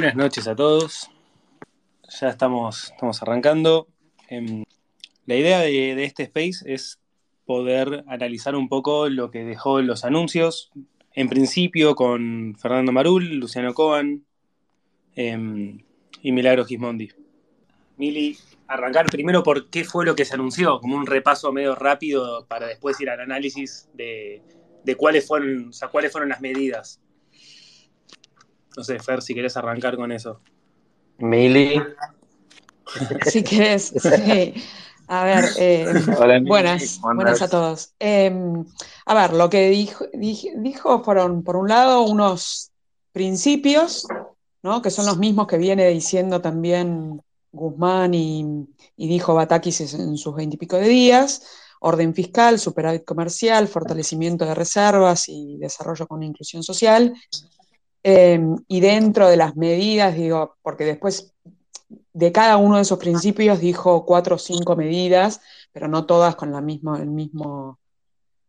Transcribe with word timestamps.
Buenas 0.00 0.14
noches 0.14 0.46
a 0.46 0.54
todos. 0.54 1.10
Ya 2.20 2.28
estamos, 2.28 2.92
estamos 2.92 3.20
arrancando. 3.20 3.88
Em, 4.28 4.62
la 5.26 5.34
idea 5.34 5.58
de, 5.58 6.04
este 6.04 6.22
space 6.22 6.72
es 6.72 7.00
poder 7.44 8.04
analizar 8.06 8.54
un 8.54 8.68
poco 8.68 9.08
lo 9.08 9.32
que 9.32 9.42
dejó 9.42 9.82
los 9.82 10.04
anuncios. 10.04 10.70
En 11.14 11.28
principio 11.28 11.96
con 11.96 12.54
Fernando 12.60 12.92
Marul, 12.92 13.40
Luciano 13.40 13.74
Coan 13.74 14.24
em, 15.16 15.82
y 16.22 16.30
Milagro 16.30 16.64
Gismondi. 16.64 17.10
Mili, 17.96 18.38
arrancar 18.68 19.06
primero 19.06 19.42
por 19.42 19.68
qué 19.68 19.82
fue 19.82 20.06
lo 20.06 20.14
que 20.14 20.24
se 20.24 20.34
anunció, 20.34 20.78
como 20.78 20.96
un 20.96 21.06
repaso 21.06 21.52
medio 21.52 21.74
rápido 21.74 22.46
para 22.46 22.68
después 22.68 23.00
ir 23.00 23.10
al 23.10 23.18
análisis 23.18 23.88
de, 23.94 24.44
cuáles 24.96 25.26
fueron, 25.26 25.72
cuáles 25.90 26.12
fueron 26.12 26.28
las 26.28 26.40
medidas. 26.40 27.00
No 28.78 28.84
sé, 28.84 29.00
Fer, 29.00 29.20
si 29.22 29.34
querés 29.34 29.56
arrancar 29.56 29.96
con 29.96 30.12
eso. 30.12 30.40
Mili. 31.18 31.82
Si 33.26 33.42
querés, 33.42 33.92
sí. 34.00 34.54
A 35.08 35.24
ver, 35.24 35.44
eh, 35.58 35.92
buenas, 36.46 36.98
buenas 37.02 37.42
a 37.42 37.48
todos. 37.50 37.92
Em, 37.98 38.64
a 39.04 39.14
ver, 39.14 39.34
lo 39.34 39.50
que 39.50 39.68
dijo, 39.68 40.06
dijo, 40.14 41.04
fueron, 41.04 41.42
por 41.42 41.56
un 41.56 41.68
lado, 41.68 42.02
unos 42.02 42.70
principios, 43.12 44.06
¿no? 44.62 44.80
que 44.80 44.90
son 44.90 45.04
los 45.04 45.18
mismos 45.18 45.46
que 45.46 45.58
viene 45.58 45.86
diciendo 45.88 46.40
también 46.40 47.20
Guzmán 47.52 48.14
y, 48.14 48.66
dijo 48.96 49.34
Batakis 49.34 49.92
en 49.92 50.16
sus 50.16 50.34
veintipico 50.34 50.76
de 50.76 50.88
días, 50.88 51.42
orden 51.80 52.14
fiscal, 52.14 52.58
superávit 52.58 53.04
comercial, 53.04 53.68
fortalecimiento 53.68 54.46
de 54.46 54.54
reservas 54.54 55.28
y 55.28 55.58
desarrollo 55.58 56.06
con 56.06 56.22
inclusión 56.22 56.62
social, 56.62 57.12
Em, 58.02 58.56
y 58.68 58.80
dentro 58.80 59.28
de 59.28 59.36
las 59.36 59.56
medidas, 59.56 60.14
digo, 60.14 60.56
porque 60.62 60.84
después 60.84 61.34
de 62.12 62.32
cada 62.32 62.56
uno 62.56 62.76
de 62.76 62.82
esos 62.82 62.98
principios 62.98 63.60
dijo 63.60 64.04
cuatro 64.04 64.36
o 64.36 64.38
cinco 64.38 64.76
medidas, 64.76 65.40
pero 65.72 65.88
no 65.88 66.06
todas 66.06 66.36
con 66.36 66.52
la 66.52 66.60
misma, 66.60 67.00
el 67.00 67.10
mismo, 67.10 67.78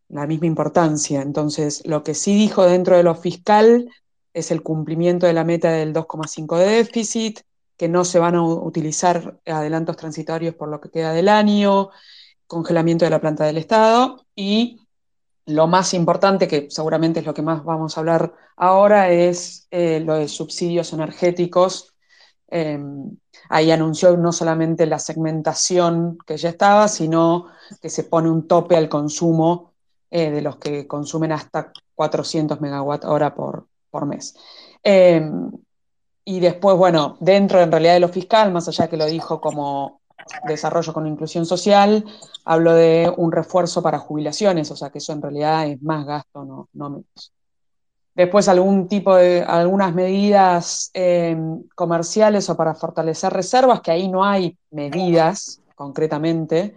la 0.10 0.28
misma 0.28 0.48
importancia. 0.48 1.22
Entonces, 1.22 1.86
lo 1.86 2.04
que 2.04 2.14
sí 2.14 2.36
dijo 2.36 2.66
dentro 2.66 2.98
de 2.98 3.04
lo 3.04 3.16
fiscal 3.16 3.90
es 4.34 4.52
el 4.52 4.62
cumplimiento 4.62 5.26
de 5.28 5.34
la 5.34 5.44
meta 5.44 5.72
del 5.72 5.94
2,5 5.94 6.58
de 6.58 6.66
déficit, 6.66 7.42
que 7.78 7.88
no 7.88 8.04
se 8.06 8.20
van 8.20 8.36
a 8.36 8.44
utilizar 8.44 9.40
adelantos 9.46 9.98
transitorios 9.98 10.54
por 10.56 10.70
lo 10.70 10.82
que 10.82 10.90
queda 10.90 11.14
del 11.14 11.30
año, 11.30 11.90
congelamiento 12.46 13.06
de 13.06 13.12
la 13.12 13.22
planta 13.22 13.46
del 13.46 13.58
Estado 13.58 14.26
y 14.36 14.82
lo 15.50 15.68
más 15.68 15.94
importante, 15.94 16.48
que 16.48 16.68
seguramente 16.70 17.20
es 17.20 17.26
lo 17.26 17.34
que 17.34 17.42
más 17.42 17.64
vamos 17.64 17.98
a 17.98 18.00
hablar 18.02 18.34
ahora, 18.56 19.10
es 19.10 19.68
eh, 19.72 20.00
lo 20.00 20.16
de 20.16 20.28
subsidios 20.28 20.94
energéticos. 20.94 21.96
Em, 22.48 23.18
ahí 23.50 23.72
anunció 23.72 24.16
no 24.18 24.32
solamente 24.32 24.86
la 24.86 25.00
segmentación 25.00 26.18
que 26.26 26.38
ya 26.38 26.50
estaba, 26.50 26.88
sino 26.88 27.48
que 27.82 27.90
se 27.90 28.04
pone 28.04 28.30
un 28.30 28.48
tope 28.48 28.76
al 28.76 28.90
consumo 28.90 29.74
eh, 30.12 30.32
de 30.32 30.42
los 30.42 30.58
que 30.58 30.88
consumen 30.88 31.32
hasta 31.32 31.72
400 31.96 32.62
megawatt 32.62 33.06
hora 33.06 33.36
por, 33.36 33.68
por 33.90 34.06
mes. 34.06 34.36
Em, 34.84 35.52
y 36.26 36.40
después, 36.40 36.78
bueno, 36.78 37.18
dentro 37.20 37.62
en 37.62 37.72
realidad 37.72 37.94
de 37.94 38.00
lo 38.02 38.10
fiscal, 38.10 38.52
más 38.52 38.68
allá 38.68 38.88
que 38.88 38.98
lo 38.98 39.06
dijo 39.06 39.42
como 39.42 39.99
desarrollo 40.48 40.94
con 40.94 41.08
inclusión 41.08 41.46
social, 41.46 42.06
hablo 42.46 42.74
de 42.74 43.12
un 43.18 43.32
refuerzo 43.32 43.82
para 43.82 44.00
jubilaciones, 44.00 44.72
o 44.72 44.76
sea 44.76 44.90
que 44.90 45.00
eso 45.00 45.14
en 45.14 45.22
realidad 45.22 45.68
es 45.68 45.82
más 45.82 46.06
gasto, 46.06 46.68
no, 46.74 46.90
menos. 46.90 47.34
Después 48.16 48.50
algún 48.50 48.88
tipo 48.88 49.16
de, 49.16 49.44
algunas 49.44 49.94
medidas 49.94 50.92
eh, 50.94 51.38
comerciales 51.74 52.50
o 52.50 52.58
para 52.58 52.76
fortalecer 52.76 53.32
reservas, 53.32 53.82
que 53.82 53.92
ahí 53.92 54.10
no 54.10 54.26
hay 54.26 54.58
medidas 54.72 55.62
concretamente, 55.76 56.76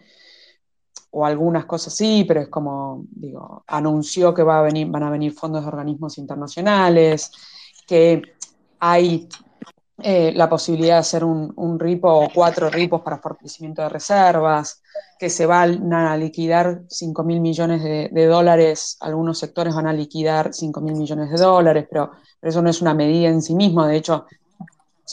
o 1.11 1.27
algunas 1.27 1.67
cosas 1.67 1.95
sí, 1.95 2.25
pero 2.27 2.41
es 2.41 2.49
como, 2.49 3.05
digo, 3.11 3.65
anunció 3.67 4.33
que 4.33 4.43
va 4.43 4.61
a 4.61 4.63
venir, 4.63 4.89
van 4.89 5.03
a 5.03 5.11
venir 5.11 5.33
fondos 5.33 5.63
de 5.63 5.69
organismos 5.69 6.17
internacionales, 6.17 7.31
que 7.87 8.23
hay 8.79 9.29
eh, 10.03 10.33
la 10.35 10.49
posibilidad 10.49 10.97
de 10.97 11.01
hacer 11.01 11.25
un, 11.25 11.79
ripo 11.79 12.09
o 12.09 12.29
cuatro 12.33 12.69
ripos 12.69 13.03
para 13.03 13.19
fortalecimiento 13.19 13.83
de 13.83 13.89
reservas, 13.89 14.83
que 15.19 15.31
se 15.31 15.47
van 15.47 15.93
a 15.93 16.17
liquidar 16.17 16.83
5 16.89 17.23
mil 17.25 17.41
millones 17.41 17.83
de, 17.83 18.27
dólares, 18.27 18.97
algunos 19.01 19.39
sectores 19.39 19.75
van 19.75 19.87
a 19.87 19.93
liquidar 19.93 20.53
5 20.53 20.81
mil 20.81 20.95
millones 20.95 21.31
de 21.31 21.37
dólares, 21.37 21.87
pero, 21.91 22.13
eso 22.41 22.61
no 22.61 22.71
es 22.71 22.83
una 22.83 22.95
medida 22.95 23.29
en 23.29 23.41
sí 23.41 23.55
mismo, 23.55 23.87
de 23.87 23.97
hecho, 23.97 24.27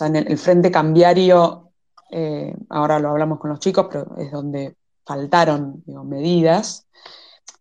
en 0.01 0.15
el, 0.15 0.37
frente 0.37 0.71
cambiario, 0.71 1.71
eh, 2.09 2.55
ahora 2.69 2.99
lo 2.99 3.09
hablamos 3.09 3.39
con 3.39 3.51
los 3.51 3.59
chicos, 3.59 3.87
pero 3.91 4.15
es 4.17 4.31
donde 4.31 4.75
faltaron 5.05 5.83
medidas 6.05 6.87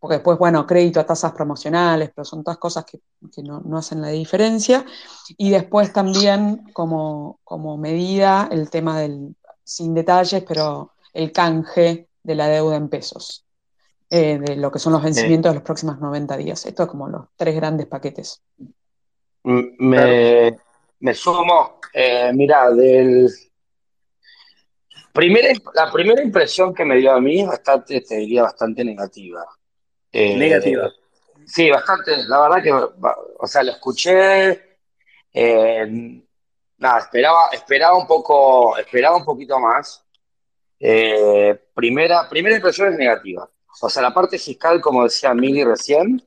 porque 0.01 0.17
después, 0.17 0.39
bueno, 0.39 0.67
crédito 0.67 1.01
a 1.01 1.07
tasas 1.07 1.33
promocionales, 1.33 2.11
pero 2.15 2.25
son 2.25 2.45
todas 2.45 2.59
cosas 2.59 2.85
que, 2.85 3.01
no, 3.43 3.77
hacen 3.77 4.01
la 4.01 4.09
diferencia. 4.09 4.85
Y 5.37 5.51
después 5.51 5.93
también 5.93 6.65
como, 6.73 7.41
como 7.45 7.77
medida 7.77 8.49
el 8.51 8.71
tema 8.71 9.01
del, 9.01 9.35
sin 9.65 9.95
detalles, 9.95 10.45
pero 10.47 10.93
el 11.13 11.33
canje 11.33 12.09
de 12.23 12.35
la 12.35 12.49
deuda 12.49 12.77
en 12.77 12.89
pesos, 12.89 13.45
eh, 14.11 14.39
de 14.39 14.57
lo 14.57 14.71
que 14.71 14.79
son 14.79 14.93
los 14.93 15.03
vencimientos 15.03 15.51
de 15.51 15.57
los 15.57 15.65
próximos 15.65 15.99
90 15.99 16.37
días. 16.37 16.65
Esto 16.65 16.85
es 16.85 16.89
como 16.89 17.09
los 17.09 17.27
tres 17.37 17.57
grandes 17.57 17.87
paquetes. 17.87 18.43
Me, 19.43 20.57
me 21.01 21.15
sumo, 21.15 21.81
eh, 21.93 22.31
mira, 22.35 22.71
del... 22.71 23.29
Primera, 25.13 25.49
la 25.75 25.91
primera 25.91 26.23
impresión 26.23 26.73
que 26.73 26.85
me 26.85 26.97
dio 26.97 27.13
a 27.13 27.21
mí 27.21 27.41
es 27.41 27.49
bastante, 27.49 28.01
te 28.03 28.17
diría, 28.17 28.43
bastante 28.43 28.85
negativa. 28.85 29.45
Negativa. 30.13 30.91
Sí, 31.47 31.71
bastante. 31.71 32.17
La 32.27 32.41
verdad 32.41 32.63
que, 32.63 32.73
o 32.73 33.47
sea, 33.47 33.63
lo 33.63 33.73
escuché. 33.73 34.79
Eh, 35.33 36.23
nada, 36.79 36.99
esperaba, 37.01 37.49
esperaba 37.53 37.97
un 37.97 38.07
poco, 38.07 38.77
esperaba 38.77 39.17
un 39.17 39.25
poquito 39.25 39.59
más. 39.59 40.05
Eh, 40.79 41.59
primera, 41.75 42.29
primera 42.29 42.57
impresión 42.57 42.93
es 42.93 42.99
negativa. 42.99 43.49
O 43.81 43.89
sea, 43.89 44.03
la 44.03 44.15
parte 44.15 44.39
fiscal, 44.39 44.81
como 44.81 45.05
decía 45.05 45.35
Mili 45.35 45.65
recién, 45.65 46.23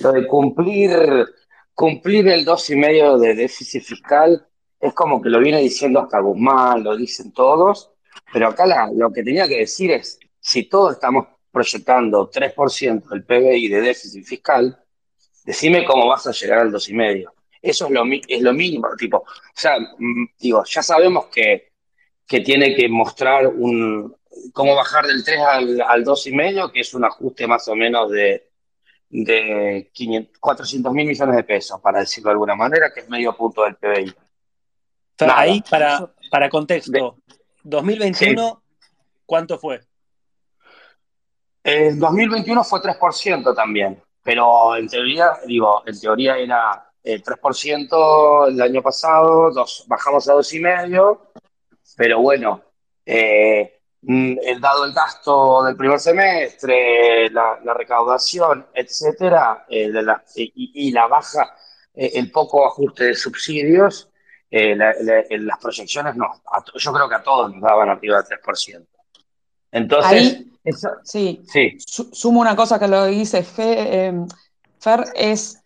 lo 0.00 0.12
de 0.12 0.26
cumplir, 0.26 1.26
cumplir 1.74 2.28
el 2.28 2.44
dos 2.44 2.70
y 2.70 2.76
medio 2.76 3.18
de 3.18 3.34
déficit 3.34 3.82
fiscal 3.82 4.46
es 4.80 4.94
como 4.94 5.20
que 5.20 5.28
lo 5.28 5.40
viene 5.40 5.60
diciendo 5.60 6.00
hasta 6.00 6.20
Guzmán, 6.20 6.82
lo 6.82 6.96
dicen 6.96 7.32
todos, 7.32 7.92
pero 8.32 8.48
acá 8.48 8.64
lo 8.94 9.12
que 9.12 9.22
tenía 9.22 9.46
que 9.46 9.58
decir 9.58 9.90
es, 9.90 10.18
si 10.40 10.68
todos 10.68 10.94
estamos 10.94 11.26
proyectando 11.50 12.30
3% 12.30 13.08
del 13.08 13.24
PBI 13.24 13.68
de 13.68 13.80
déficit 13.80 14.24
fiscal, 14.24 14.78
decime 15.44 15.84
cómo 15.84 16.06
vas 16.06 16.26
a 16.26 16.32
llegar 16.32 16.60
al 16.60 16.72
2,5%. 16.72 17.30
Eso 17.62 17.86
es 17.86 17.90
lo, 17.90 18.04
es 18.26 18.40
lo 18.40 18.54
mínimo, 18.54 18.88
tipo, 18.96 19.18
o 19.18 19.26
sea, 19.54 19.78
mm, 19.78 20.28
digo, 20.38 20.64
ya 20.64 20.82
sabemos 20.82 21.26
que, 21.26 21.72
que 22.26 22.40
tiene 22.40 22.74
que 22.74 22.88
mostrar 22.88 23.46
un, 23.48 24.16
cómo 24.52 24.74
bajar 24.74 25.06
del 25.06 25.22
3 25.22 25.40
al, 25.40 25.80
al 25.82 26.04
2,5, 26.04 26.72
que 26.72 26.80
es 26.80 26.94
un 26.94 27.04
ajuste 27.04 27.46
más 27.46 27.68
o 27.68 27.74
menos 27.74 28.10
de, 28.10 28.50
de 29.10 29.90
400 30.38 30.92
mil 30.92 31.06
millones 31.06 31.36
de 31.36 31.44
pesos, 31.44 31.80
para 31.80 32.00
decirlo 32.00 32.28
de 32.28 32.32
alguna 32.32 32.54
manera, 32.54 32.92
que 32.92 33.00
es 33.00 33.08
medio 33.08 33.36
punto 33.36 33.64
del 33.64 33.76
PBI. 33.76 34.14
Ahí, 35.28 35.62
para, 35.68 36.10
para 36.30 36.48
contexto, 36.48 37.18
2021, 37.62 38.62
¿cuánto 39.26 39.58
fue? 39.58 39.80
En 41.62 41.98
2021 41.98 42.64
fue 42.64 42.80
3% 42.80 43.54
también, 43.54 44.02
pero 44.22 44.76
en 44.76 44.88
teoría, 44.88 45.32
digo, 45.46 45.82
en 45.86 45.98
teoría 46.00 46.38
era 46.38 46.90
3% 47.04 48.48
eh, 48.48 48.52
el 48.52 48.62
año 48.62 48.82
pasado, 48.82 49.50
dos, 49.52 49.84
bajamos 49.86 50.28
a 50.28 50.34
2,5%, 50.34 51.18
pero 51.96 52.20
bueno, 52.20 52.62
eh, 53.04 53.80
mm, 54.02 54.36
dado 54.60 54.86
el 54.86 54.92
gasto 54.94 55.64
del 55.64 55.76
primer 55.76 56.00
semestre, 56.00 57.28
la, 57.30 57.58
recaudación, 57.74 58.66
etcétera, 58.74 59.66
eh, 59.68 59.92
y, 60.34 60.90
la 60.92 61.06
baja, 61.08 61.54
el 61.94 62.30
poco 62.30 62.66
ajuste 62.66 63.04
de 63.04 63.14
subsidios, 63.14 64.08
las 64.50 65.58
proyecciones 65.60 66.16
no, 66.16 66.42
yo 66.74 66.92
creo 66.92 67.08
que 67.08 67.14
a 67.16 67.22
todos 67.22 67.52
nos 67.52 67.60
daban 67.62 67.90
arriba 67.90 68.22
del 68.22 68.38
3%. 68.40 68.86
Entonces, 69.72 70.44
sí, 71.04 71.42
sí. 71.46 71.76
sumo 71.86 72.40
una 72.40 72.56
cosa 72.56 72.78
que 72.78 72.88
lo 72.88 73.06
dice 73.06 73.44
em, 73.58 74.26
Fer, 74.78 75.04
es 75.14 75.62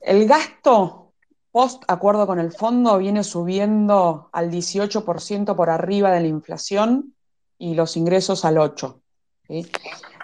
el 0.00 0.26
gasto 0.26 1.12
post 1.50 1.84
acuerdo 1.88 2.26
con 2.26 2.38
el 2.38 2.52
fondo 2.52 2.98
viene 2.98 3.24
subiendo 3.24 4.28
al 4.32 4.50
18% 4.50 5.56
por 5.56 5.70
arriba 5.70 6.12
de 6.12 6.20
la 6.20 6.26
inflación 6.26 7.14
y 7.58 7.74
los 7.74 7.96
ingresos 7.96 8.44
al 8.44 8.56
8%. 8.56 9.00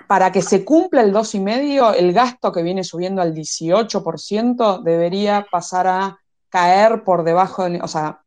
Para 0.06 0.30
que 0.30 0.42
se 0.42 0.64
cumpla 0.64 1.00
el 1.00 1.12
2,5%, 1.12 1.94
el 1.96 2.12
gasto 2.12 2.52
que 2.52 2.62
viene 2.62 2.84
subiendo 2.84 3.22
al 3.22 3.34
18% 3.34 4.82
debería 4.82 5.46
pasar 5.50 5.86
a 5.86 6.18
caer 6.50 7.02
por 7.02 7.24
debajo, 7.24 7.64
de, 7.64 7.80
o 7.80 7.88
sea, 7.88 8.20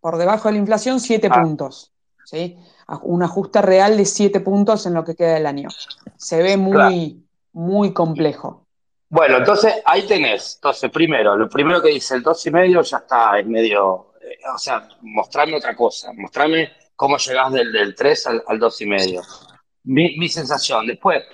por 0.00 0.16
debajo 0.16 0.48
de 0.48 0.52
la 0.52 0.60
inflación 0.60 0.98
7 0.98 1.28
ah. 1.30 1.42
puntos. 1.42 1.92
¿sí? 2.24 2.56
Un 3.02 3.22
ajuste 3.22 3.62
real 3.62 3.96
de 3.96 4.04
7 4.04 4.40
puntos 4.40 4.86
en 4.86 4.94
lo 4.94 5.04
que 5.04 5.14
queda 5.14 5.34
del 5.34 5.46
año. 5.46 5.68
Se 6.16 6.42
ve 6.42 6.56
muy, 6.56 7.24
muy 7.52 7.92
complejo. 7.92 8.66
Bueno, 9.08 9.38
entonces 9.38 9.74
ahí 9.84 10.06
tenés. 10.06 10.56
Entonces, 10.56 10.90
primero, 10.90 11.36
lo 11.36 11.48
primero 11.48 11.82
que 11.82 11.90
dice 11.90 12.14
el 12.16 12.24
2,5 12.24 12.82
ya 12.82 12.98
está 12.98 13.38
en 13.38 13.50
medio. 13.50 14.14
Eh, 14.20 14.38
o 14.54 14.58
sea, 14.58 14.88
mostrarme 15.02 15.56
otra 15.56 15.74
cosa. 15.74 16.12
Mostrarme 16.14 16.72
cómo 16.96 17.16
llegás 17.16 17.52
del, 17.52 17.72
del 17.72 17.94
3 17.94 18.26
al, 18.26 18.42
al 18.46 18.60
2,5. 18.60 19.48
Mi, 19.84 20.16
mi 20.18 20.28
sensación. 20.28 20.86
Después, 20.86 21.24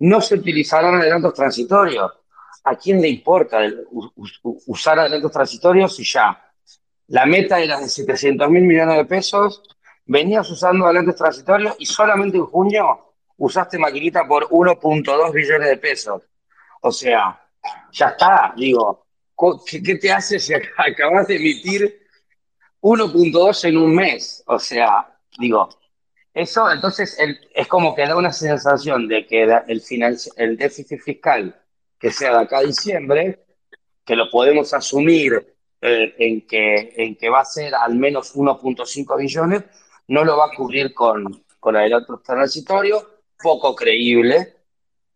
no 0.00 0.20
se 0.20 0.34
utilizarán 0.34 0.96
adelantos 0.96 1.34
transitorios. 1.34 2.12
¿A 2.64 2.76
quién 2.76 3.00
le 3.00 3.08
importa 3.08 3.58
usar 4.66 4.98
adelantos 4.98 5.32
transitorios 5.32 5.96
si 5.96 6.04
ya 6.04 6.44
la 7.08 7.26
meta 7.26 7.60
era 7.60 7.78
de 7.78 7.88
700 7.88 8.48
mil 8.48 8.62
millones 8.62 8.96
de 8.96 9.04
pesos, 9.04 9.62
venías 10.06 10.50
usando 10.50 10.84
adelantos 10.84 11.16
transitorios 11.16 11.74
y 11.78 11.86
solamente 11.86 12.36
en 12.36 12.46
junio 12.46 13.14
usaste 13.36 13.78
maquinita 13.78 14.26
por 14.26 14.48
1.2 14.48 15.32
billones 15.32 15.68
de 15.68 15.76
pesos? 15.76 16.22
O 16.82 16.92
sea, 16.92 17.40
ya 17.92 18.08
está, 18.08 18.52
digo, 18.56 19.06
¿qué, 19.66 19.96
te 19.96 20.12
hace 20.12 20.38
si 20.38 20.52
acabas 20.54 21.28
de 21.28 21.36
emitir 21.36 22.06
1.2 22.80 23.68
en 23.68 23.76
un 23.78 23.94
mes? 23.94 24.42
O 24.46 24.58
sea, 24.58 25.18
digo, 25.38 25.68
eso 26.32 26.70
entonces 26.70 27.16
es 27.54 27.66
como 27.68 27.94
que 27.94 28.06
da 28.06 28.16
una 28.16 28.32
sensación 28.32 29.08
de 29.08 29.26
que 29.26 29.42
el, 29.42 30.56
déficit 30.56 31.00
fiscal 31.00 31.58
que 31.98 32.10
sea 32.10 32.32
de 32.32 32.44
acá 32.44 32.58
a 32.58 32.64
diciembre, 32.64 33.46
que 34.04 34.16
lo 34.16 34.30
podemos 34.30 34.74
asumir 34.74 35.54
eh, 35.80 36.14
en 36.18 36.46
que 37.16 37.28
va 37.30 37.40
a 37.40 37.44
ser 37.44 37.74
al 37.74 37.94
menos 37.94 38.34
1.5 38.34 39.16
billones, 39.16 39.64
no 40.08 40.24
lo 40.24 40.36
va 40.36 40.46
a 40.46 40.56
cubrir 40.56 40.92
con, 40.94 41.44
con 41.60 41.76
adelantos 41.76 42.22
transitorios, 42.22 43.06
poco 43.42 43.74
creíble, 43.74 44.56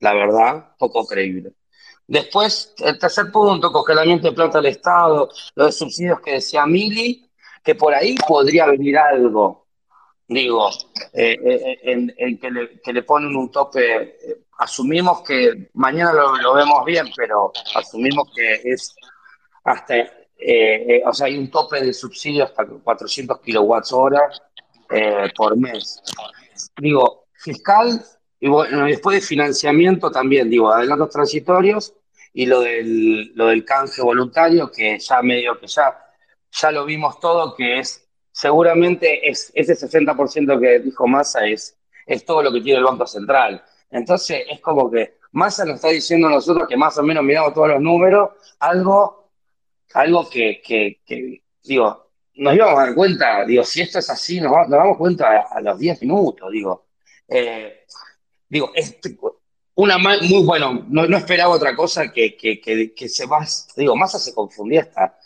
la 0.00 0.14
verdad, 0.14 0.76
poco 0.79 1.06
creíble. 1.06 1.52
Después, 2.06 2.75
el 2.79 2.99
tercer 2.99 3.31
punto, 3.31 3.70
congelamiento 3.70 4.29
de 4.29 4.35
plata 4.35 4.58
del 4.58 4.73
Estado, 4.73 5.29
los 5.55 5.76
subsidios 5.76 6.20
que 6.20 6.32
decía 6.32 6.64
Mili, 6.64 7.31
que 7.62 7.75
por 7.75 7.94
ahí 7.94 8.17
podría 8.26 8.67
venir 8.67 8.96
algo, 8.96 9.67
digo, 10.26 10.70
eh, 11.12 11.37
eh, 11.44 11.79
en, 11.82 12.38
que, 12.38 12.50
le, 12.50 12.81
que, 12.81 12.93
le, 12.94 13.02
ponen 13.02 13.37
un 13.37 13.50
tope, 13.50 14.02
eh, 14.02 14.44
asumimos 14.58 15.23
que 15.23 15.70
mañana 15.75 16.12
lo, 16.12 16.55
vemos 16.55 16.85
bien, 16.87 17.06
pero 17.14 17.52
asumimos 17.75 18.31
que 18.35 18.55
es 18.64 18.94
hasta, 19.64 19.96
o 21.05 21.12
sea, 21.12 21.26
hay 21.26 21.37
un 21.37 21.50
tope 21.50 21.81
de 21.81 21.93
subsidio 21.93 22.44
hasta 22.44 22.64
400 22.64 23.40
kilowatts 23.40 23.93
hora 23.93 24.31
por 25.37 25.56
mes. 25.56 26.02
Digo, 26.79 27.26
fiscal, 27.32 28.05
y 28.40 28.49
bueno, 28.49 28.85
después 28.85 29.20
de 29.20 29.26
financiamiento 29.26 30.11
también, 30.11 30.49
digo, 30.49 30.73
adelantos 30.73 31.11
transitorios 31.11 31.94
y 32.32 32.46
lo 32.46 32.61
del, 32.61 33.32
lo 33.35 33.46
del 33.46 33.64
canje 33.64 34.02
voluntario, 34.02 34.70
que 34.70 34.99
ya 34.99 35.23
medio 35.23 35.58
que 35.58 35.67
ya, 35.67 35.99
ya 36.50 36.70
lo 36.70 36.85
vimos 36.85 37.19
todo, 37.20 37.55
que 37.55 37.81
es 37.81 38.08
seguramente 38.38 39.29
es, 39.29 39.50
ese 39.52 39.75
60% 39.75 40.61
que 40.61 40.79
dijo 40.79 41.08
Massa 41.08 41.44
es, 41.44 41.76
es 42.06 42.25
todo 42.25 42.40
lo 42.40 42.52
que 42.52 42.61
tiene 42.61 42.79
el 42.79 42.85
Banco 42.85 43.05
Central. 43.05 43.61
Entonces 43.90 44.44
es 44.49 44.61
como 44.61 44.88
que 44.88 45.19
Massa 45.32 45.64
nos 45.64 45.76
está 45.76 45.88
diciendo 45.88 46.29
a 46.29 46.31
nosotros 46.31 46.69
que 46.69 46.76
más 46.76 46.96
o 46.99 47.02
menos 47.02 47.25
miramos 47.25 47.52
todos 47.52 47.69
los 47.69 47.81
números, 47.81 48.31
algo, 48.61 49.32
algo 49.93 50.31
que, 50.31 50.62
que, 50.64 51.43
digo, 51.64 52.07
nos 52.38 52.55
íbamos 52.55 52.79
a 52.79 52.87
dar 52.87 52.94
cuenta, 52.94 53.44
digo, 53.44 53.64
si 53.64 53.81
esto 53.81 53.99
es 53.99 54.08
así, 54.08 54.40
nos, 54.40 54.52
nos 54.52 54.70
damos 54.70 54.96
cuenta 54.96 55.49
a, 55.50 55.61
los 55.61 55.79
10 55.79 56.02
minutos, 56.02 56.50
digo. 56.50 56.87
Eh, 57.26 57.85
digo, 58.49 58.70
este, 58.75 59.19
una 59.75 59.99
muy 59.99 60.44
bueno, 60.44 60.87
no, 60.88 61.05
esperaba 61.17 61.55
otra 61.55 61.75
cosa 61.75 62.12
que, 62.12 62.37
que, 62.37 63.08
se 63.08 63.26
va, 63.26 63.44
digo, 63.76 63.96
Massa 63.96 64.19
se 64.19 64.35
confundía 64.35 64.82
hasta, 64.82 65.19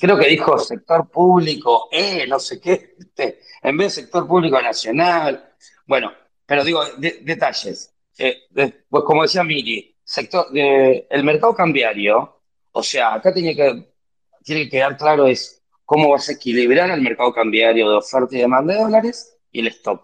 creo 0.00 0.18
que 0.18 0.28
dijo 0.28 0.58
sector 0.58 1.10
público, 1.10 1.88
eh, 1.92 2.26
no 2.26 2.38
sé 2.38 2.58
qué, 2.60 2.96
en 3.62 3.76
vez 3.76 3.94
de 3.94 4.02
sector 4.02 4.26
público 4.26 4.60
nacional, 4.60 5.52
bueno, 5.86 6.12
pero 6.46 6.64
digo, 6.64 6.82
detalles. 6.96 7.92
Eh, 8.18 8.48
pues 8.88 9.04
como 9.04 9.22
decía 9.22 9.44
Miri, 9.44 9.94
sector, 10.02 10.46
el 10.54 11.24
mercado 11.24 11.54
cambiario, 11.54 12.40
o 12.72 12.82
sea, 12.82 13.14
acá 13.14 13.32
tiene 13.32 13.54
que, 13.54 13.92
tiene 14.42 14.64
que 14.64 14.70
quedar 14.70 14.96
claro 14.96 15.26
es 15.26 15.55
cómo 15.86 16.10
vas 16.10 16.28
a 16.28 16.32
equilibrar 16.32 16.90
el 16.90 17.00
mercado 17.00 17.32
cambiario 17.32 17.88
de 17.88 17.96
oferta 17.96 18.36
y 18.36 18.40
demanda 18.40 18.74
de 18.74 18.80
dólares 18.80 19.38
y 19.50 19.60
el 19.60 19.68
stop. 19.68 20.02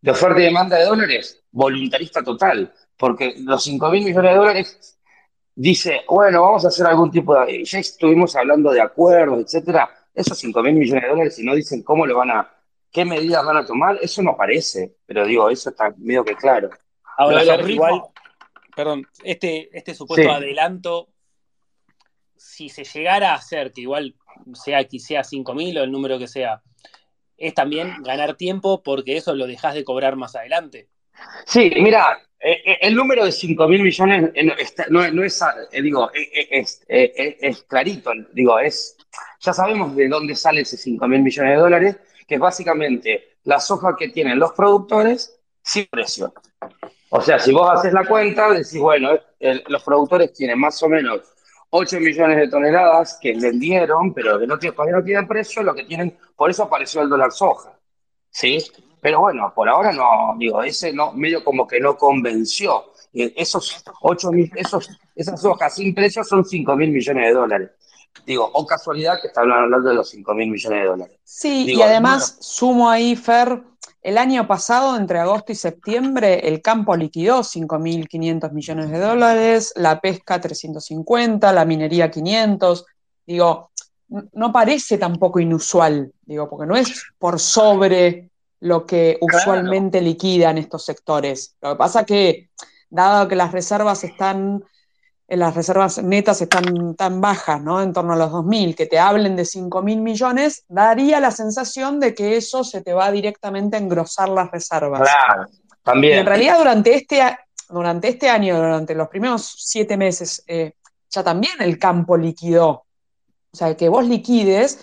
De 0.00 0.12
oferta 0.12 0.38
y 0.40 0.44
demanda 0.44 0.76
de 0.76 0.84
dólares, 0.84 1.42
voluntarista 1.50 2.22
total 2.22 2.72
porque 2.96 3.34
los 3.38 3.62
5 3.62 3.90
mil 3.90 4.04
millones 4.04 4.30
de 4.30 4.36
dólares 4.36 4.98
dice, 5.54 6.02
bueno, 6.08 6.42
vamos 6.42 6.64
a 6.64 6.68
hacer 6.68 6.86
algún 6.86 7.10
tipo 7.10 7.38
de... 7.38 7.64
Ya 7.64 7.78
estuvimos 7.78 8.34
hablando 8.36 8.70
de 8.72 8.80
acuerdos, 8.80 9.40
etcétera. 9.40 9.90
Esos 10.14 10.38
5 10.38 10.62
mil 10.62 10.74
millones 10.74 11.02
de 11.02 11.08
dólares, 11.08 11.36
si 11.36 11.44
no 11.44 11.54
dicen 11.54 11.82
cómo 11.82 12.06
lo 12.06 12.16
van 12.16 12.30
a... 12.30 12.50
qué 12.90 13.04
medidas 13.04 13.44
van 13.44 13.58
a 13.58 13.66
tomar, 13.66 13.98
eso 14.00 14.22
no 14.22 14.36
parece. 14.36 14.96
Pero 15.06 15.26
digo, 15.26 15.50
eso 15.50 15.70
está 15.70 15.94
medio 15.98 16.24
que 16.24 16.34
claro. 16.34 16.70
Ahora, 17.18 17.42
igual, 17.68 18.02
perdón, 18.74 19.06
este, 19.22 19.70
este 19.76 19.94
supuesto 19.94 20.30
adelanto, 20.30 21.08
si 22.34 22.68
se 22.68 22.84
llegara 22.84 23.32
a 23.32 23.36
hacer, 23.36 23.72
que 23.72 23.82
igual 23.82 24.14
sea 24.54 24.84
que 24.84 24.98
sea 24.98 25.24
5 25.24 25.54
mil 25.54 25.78
o 25.78 25.84
el 25.84 25.92
número 25.92 26.18
que 26.18 26.28
sea, 26.28 26.62
es 27.36 27.54
también 27.54 28.02
ganar 28.02 28.36
tiempo 28.36 28.82
porque 28.82 29.16
eso 29.16 29.34
lo 29.34 29.46
dejas 29.46 29.74
de 29.74 29.84
cobrar 29.84 30.16
más 30.16 30.34
adelante. 30.36 30.88
Sí, 31.46 31.70
mira, 31.76 32.18
eh, 32.38 32.62
eh, 32.64 32.78
el 32.82 32.94
número 32.94 33.24
de 33.24 33.32
5 33.32 33.68
mil 33.68 33.82
millones 33.82 34.30
eh, 34.34 34.44
no, 34.90 35.02
es, 35.24 35.40
digo, 35.82 36.10
es, 36.12 37.62
clarito, 37.68 38.12
digo, 38.32 38.58
es, 38.58 38.96
ya 39.40 39.52
sabemos 39.52 39.96
de 39.96 40.08
dónde 40.08 40.34
sale 40.34 40.60
ese 40.60 40.76
5 40.76 41.08
mil 41.08 41.22
millones 41.22 41.52
de 41.52 41.60
dólares, 41.60 41.96
que 42.26 42.34
es 42.34 42.40
básicamente 42.40 43.36
la 43.44 43.60
soja 43.60 43.96
que 43.96 44.08
tienen 44.08 44.38
los 44.38 44.52
productores 44.52 45.38
sin 45.62 45.86
precio. 45.86 46.32
O 47.10 47.20
sea, 47.20 47.38
si 47.38 47.52
vos 47.52 47.70
haces 47.70 47.92
la 47.92 48.04
cuenta, 48.04 48.50
decís, 48.50 48.78
bueno, 48.78 49.18
los 49.68 49.82
productores 49.82 50.32
tienen 50.32 50.58
más 50.58 50.82
o 50.82 50.88
menos 50.88 51.20
8 51.70 52.00
millones 52.00 52.36
de 52.36 52.48
toneladas 52.48 53.18
que 53.20 53.34
vendieron, 53.34 54.14
pero 54.14 54.38
que 54.38 54.46
no, 54.46 54.58
todavía 54.58 54.96
no 54.96 55.04
tienen 55.04 55.28
precio, 55.28 55.62
lo 55.62 55.74
que 55.74 55.84
tienen, 55.84 56.16
por 56.34 56.50
eso 56.50 56.64
apareció 56.64 57.02
el 57.02 57.08
dólar 57.08 57.32
soja. 57.32 57.72
¿Sí? 58.30 58.58
Pero 59.00 59.20
bueno, 59.20 59.52
por 59.54 59.68
ahora 59.68 59.92
no, 59.92 60.34
digo, 60.38 60.62
ese 60.62 60.92
no, 60.92 61.12
medio 61.12 61.44
como 61.44 61.66
que 61.66 61.80
no 61.80 61.96
convenció. 61.96 62.92
Esos 63.12 63.82
ocho 64.00 64.30
mil, 64.30 64.50
esos, 64.56 64.90
esas 65.14 65.42
hojas 65.44 65.74
sin 65.74 65.94
precio 65.94 66.22
son 66.22 66.44
5 66.44 66.76
mil 66.76 66.90
millones 66.90 67.26
de 67.26 67.32
dólares. 67.32 67.70
Digo, 68.26 68.50
o 68.52 68.66
casualidad 68.66 69.20
que 69.20 69.28
están 69.28 69.50
hablando 69.50 69.88
de 69.88 69.94
los 69.94 70.10
5 70.10 70.34
mil 70.34 70.50
millones 70.50 70.80
de 70.80 70.86
dólares. 70.86 71.18
Sí, 71.24 71.64
y 71.68 71.80
además 71.80 72.36
sumo 72.40 72.90
ahí, 72.90 73.14
Fer, 73.14 73.62
el 74.06 74.18
año 74.18 74.46
pasado, 74.46 74.96
entre 74.96 75.18
agosto 75.18 75.50
y 75.50 75.56
septiembre, 75.56 76.46
el 76.46 76.62
campo 76.62 76.94
liquidó 76.94 77.40
5.500 77.40 78.52
millones 78.52 78.90
de 78.92 79.00
dólares, 79.00 79.72
la 79.74 80.00
pesca 80.00 80.40
350, 80.40 81.52
la 81.52 81.64
minería 81.64 82.08
500. 82.08 82.86
Digo, 83.26 83.72
no 84.08 84.52
parece 84.52 84.96
tampoco 84.96 85.40
inusual, 85.40 86.12
digo, 86.24 86.48
porque 86.48 86.66
no 86.66 86.76
es 86.76 87.04
por 87.18 87.40
sobre 87.40 88.30
lo 88.60 88.86
que 88.86 89.18
usualmente 89.20 90.00
liquidan 90.00 90.56
estos 90.56 90.84
sectores. 90.84 91.56
Lo 91.60 91.70
que 91.70 91.76
pasa 91.76 92.04
que, 92.04 92.50
dado 92.88 93.26
que 93.26 93.34
las 93.34 93.50
reservas 93.50 94.04
están, 94.04 94.62
las 95.28 95.54
reservas 95.54 96.02
netas 96.02 96.40
están 96.40 96.94
tan 96.94 97.20
bajas, 97.20 97.60
¿no? 97.60 97.82
En 97.82 97.92
torno 97.92 98.12
a 98.12 98.16
los 98.16 98.30
2.000, 98.30 98.76
que 98.76 98.86
te 98.86 98.98
hablen 98.98 99.34
de 99.34 99.42
5.000 99.42 100.00
millones, 100.00 100.64
daría 100.68 101.18
la 101.18 101.32
sensación 101.32 101.98
de 101.98 102.14
que 102.14 102.36
eso 102.36 102.62
se 102.62 102.80
te 102.80 102.92
va 102.92 103.10
directamente 103.10 103.76
a 103.76 103.80
engrosar 103.80 104.28
las 104.28 104.50
reservas. 104.50 105.00
Claro, 105.00 105.46
también. 105.82 106.20
en 106.20 106.26
realidad, 106.26 106.58
durante 106.58 106.94
este, 106.94 107.20
durante 107.68 108.08
este 108.08 108.28
año, 108.28 108.56
durante 108.56 108.94
los 108.94 109.08
primeros 109.08 109.54
siete 109.58 109.96
meses, 109.96 110.44
eh, 110.46 110.74
ya 111.10 111.24
también 111.24 111.54
el 111.60 111.78
campo 111.78 112.16
liquidó. 112.16 112.68
O 112.70 113.56
sea, 113.56 113.76
que 113.76 113.88
vos 113.88 114.06
liquides 114.06 114.78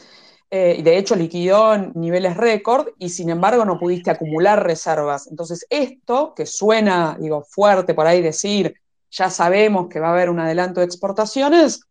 eh, 0.50 0.76
y 0.78 0.82
de 0.82 0.98
hecho 0.98 1.16
liquidó 1.16 1.78
niveles 1.96 2.36
récord 2.38 2.90
y 3.00 3.10
sin 3.10 3.30
embargo 3.30 3.66
no 3.66 3.80
pudiste 3.80 4.12
acumular 4.12 4.64
reservas. 4.64 5.28
Entonces 5.28 5.66
esto, 5.70 6.34
que 6.36 6.46
suena, 6.46 7.18
digo, 7.20 7.44
fuerte 7.44 7.94
por 7.94 8.08
ahí 8.08 8.22
decir, 8.22 8.76
ya 9.14 9.30
sabemos 9.30 9.88
que 9.88 10.00
va 10.00 10.08
a 10.08 10.12
haber 10.14 10.30
un 10.30 10.40
adelanto 10.40 10.80
de 10.80 10.88
exportaciones, 10.88 11.82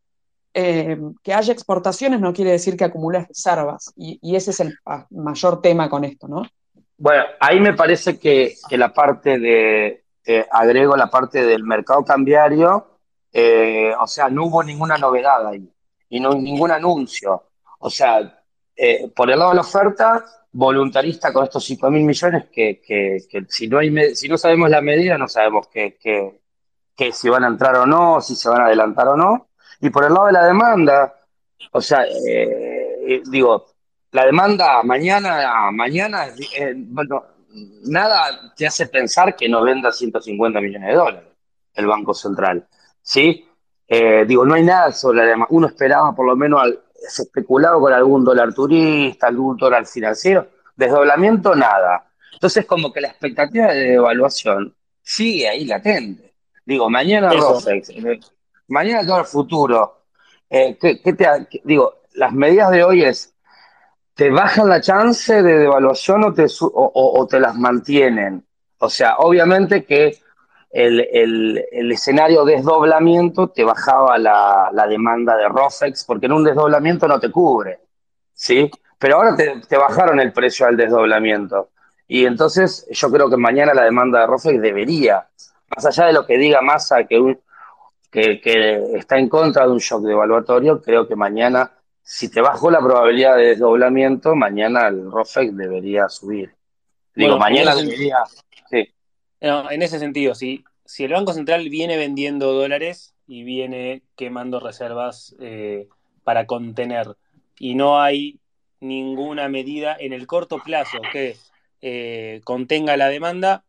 eh, 0.52 0.98
que 1.22 1.32
haya 1.32 1.52
exportaciones 1.52 2.20
no 2.20 2.32
quiere 2.32 2.50
decir 2.50 2.76
que 2.76 2.84
acumules 2.84 3.28
reservas. 3.28 3.92
Y, 3.96 4.34
ese 4.34 4.50
es 4.50 4.60
el 4.60 4.74
mayor 5.10 5.62
tema 5.62 5.88
con 5.88 6.04
esto, 6.04 6.26
¿no? 6.26 6.42
Bueno, 6.98 7.24
ahí 7.40 7.60
me 7.60 7.74
parece 7.74 8.18
que, 8.18 8.54
la 8.72 8.92
parte 8.92 9.38
de, 9.38 10.04
agrego 10.50 10.96
la 10.96 11.10
parte 11.10 11.44
del 11.44 11.62
mercado 11.62 12.04
cambiario, 12.04 12.98
eh, 13.32 13.92
o 13.98 14.06
sea, 14.06 14.28
no 14.28 14.46
hubo 14.46 14.62
ninguna 14.62 14.98
novedad 14.98 15.46
ahí. 15.46 15.68
y 16.08 16.20
no 16.20 16.34
ningún 16.34 16.70
anuncio. 16.70 17.44
O 17.78 17.88
sea, 17.88 18.44
eh, 18.76 19.10
por 19.14 19.30
el 19.30 19.38
lado 19.38 19.52
de 19.52 19.56
la 19.56 19.62
oferta, 19.62 20.24
voluntarista 20.52 21.32
con 21.32 21.44
estos 21.44 21.64
5 21.64 21.90
mil 21.90 22.04
millones 22.04 22.46
que, 22.52 22.80
que, 22.82 23.18
si, 23.48 23.68
no 23.68 23.78
hay, 23.78 24.14
si 24.14 24.28
no 24.28 24.36
sabemos 24.36 24.68
la 24.68 24.82
medida, 24.82 25.16
no 25.16 25.28
sabemos 25.28 25.68
que, 25.68 26.41
si 27.10 27.28
van 27.28 27.44
a 27.44 27.48
entrar 27.48 27.76
o 27.76 27.86
no, 27.86 28.20
si 28.20 28.36
se 28.36 28.48
van 28.48 28.60
a 28.60 28.66
adelantar 28.66 29.08
o 29.08 29.16
no. 29.16 29.48
Y 29.80 29.90
por 29.90 30.04
el 30.04 30.12
lado 30.12 30.26
de 30.26 30.32
la 30.32 30.46
demanda, 30.46 31.14
o 31.72 31.80
sea, 31.80 32.04
eh, 32.04 33.22
digo, 33.26 33.66
la 34.12 34.26
demanda 34.26 34.82
mañana, 34.82 35.70
mañana, 35.72 36.26
eh, 36.28 36.74
bueno, 36.76 37.24
nada 37.84 38.52
te 38.54 38.66
hace 38.66 38.86
pensar 38.86 39.34
que 39.34 39.48
no 39.48 39.62
venda 39.62 39.90
150 39.90 40.60
millones 40.60 40.88
de 40.88 40.94
dólares 40.94 41.28
el 41.74 41.86
Banco 41.86 42.12
Central, 42.12 42.66
¿sí? 43.00 43.48
Eh, 43.88 44.24
digo, 44.26 44.44
no 44.44 44.54
hay 44.54 44.62
nada 44.62 44.92
sobre 44.92 45.18
la 45.18 45.24
demanda. 45.24 45.46
Uno 45.50 45.66
esperaba 45.66 46.14
por 46.14 46.26
lo 46.26 46.36
menos, 46.36 46.62
al, 46.62 46.80
se 46.94 47.22
especulaba 47.22 47.78
con 47.80 47.92
algún 47.92 48.24
dólar 48.24 48.54
turista, 48.54 49.26
algún 49.26 49.56
dólar 49.56 49.86
financiero. 49.86 50.48
Desdoblamiento, 50.76 51.54
nada. 51.54 52.10
Entonces, 52.32 52.64
como 52.66 52.92
que 52.92 53.00
la 53.00 53.08
expectativa 53.08 53.68
de 53.68 53.90
devaluación 53.90 54.74
sigue 55.02 55.48
ahí 55.48 55.64
latente. 55.64 56.31
Digo, 56.64 56.88
mañana 56.88 57.32
Rofex, 57.32 57.90
eh, 57.90 58.20
mañana 58.68 59.06
todo 59.06 59.20
el 59.20 59.26
futuro. 59.26 59.98
¿qué, 60.48 60.76
te, 60.78 61.26
digo, 61.64 62.02
las 62.14 62.32
medidas 62.32 62.70
de 62.70 62.84
hoy 62.84 63.04
es 63.04 63.32
te 64.14 64.30
bajan 64.30 64.68
la 64.68 64.80
chance 64.80 65.42
de 65.42 65.58
devaluación 65.58 66.24
o 66.24 66.34
te, 66.34 66.46
o, 66.60 67.26
te 67.28 67.40
las 67.40 67.56
mantienen. 67.56 68.44
O 68.78 68.90
sea, 68.90 69.16
obviamente 69.16 69.84
que 69.84 70.18
el, 70.70 71.90
escenario 71.90 72.44
desdoblamiento 72.44 73.48
te 73.48 73.64
bajaba 73.64 74.18
la, 74.18 74.86
demanda 74.88 75.36
de 75.36 75.48
Rofex, 75.48 76.04
porque 76.04 76.26
en 76.26 76.32
un 76.32 76.44
desdoblamiento 76.44 77.08
no 77.08 77.18
te 77.18 77.30
cubre, 77.30 77.80
¿sí? 78.32 78.70
Pero 78.98 79.16
ahora 79.16 79.36
te, 79.36 79.76
bajaron 79.76 80.20
el 80.20 80.32
precio 80.32 80.66
al 80.66 80.76
desdoblamiento. 80.76 81.70
Y 82.06 82.26
entonces 82.26 82.86
yo 82.90 83.10
creo 83.10 83.30
que 83.30 83.36
mañana 83.36 83.72
la 83.72 83.84
demanda 83.84 84.20
de 84.20 84.26
Rofex 84.26 84.60
debería, 84.60 85.26
más 85.74 85.86
allá 85.86 86.06
de 86.06 86.12
lo 86.12 86.26
que 86.26 86.38
diga 86.38 86.60
Massa, 86.62 87.04
que, 87.04 87.38
que, 88.10 88.40
que 88.40 88.96
está 88.96 89.18
en 89.18 89.28
contra 89.28 89.66
de 89.66 89.72
un 89.72 89.78
shock 89.78 90.02
devaluatorio, 90.02 90.80
creo 90.80 91.06
que 91.06 91.16
mañana 91.16 91.72
si 92.02 92.28
te 92.28 92.40
bajó 92.40 92.70
la 92.70 92.80
probabilidad 92.80 93.36
de 93.36 93.48
desdoblamiento, 93.48 94.34
mañana 94.34 94.88
el 94.88 95.10
ROFEX 95.10 95.56
debería 95.56 96.08
subir. 96.08 96.54
Digo, 97.14 97.38
mañana 97.38 97.74
debería. 97.74 98.18
Sí. 98.68 98.88
en 99.40 99.82
ese 99.82 99.98
sentido, 99.98 100.34
si, 100.34 100.64
si 100.84 101.04
el 101.04 101.12
Banco 101.12 101.32
Central 101.32 101.68
viene 101.68 101.96
vendiendo 101.96 102.52
dólares 102.52 103.14
y 103.26 103.44
viene 103.44 104.02
quemando 104.16 104.60
reservas 104.60 105.36
eh, 105.40 105.88
para 106.24 106.46
contener 106.46 107.16
y 107.58 107.74
no 107.74 108.00
hay 108.00 108.40
ninguna 108.80 109.48
medida 109.48 109.96
en 109.98 110.12
el 110.12 110.26
corto 110.26 110.58
plazo 110.58 110.98
que 111.12 111.36
eh, 111.82 112.40
contenga 112.44 112.96
la 112.96 113.08
demanda, 113.08 113.64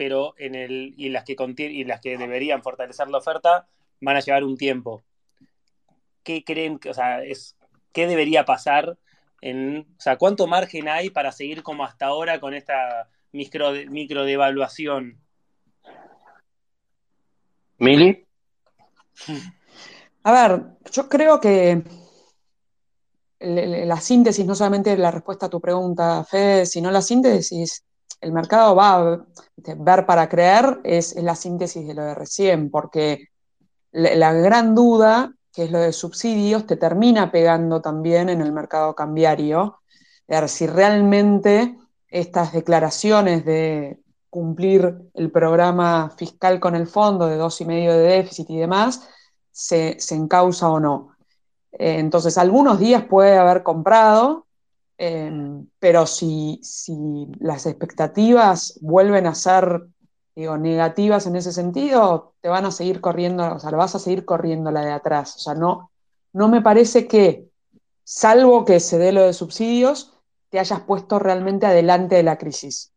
pero 0.00 0.34
en 0.38 0.54
el 0.54 0.94
y 0.96 1.10
las 1.10 1.24
que 1.24 1.36
y 1.58 1.84
las 1.84 2.00
que 2.00 2.16
deberían 2.16 2.62
fortalecer 2.62 3.10
la 3.10 3.18
oferta 3.18 3.66
van 4.00 4.16
a 4.16 4.20
llevar 4.20 4.44
un 4.44 4.56
tiempo. 4.56 5.02
¿Qué 6.22 6.42
creen 6.42 6.78
que, 6.78 6.88
o 6.88 6.94
sea, 6.94 7.22
es 7.22 7.54
qué 7.92 8.06
debería 8.06 8.46
pasar, 8.46 8.96
en, 9.42 9.86
o 9.98 10.00
sea, 10.00 10.16
cuánto 10.16 10.46
margen 10.46 10.88
hay 10.88 11.10
para 11.10 11.32
seguir 11.32 11.62
como 11.62 11.84
hasta 11.84 12.06
ahora 12.06 12.40
con 12.40 12.54
esta 12.54 13.10
micro, 13.32 13.72
micro 13.90 14.24
devaluación. 14.24 15.20
Mili. 17.76 18.26
A 20.22 20.32
ver, 20.32 20.62
yo 20.92 21.10
creo 21.10 21.38
que 21.42 21.84
la 23.38 24.00
síntesis, 24.00 24.46
no 24.46 24.54
solamente 24.54 24.96
la 24.96 25.10
respuesta 25.10 25.44
a 25.44 25.50
tu 25.50 25.60
pregunta, 25.60 26.24
Fede, 26.24 26.64
sino 26.64 26.90
la 26.90 27.02
síntesis, 27.02 27.84
el 28.20 28.32
mercado 28.32 28.74
va 28.74 28.94
a 28.94 29.26
ver 29.76 30.06
para 30.06 30.28
creer, 30.28 30.80
es, 30.84 31.14
la 31.16 31.34
síntesis 31.34 31.86
de 31.86 31.94
lo 31.94 32.04
de 32.04 32.14
recién, 32.14 32.70
porque 32.70 33.28
la 33.92 34.32
gran 34.32 34.74
duda 34.74 35.34
que 35.52 35.64
es 35.64 35.70
lo 35.70 35.78
de 35.78 35.92
subsidios, 35.92 36.66
te 36.66 36.76
termina 36.76 37.30
pegando 37.30 37.80
también 37.80 38.28
en 38.28 38.40
el 38.40 38.52
mercado 38.52 38.94
cambiario. 38.94 39.80
ver 40.28 40.48
si 40.48 40.66
realmente 40.66 41.76
estas 42.08 42.52
declaraciones 42.52 43.44
de 43.44 44.00
cumplir 44.28 44.96
el 45.14 45.30
programa 45.32 46.10
fiscal 46.16 46.60
con 46.60 46.76
el 46.76 46.86
fondo 46.86 47.26
de 47.26 47.36
dos 47.36 47.60
y 47.60 47.64
medio 47.64 47.92
de 47.92 48.02
déficit 48.02 48.48
y 48.50 48.58
demás, 48.58 49.08
se, 49.50 49.96
encausa 50.10 50.68
o 50.68 50.78
no. 50.78 51.16
Eh, 51.72 51.98
entonces, 51.98 52.38
algunos 52.38 52.78
días 52.78 53.04
puede 53.04 53.36
haber 53.36 53.62
comprado, 53.64 54.46
em, 55.00 55.66
pero 55.78 56.06
si, 56.06 56.60
si, 56.62 57.26
las 57.40 57.64
expectativas 57.64 58.78
vuelven 58.82 59.26
a 59.26 59.34
ser 59.34 59.86
digo, 60.36 60.58
negativas 60.58 61.26
en 61.26 61.36
ese 61.36 61.52
sentido, 61.52 62.34
te 62.40 62.48
van 62.48 62.66
a 62.66 62.70
seguir 62.70 63.00
corriendo, 63.00 63.54
o 63.54 63.58
sea, 63.58 63.70
vas 63.70 63.94
a 63.94 63.98
seguir 63.98 64.24
corriendo 64.24 64.70
la 64.70 64.84
de 64.84 64.92
atrás. 64.92 65.36
O 65.36 65.38
sea, 65.38 65.54
no, 65.54 65.90
no 66.32 66.48
me 66.48 66.60
parece 66.60 67.08
que, 67.08 67.48
salvo 68.04 68.64
que 68.64 68.80
se 68.80 68.98
dé 68.98 69.12
lo 69.12 69.22
de 69.22 69.32
subsidios, 69.32 70.18
te 70.50 70.58
hayas 70.58 70.80
puesto 70.80 71.18
realmente 71.18 71.66
adelante 71.66 72.16
de 72.16 72.22
la 72.22 72.38
crisis. 72.38 72.92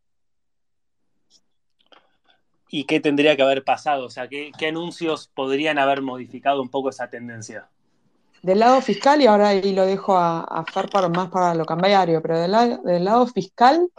¿Y 2.70 2.86
qué 2.86 3.00
tendría 3.00 3.36
que 3.36 3.44
haber 3.44 3.64
pasado? 3.64 4.06
O 4.08 4.10
sea, 4.10 4.28
¿qué, 4.28 4.52
anuncios 4.68 5.28
podrían 5.28 5.78
haber 5.78 6.02
modificado 6.02 6.62
un 6.62 6.70
poco 6.70 6.90
esa 6.90 7.08
tendencia? 7.08 7.70
Del 8.44 8.60
lado 8.60 8.82
fiscal, 8.82 9.22
y 9.22 9.26
ahora 9.26 9.48
ahí 9.48 9.74
lo 9.74 9.86
dejo 9.86 10.18
a, 10.18 10.42
a 10.42 10.66
Fer 10.66 10.90
para, 10.90 11.08
más 11.08 11.30
para 11.30 11.56
lo 11.56 11.66
cambiario, 11.66 12.22
pero 12.22 12.38
del, 12.38 12.84
del 12.84 13.06
lado 13.06 13.26
fiscal, 13.26 13.90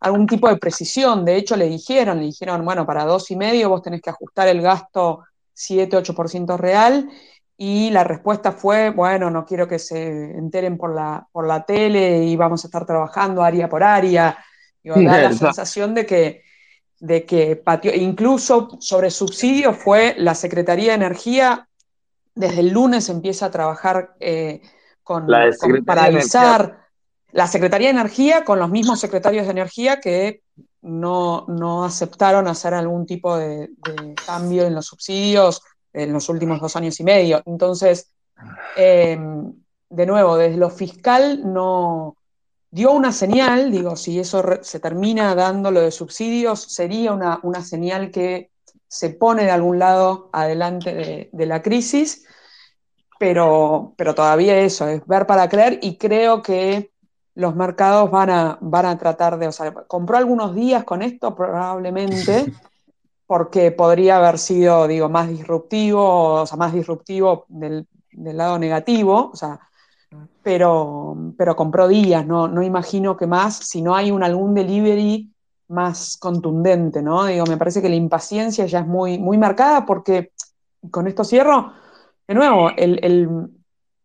algún 0.00 0.26
tipo 0.26 0.48
de 0.48 0.56
precisión. 0.56 1.24
De 1.24 1.36
hecho, 1.36 1.56
le 1.56 1.68
dijeron, 1.68 2.18
le 2.18 2.24
dijeron, 2.24 2.64
bueno, 2.64 2.84
para 2.84 3.04
dos 3.04 3.30
y 3.30 3.36
medio 3.36 3.68
vos 3.68 3.80
tenés 3.80 4.02
que 4.02 4.10
ajustar 4.10 4.48
el 4.48 4.60
gasto 4.60 5.22
7-8% 5.56 6.56
real. 6.56 7.08
Y 7.56 7.90
la 7.90 8.02
respuesta 8.02 8.50
fue, 8.50 8.90
bueno, 8.90 9.30
no 9.30 9.44
quiero 9.44 9.68
que 9.68 9.78
se 9.78 10.32
enteren 10.36 10.76
por 10.76 10.92
la, 10.92 11.24
por 11.30 11.46
la 11.46 11.64
tele 11.64 12.24
y 12.24 12.34
vamos 12.34 12.64
a 12.64 12.66
estar 12.66 12.84
trabajando 12.84 13.40
área 13.40 13.68
por 13.68 13.84
área. 13.84 14.36
Digo, 14.82 14.96
da 14.96 15.18
la 15.22 15.32
sensación 15.32 15.94
de 15.94 16.06
que, 16.06 16.42
de 16.98 17.24
que 17.24 17.62
incluso 17.98 18.68
sobre 18.80 19.10
subsidios 19.10 19.76
fue 19.76 20.16
la 20.18 20.34
Secretaría 20.34 20.88
de 20.88 20.96
Energía, 20.96 21.68
desde 22.34 22.60
el 22.60 22.70
lunes 22.70 23.08
empieza 23.08 23.46
a 23.46 23.50
trabajar 23.50 24.14
eh, 24.20 24.60
con, 25.02 25.26
con, 25.60 25.84
para 25.84 26.04
avisar 26.04 26.82
la 27.32 27.46
Secretaría 27.46 27.88
de 27.88 27.98
Energía 27.98 28.44
con 28.44 28.58
los 28.58 28.70
mismos 28.70 29.00
secretarios 29.00 29.46
de 29.46 29.52
Energía 29.52 30.00
que 30.00 30.42
no, 30.82 31.84
aceptaron 31.84 32.48
hacer 32.48 32.74
algún 32.74 33.06
tipo 33.06 33.36
de, 33.36 33.70
cambio 34.26 34.66
en 34.66 34.74
los 34.74 34.86
subsidios 34.86 35.62
en 35.92 36.12
los 36.12 36.28
últimos 36.28 36.60
dos 36.60 36.74
años 36.76 36.98
y 37.00 37.04
medio. 37.04 37.42
Entonces, 37.44 38.10
eh, 38.76 39.18
de 39.90 40.06
nuevo, 40.06 40.36
desde 40.36 40.56
lo 40.56 40.70
fiscal 40.70 41.40
no 41.52 42.16
dio 42.70 42.92
una 42.92 43.12
señal, 43.12 43.70
digo, 43.70 43.96
si 43.96 44.18
eso 44.18 44.42
se 44.62 44.80
termina 44.80 45.34
dando 45.34 45.70
lo 45.70 45.80
de 45.80 45.90
subsidios, 45.90 46.62
sería 46.62 47.12
una, 47.12 47.38
una 47.42 47.62
señal 47.62 48.10
que 48.10 48.51
se 48.92 49.08
pone 49.08 49.44
de 49.44 49.50
algún 49.50 49.78
lado 49.78 50.28
adelante 50.34 51.30
de, 51.32 51.46
la 51.46 51.62
crisis, 51.62 52.26
pero, 53.18 53.94
pero 53.96 54.14
todavía 54.14 54.58
eso, 54.58 54.86
es 54.86 55.06
ver 55.06 55.26
para 55.26 55.48
creer 55.48 55.78
y 55.80 55.96
creo 55.96 56.42
que 56.42 56.92
los 57.34 57.56
mercados 57.56 58.10
van 58.10 58.28
a, 58.28 58.58
van 58.60 58.84
a 58.84 58.98
tratar 58.98 59.38
de, 59.38 59.48
o 59.48 59.52
sea, 59.52 59.72
compró 59.72 60.18
algunos 60.18 60.54
días 60.54 60.84
con 60.84 61.00
esto 61.00 61.34
probablemente, 61.34 62.52
porque 63.26 63.70
podría 63.72 64.18
haber 64.18 64.38
sido, 64.38 64.86
digo, 64.86 65.08
más 65.08 65.26
disruptivo, 65.30 66.42
o 66.42 66.46
sea, 66.46 66.58
más 66.58 66.74
disruptivo 66.74 67.46
del, 67.48 67.88
lado 68.10 68.58
negativo, 68.58 69.30
o 69.32 69.36
sea, 69.36 69.58
pero, 70.42 71.16
pero 71.38 71.56
compró 71.56 71.88
días, 71.88 72.26
¿no? 72.26 72.46
no 72.46 72.62
imagino 72.62 73.16
que 73.16 73.26
más, 73.26 73.56
si 73.56 73.80
no 73.80 73.96
hay 73.96 74.10
un, 74.10 74.22
algún 74.22 74.52
delivery 74.52 75.31
más 75.72 76.16
contundente, 76.18 77.02
¿no? 77.02 77.26
Digo, 77.26 77.44
me 77.46 77.56
parece 77.56 77.82
que 77.82 77.88
la 77.88 77.96
impaciencia 77.96 78.66
ya 78.66 78.80
es 78.80 78.86
muy, 78.86 79.18
muy 79.18 79.38
marcada 79.38 79.84
porque, 79.84 80.32
con 80.90 81.08
esto 81.08 81.24
cierro, 81.24 81.72
de 82.28 82.34
nuevo, 82.34 82.70
el, 82.76 83.50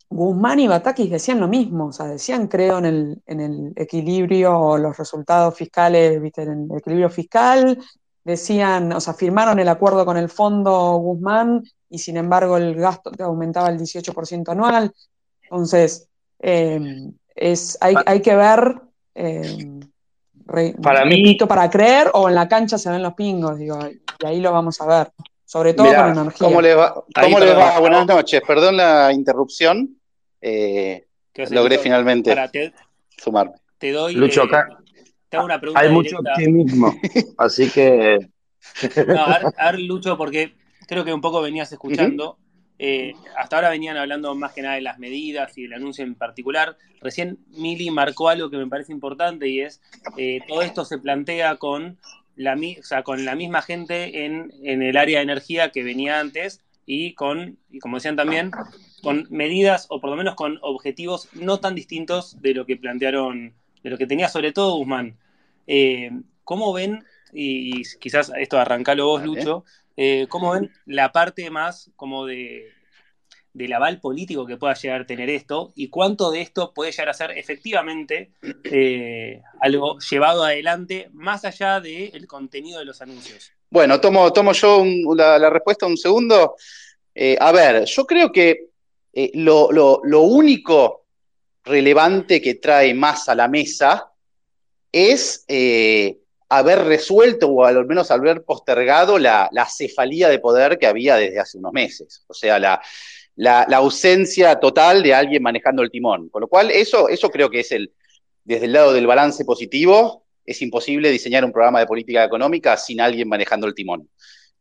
Guzmán 0.10 0.60
y 0.60 0.68
Batakis 0.68 1.12
decían 1.12 1.42
lo 1.42 1.50
mismo, 1.50 1.88
o 1.88 1.92
sea, 1.92 2.06
decían 2.06 2.48
creo 2.48 2.78
en 2.78 2.86
el, 2.86 3.22
en 3.26 3.42
el 3.42 3.74
equilibrio 3.76 4.58
o 4.58 4.78
los 4.78 4.98
resultados 4.98 5.54
fiscales, 5.54 6.22
¿viste? 6.22 6.44
en 6.44 6.70
el 6.72 6.78
equilibrio 6.78 7.10
fiscal, 7.10 7.78
decían, 8.24 8.94
o 8.94 9.02
sea, 9.02 9.14
firmaron 9.14 9.60
el 9.60 9.68
acuerdo 9.68 10.06
con 10.06 10.18
el 10.18 10.30
fondo 10.30 10.96
Guzmán 10.98 11.64
y 11.90 12.00
sin 12.00 12.18
embargo 12.18 12.58
el 12.58 12.76
gasto 12.76 13.12
aumentaba 13.20 13.70
el 13.70 13.80
18% 13.80 14.50
anual. 14.50 14.94
Entonces, 15.44 16.10
em, 16.40 17.14
es, 17.36 17.78
hay, 17.82 17.96
hay, 18.06 18.22
que 18.22 18.36
ver, 18.36 18.82
eh, 19.16 19.80
para 20.82 21.06
mí, 21.06 21.36
para 21.36 21.70
creer 21.70 22.10
o 22.14 22.30
en 22.30 22.36
la 22.36 22.48
cancha 22.48 22.78
se 22.78 22.90
ven 22.90 23.04
los 23.04 23.14
pingos, 23.14 23.58
digo, 23.58 23.80
y 23.88 24.26
ahí 24.26 24.40
lo 24.40 24.52
vamos 24.52 24.80
a 24.82 24.86
ver 24.86 25.12
sobre 25.48 25.74
todo 25.74 25.88
con 25.88 26.10
energía. 26.10 26.48
¿Cómo 26.48 26.62
le 26.62 26.76
va? 26.76 26.94
¿Cómo 26.94 27.40
va? 27.40 27.80
Buenas 27.80 28.06
noches, 28.06 28.42
perdón 28.46 28.76
la 28.78 29.14
interrupción. 29.14 29.98
logré 30.42 31.78
finalmente 31.80 32.36
sumarme. 33.18 33.54
Te 33.78 33.92
doy. 33.92 34.14
Lucho, 34.14 34.44
acá. 34.44 34.68
una 35.32 35.60
pregunta. 35.60 35.80
Hay 35.80 35.90
mucho 35.90 36.18
optimismo, 36.20 36.94
así 37.38 37.70
que. 37.70 38.20
No, 39.08 39.24
a 39.24 39.72
ver, 39.72 39.80
Lucho, 39.80 40.18
porque 40.18 40.54
creo 40.88 41.06
que 41.06 41.14
un 41.14 41.22
poco 41.22 41.42
venías 41.42 41.72
escuchando. 41.78 42.38
Eh, 42.80 43.14
hasta 43.36 43.56
ahora 43.56 43.70
venían 43.70 43.98
hablando 43.98 44.36
más 44.36 44.54
que 44.54 44.62
nada 44.62 44.76
de 44.76 44.82
las 44.82 45.00
medidas 45.00 45.58
y 45.58 45.64
del 45.64 45.74
anuncio 45.74 46.04
en 46.04 46.16
particular. 46.16 46.78
Recién 47.02 47.40
Mili 47.58 47.90
marcó 47.90 48.30
algo 48.30 48.50
que 48.50 48.58
me 48.58 48.68
parece 48.68 48.92
importante 48.92 49.48
y 49.48 49.62
es 49.62 49.82
eh, 50.18 50.42
todo 50.48 50.62
esto 50.62 50.86
se 50.86 51.00
plantea 51.00 51.58
con 51.58 51.98
la, 52.36 52.56
con 53.04 53.26
la 53.26 53.36
misma 53.36 53.62
gente 53.62 54.26
en, 54.26 54.52
el 54.64 54.96
área 54.96 55.20
de 55.20 55.24
energía 55.24 55.72
que 55.72 55.84
venía 55.84 56.20
antes 56.20 56.62
y 56.86 57.14
con, 57.14 57.58
y 57.70 57.80
como 57.80 57.98
decían 57.98 58.16
también, 58.16 58.52
con 59.02 59.28
medidas 59.30 59.88
o 59.90 60.00
por 60.00 60.12
lo 60.12 60.16
menos 60.16 60.36
con 60.36 60.60
objetivos 60.62 61.30
no 61.34 61.60
tan 61.60 61.76
distintos 61.76 62.42
de 62.42 62.54
lo 62.54 62.66
que 62.66 62.78
plantearon, 62.78 63.54
de 63.84 63.90
lo 63.90 63.98
que 63.98 64.08
tenía 64.08 64.30
sobre 64.30 64.52
todo 64.52 64.78
Guzmán. 64.78 65.18
Eh, 65.66 66.12
¿Cómo 66.44 66.72
ven, 66.72 67.04
y, 67.34 67.84
quizás 68.00 68.32
esto 68.38 68.58
arrancalo 68.58 69.06
vos, 69.06 69.24
Lucho, 69.24 69.66
eh, 70.00 70.28
¿cómo 70.30 70.52
ven 70.52 70.72
la 70.86 71.12
parte 71.12 71.50
más 71.50 71.90
como 71.96 72.28
de, 72.28 72.72
del 73.52 73.74
aval 73.74 74.00
político 74.00 74.46
que 74.46 74.56
pueda 74.56 74.76
llegar 74.76 75.02
a 75.02 75.06
tener 75.08 75.28
esto 75.32 75.74
y 75.76 75.90
cuánto 75.90 76.30
de 76.30 76.42
esto 76.42 76.72
puede 76.72 76.92
llegar 76.92 77.10
a 77.10 77.14
ser 77.16 77.32
efectivamente 77.32 78.32
eh, 78.64 79.42
algo 79.60 79.98
llevado 79.98 80.44
adelante 80.44 81.10
más 81.14 81.46
allá 81.46 81.82
del 81.82 82.28
contenido 82.28 82.78
de 82.78 82.86
los 82.86 83.02
anuncios? 83.02 83.52
Bueno, 83.72 84.00
tomo, 84.00 84.32
tomo 84.32 84.54
yo 84.54 84.86
la, 85.16 85.50
respuesta 85.50 85.88
un 85.88 85.98
segundo. 85.98 86.56
Eh, 87.16 87.36
a 87.40 87.52
ver, 87.52 87.86
yo 87.86 88.06
creo 88.06 88.32
que 88.32 88.68
lo, 89.34 89.72
lo, 89.72 90.22
único 90.22 91.08
relevante 91.64 92.40
que 92.40 92.54
trae 92.54 92.94
más 92.94 93.28
a 93.30 93.34
la 93.34 93.48
mesa 93.48 94.12
es 94.92 95.44
haber 96.50 96.86
resuelto 96.86 97.50
o 97.50 97.66
al 97.66 97.86
menos 97.86 98.12
haber 98.12 98.44
postergado 98.44 99.20
la, 99.20 99.50
cefalía 99.70 100.30
de 100.30 100.40
poder 100.40 100.78
que 100.78 100.88
había 100.88 101.16
desde 101.16 101.40
hace 101.40 101.58
unos 101.58 101.74
meses. 101.74 102.24
O 102.28 102.34
sea, 102.34 102.60
la, 103.36 103.64
ausencia 103.76 104.56
total 104.60 105.04
de 105.04 105.14
alguien 105.14 105.44
manejando 105.44 105.84
el 105.84 105.92
timón. 105.92 106.30
Con 106.30 106.42
lo 106.42 106.48
cual, 106.48 106.72
eso, 106.72 107.08
creo 107.32 107.50
que 107.50 107.62
es 107.62 107.72
el, 107.72 107.92
desde 108.44 108.66
el 108.66 108.74
lado 108.74 108.94
del 108.94 109.08
balance 109.08 109.44
positivo, 109.46 110.26
es 110.46 110.62
imposible 110.62 111.12
diseñar 111.12 111.44
un 111.44 111.52
programa 111.52 111.80
de 111.80 111.86
política 111.88 112.24
económica 112.24 112.78
sin 112.78 113.02
alguien 113.02 113.28
manejando 113.28 113.68
el 113.68 113.76
timón. 113.76 114.10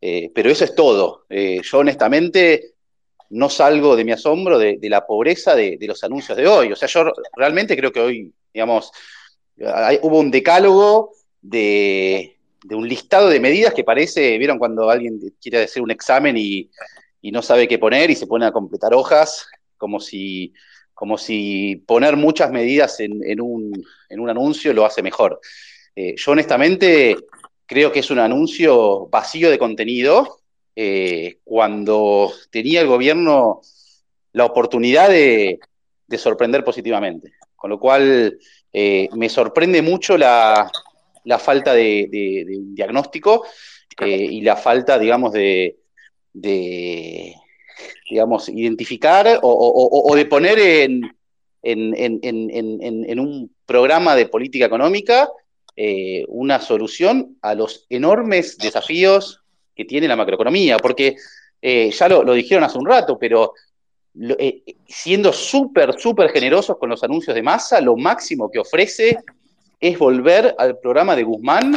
Eh, 0.01 0.31
pero 0.35 0.51
eso 0.51 0.65
es 0.65 0.75
todo. 0.75 1.25
Eh, 1.31 1.61
yo 1.63 1.79
honestamente 1.79 2.75
no 3.31 3.49
salgo 3.49 3.97
de 3.97 4.05
mi 4.05 4.13
asombro 4.13 4.59
de, 4.59 4.79
la 4.83 5.07
pobreza 5.07 5.55
de, 5.55 5.79
los 5.83 6.03
anuncios 6.03 6.37
de 6.37 6.49
hoy. 6.49 6.73
O 6.73 6.77
sea, 6.77 6.89
yo 6.89 7.13
realmente 7.37 7.77
creo 7.77 7.93
que 7.93 8.01
hoy, 8.01 8.33
digamos, 8.53 8.91
hubo 10.03 10.19
un 10.19 10.31
decálogo 10.31 11.13
de, 11.49 12.37
un 12.71 12.89
listado 12.89 13.29
de 13.29 13.41
medidas 13.41 13.75
que 13.75 13.85
parece, 13.85 14.37
¿vieron 14.39 14.59
cuando 14.59 14.91
alguien 14.91 15.21
quiere 15.41 15.63
hacer 15.63 15.83
un 15.83 15.91
examen 15.91 16.37
y, 16.37 16.71
no 17.23 17.43
sabe 17.43 17.67
qué 17.67 17.77
poner 17.77 18.09
y 18.09 18.15
se 18.15 18.29
pone 18.29 18.47
a 18.47 18.53
completar 18.53 18.95
hojas? 18.95 19.49
Como 19.77 19.99
si, 19.99 20.55
como 20.95 21.19
si 21.19 21.83
poner 21.87 22.17
muchas 22.17 22.53
medidas 22.53 23.01
en, 23.01 23.41
un, 23.41 23.85
anuncio 24.11 24.73
lo 24.73 24.87
hace 24.87 25.03
mejor. 25.03 25.41
Eh, 25.97 26.15
yo 26.17 26.33
honestamente 26.33 27.17
creo 27.67 27.91
que 27.91 28.01
es 28.01 28.11
un 28.11 28.21
anuncio 28.21 29.09
vacío 29.09 29.51
de 29.51 29.59
contenido 29.59 30.39
eh, 30.77 31.39
cuando 31.43 32.33
tenía 32.51 32.81
el 32.81 32.87
gobierno 32.87 33.61
la 34.33 34.45
oportunidad 34.45 35.09
de, 35.09 35.59
sorprender 36.17 36.63
positivamente. 36.63 37.33
Con 37.57 37.71
lo 37.71 37.81
cual 37.81 38.39
eh, 38.73 39.09
me 39.15 39.29
sorprende 39.29 39.83
mucho 39.83 40.17
la, 40.17 40.71
la 41.27 41.39
falta 41.39 41.75
de, 41.75 42.09
diagnóstico 42.73 43.45
eh, 44.01 44.17
y 44.17 44.41
la 44.43 44.57
falta, 44.57 44.99
digamos, 44.99 45.33
de, 45.33 45.77
digamos, 48.09 48.49
identificar 48.49 49.41
o, 49.43 50.15
de 50.15 50.25
poner 50.27 50.59
en, 50.59 51.03
en, 51.63 53.21
un 53.21 53.51
programa 53.67 54.15
de 54.15 54.27
política 54.29 54.67
económica 54.67 55.29
eh, 55.75 56.25
una 56.29 56.61
solución 56.61 57.37
a 57.43 57.55
los 57.57 57.87
enormes 57.91 58.57
desafíos 58.57 59.43
que 59.75 59.85
tiene 59.85 60.07
la 60.09 60.17
macroeconomía, 60.17 60.77
porque 60.77 61.17
eh, 61.61 61.91
ya 61.91 62.09
lo, 62.09 62.33
dijeron 62.35 62.63
hace 62.63 62.79
un 62.79 62.87
rato, 62.87 63.19
pero 63.19 63.53
siendo 64.87 65.33
súper, 65.33 65.99
súper 66.01 66.31
generosos 66.31 66.79
con 66.79 66.89
los 66.89 67.03
anuncios 67.03 67.35
de 67.35 67.43
masa, 67.43 67.81
lo 67.81 67.97
máximo 67.97 68.49
que 68.49 68.61
ofrece 68.61 69.19
es 69.81 69.99
volver 69.99 70.55
al 70.59 70.79
programa 70.79 71.15
de 71.15 71.23
Guzmán 71.23 71.77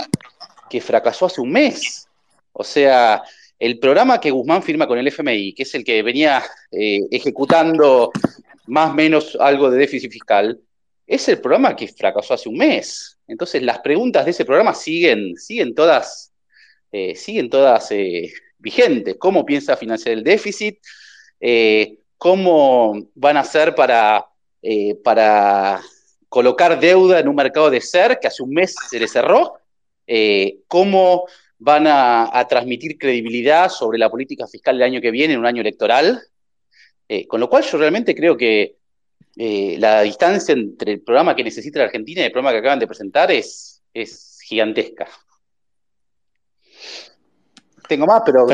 que 0.69 0.81
fracasó 0.81 1.25
hace 1.25 1.41
un 1.41 1.51
mes. 1.51 2.07
O 2.53 2.63
sea, 2.63 3.23
el 3.57 3.79
programa 3.79 4.19
que 4.19 4.31
Guzmán 4.31 4.63
firma 4.63 4.87
con 4.87 4.97
el 4.97 5.07
FMI, 5.07 5.53
que 5.53 5.63
es 5.63 5.75
el 5.75 5.83
que 5.83 6.01
venía 6.01 6.43
eh, 6.71 7.01
ejecutando 7.11 8.11
más 8.67 8.91
o 8.91 8.93
menos 8.93 9.37
algo 9.39 9.69
de 9.69 9.79
déficit 9.79 10.11
fiscal, 10.11 10.59
es 11.05 11.27
el 11.27 11.41
programa 11.41 11.75
que 11.75 11.87
fracasó 11.87 12.35
hace 12.35 12.47
un 12.47 12.57
mes. 12.57 13.17
Entonces, 13.27 13.61
las 13.63 13.79
preguntas 13.79 14.25
de 14.25 14.31
ese 14.31 14.45
programa 14.45 14.73
siguen, 14.73 15.35
siguen 15.35 15.73
todas, 15.73 16.31
eh, 16.91 17.15
siguen 17.15 17.49
todas 17.49 17.91
eh, 17.91 18.31
vigentes. 18.59 19.15
¿Cómo 19.17 19.45
piensa 19.45 19.75
financiar 19.75 20.13
el 20.13 20.23
déficit? 20.23 20.77
¿Cómo 22.17 23.09
van 23.15 23.37
a 23.37 23.41
hacer 23.41 23.73
para, 23.75 24.25
para 25.03 25.81
colocar 26.29 26.79
deuda 26.79 27.19
en 27.19 27.27
un 27.27 27.35
mercado 27.35 27.69
de 27.69 27.81
ser 27.81 28.19
que 28.19 28.27
hace 28.27 28.43
un 28.43 28.51
mes 28.51 28.75
se 28.89 28.99
le 28.99 29.07
cerró, 29.07 29.59
eh, 30.07 30.59
cómo 30.67 31.25
van 31.57 31.85
a, 31.87 32.45
transmitir 32.47 32.97
credibilidad 32.97 33.69
sobre 33.69 33.99
la 33.99 34.09
política 34.09 34.47
fiscal 34.47 34.77
del 34.77 34.83
año 34.87 35.01
que 35.01 35.11
viene, 35.11 35.33
en 35.33 35.39
un 35.39 35.45
año 35.45 35.61
electoral. 35.61 36.21
Eh, 37.07 37.27
con 37.27 37.39
lo 37.39 37.49
cual 37.49 37.63
yo 37.63 37.77
realmente 37.77 38.15
creo 38.15 38.37
que 38.37 38.77
eh, 39.35 39.75
la 39.79 40.03
distancia 40.03 40.53
entre 40.53 40.93
el 40.93 41.01
programa 41.01 41.35
que 41.35 41.43
necesita 41.43 41.79
la 41.79 41.85
Argentina 41.85 42.21
y 42.21 42.25
el 42.25 42.31
programa 42.31 42.53
que 42.53 42.59
acaban 42.59 42.79
de 42.79 42.87
presentar 42.87 43.31
es, 43.31 43.81
es 43.93 44.39
gigantesca. 44.43 45.07
Tengo 47.87 48.05
más, 48.05 48.21
pero... 48.23 48.45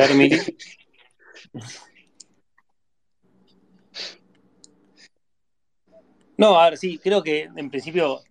No, 6.38 6.60
a 6.60 6.69
ver, 6.69 6.78
sí, 6.78 6.98
creo 6.98 7.24
que 7.24 7.50
en 7.56 7.69
principio 7.69 8.21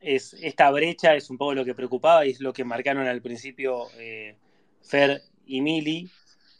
es, 0.00 0.34
esta 0.34 0.70
brecha 0.70 1.14
es 1.14 1.30
un 1.30 1.38
poco 1.38 1.54
lo 1.54 1.64
que 1.64 1.74
preocupaba 1.74 2.26
y 2.26 2.30
es 2.30 2.40
lo 2.40 2.52
que 2.52 2.64
marcaron 2.64 3.06
al 3.06 3.20
principio 3.20 3.86
eh, 3.98 4.36
Fer 4.82 5.22
y 5.46 5.60
Mili. 5.60 6.08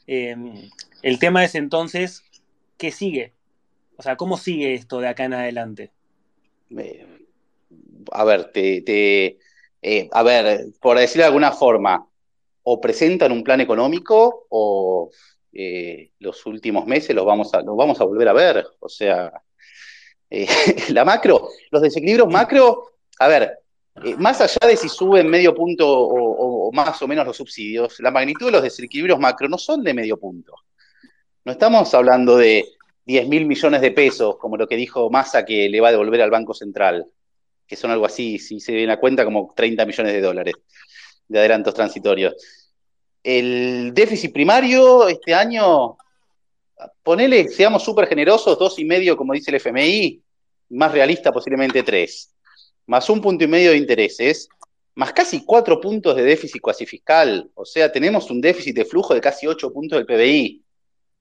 Em, 0.06 0.70
el 1.02 1.18
tema 1.18 1.44
es 1.44 1.54
entonces, 1.54 2.22
¿qué 2.76 2.90
sigue? 2.90 3.32
O 3.96 4.02
sea, 4.02 4.16
¿cómo 4.16 4.36
sigue 4.36 4.74
esto 4.74 5.00
de 5.00 5.08
acá 5.08 5.24
en 5.24 5.34
adelante? 5.34 5.90
a 8.12 8.24
ver, 8.24 8.52
te, 8.52 9.38
eh, 9.82 10.08
a 10.12 10.22
ver, 10.22 10.66
por 10.80 10.98
decirlo 10.98 11.22
de 11.22 11.28
alguna 11.28 11.52
forma, 11.52 12.06
o 12.62 12.80
presentan 12.80 13.32
un 13.32 13.42
plan 13.42 13.60
económico 13.60 14.46
o 14.50 15.10
eh, 15.52 16.12
los 16.18 16.46
últimos 16.46 16.86
meses 16.86 17.14
los 17.14 17.24
vamos, 17.24 17.52
a, 17.54 17.62
los 17.62 17.76
vamos 17.76 18.00
a 18.00 18.04
volver 18.04 18.28
a 18.28 18.32
ver. 18.32 18.66
O 18.80 18.88
sea, 18.88 19.32
eh, 20.30 20.46
la 20.92 21.04
macro, 21.04 21.48
los 21.70 21.82
desequilibrios 21.82 22.28
macro, 22.28 22.92
a 23.18 23.28
ver, 23.28 23.58
eh, 24.04 24.14
más 24.16 24.40
allá 24.40 24.66
de 24.66 24.76
si 24.76 24.88
suben 24.88 25.28
medio 25.28 25.54
punto 25.54 25.86
o, 25.88 26.72
más 26.72 27.02
o 27.02 27.08
menos 27.08 27.26
los 27.26 27.36
subsidios, 27.36 27.98
la 28.00 28.10
magnitud 28.10 28.46
de 28.46 28.52
los 28.52 28.62
desequilibrios 28.62 29.18
macro 29.18 29.48
no 29.48 29.58
son 29.58 29.82
de 29.82 29.92
medio 29.92 30.18
punto. 30.18 30.54
No 31.44 31.52
estamos 31.52 31.92
hablando 31.94 32.36
de 32.36 32.66
10 33.06 33.28
mil 33.28 33.46
millones 33.46 33.80
de 33.80 33.90
pesos, 33.90 34.36
como 34.36 34.56
lo 34.56 34.68
que 34.68 34.76
dijo 34.76 35.10
Massa 35.10 35.44
que 35.44 35.68
le 35.68 35.80
va 35.80 35.88
a 35.88 35.92
devolver 35.92 36.22
al 36.22 36.30
Banco 36.30 36.54
Central, 36.54 37.06
que 37.66 37.76
son 37.76 37.90
algo 37.90 38.06
así, 38.06 38.38
si 38.38 38.60
se 38.60 38.72
ven 38.72 38.90
a 38.90 39.00
cuenta, 39.00 39.24
como 39.24 39.52
30 39.56 39.84
millones 39.84 40.12
de 40.12 40.20
dólares 40.20 40.54
de 41.26 41.38
adelantos 41.38 41.74
transitorios. 41.74 42.34
El 43.22 43.92
déficit 43.94 44.32
primario 44.32 45.08
este 45.08 45.34
año 45.34 45.96
ponele, 47.02 47.48
seamos 47.48 47.84
súper 47.84 48.06
generosos, 48.06 48.58
dos 48.58 48.78
y 48.78 48.84
medio, 48.84 49.16
como 49.16 49.32
dice 49.32 49.50
el 49.50 49.56
FMI, 49.56 50.22
más 50.70 50.92
realista 50.92 51.32
posiblemente 51.32 51.82
tres, 51.82 52.32
más 52.86 53.08
un 53.10 53.20
punto 53.20 53.44
y 53.44 53.48
medio 53.48 53.72
de 53.72 53.76
intereses, 53.76 54.48
más 54.94 55.12
casi 55.12 55.44
cuatro 55.44 55.80
puntos 55.80 56.16
de 56.16 56.22
déficit 56.22 56.60
cuasi 56.60 56.86
fiscal, 56.86 57.50
o 57.54 57.64
sea, 57.64 57.90
tenemos 57.90 58.30
un 58.30 58.40
déficit 58.40 58.76
de 58.76 58.84
flujo 58.84 59.14
de 59.14 59.20
casi 59.20 59.46
ocho 59.46 59.72
puntos 59.72 59.98
del 59.98 60.06
PBI. 60.06 60.62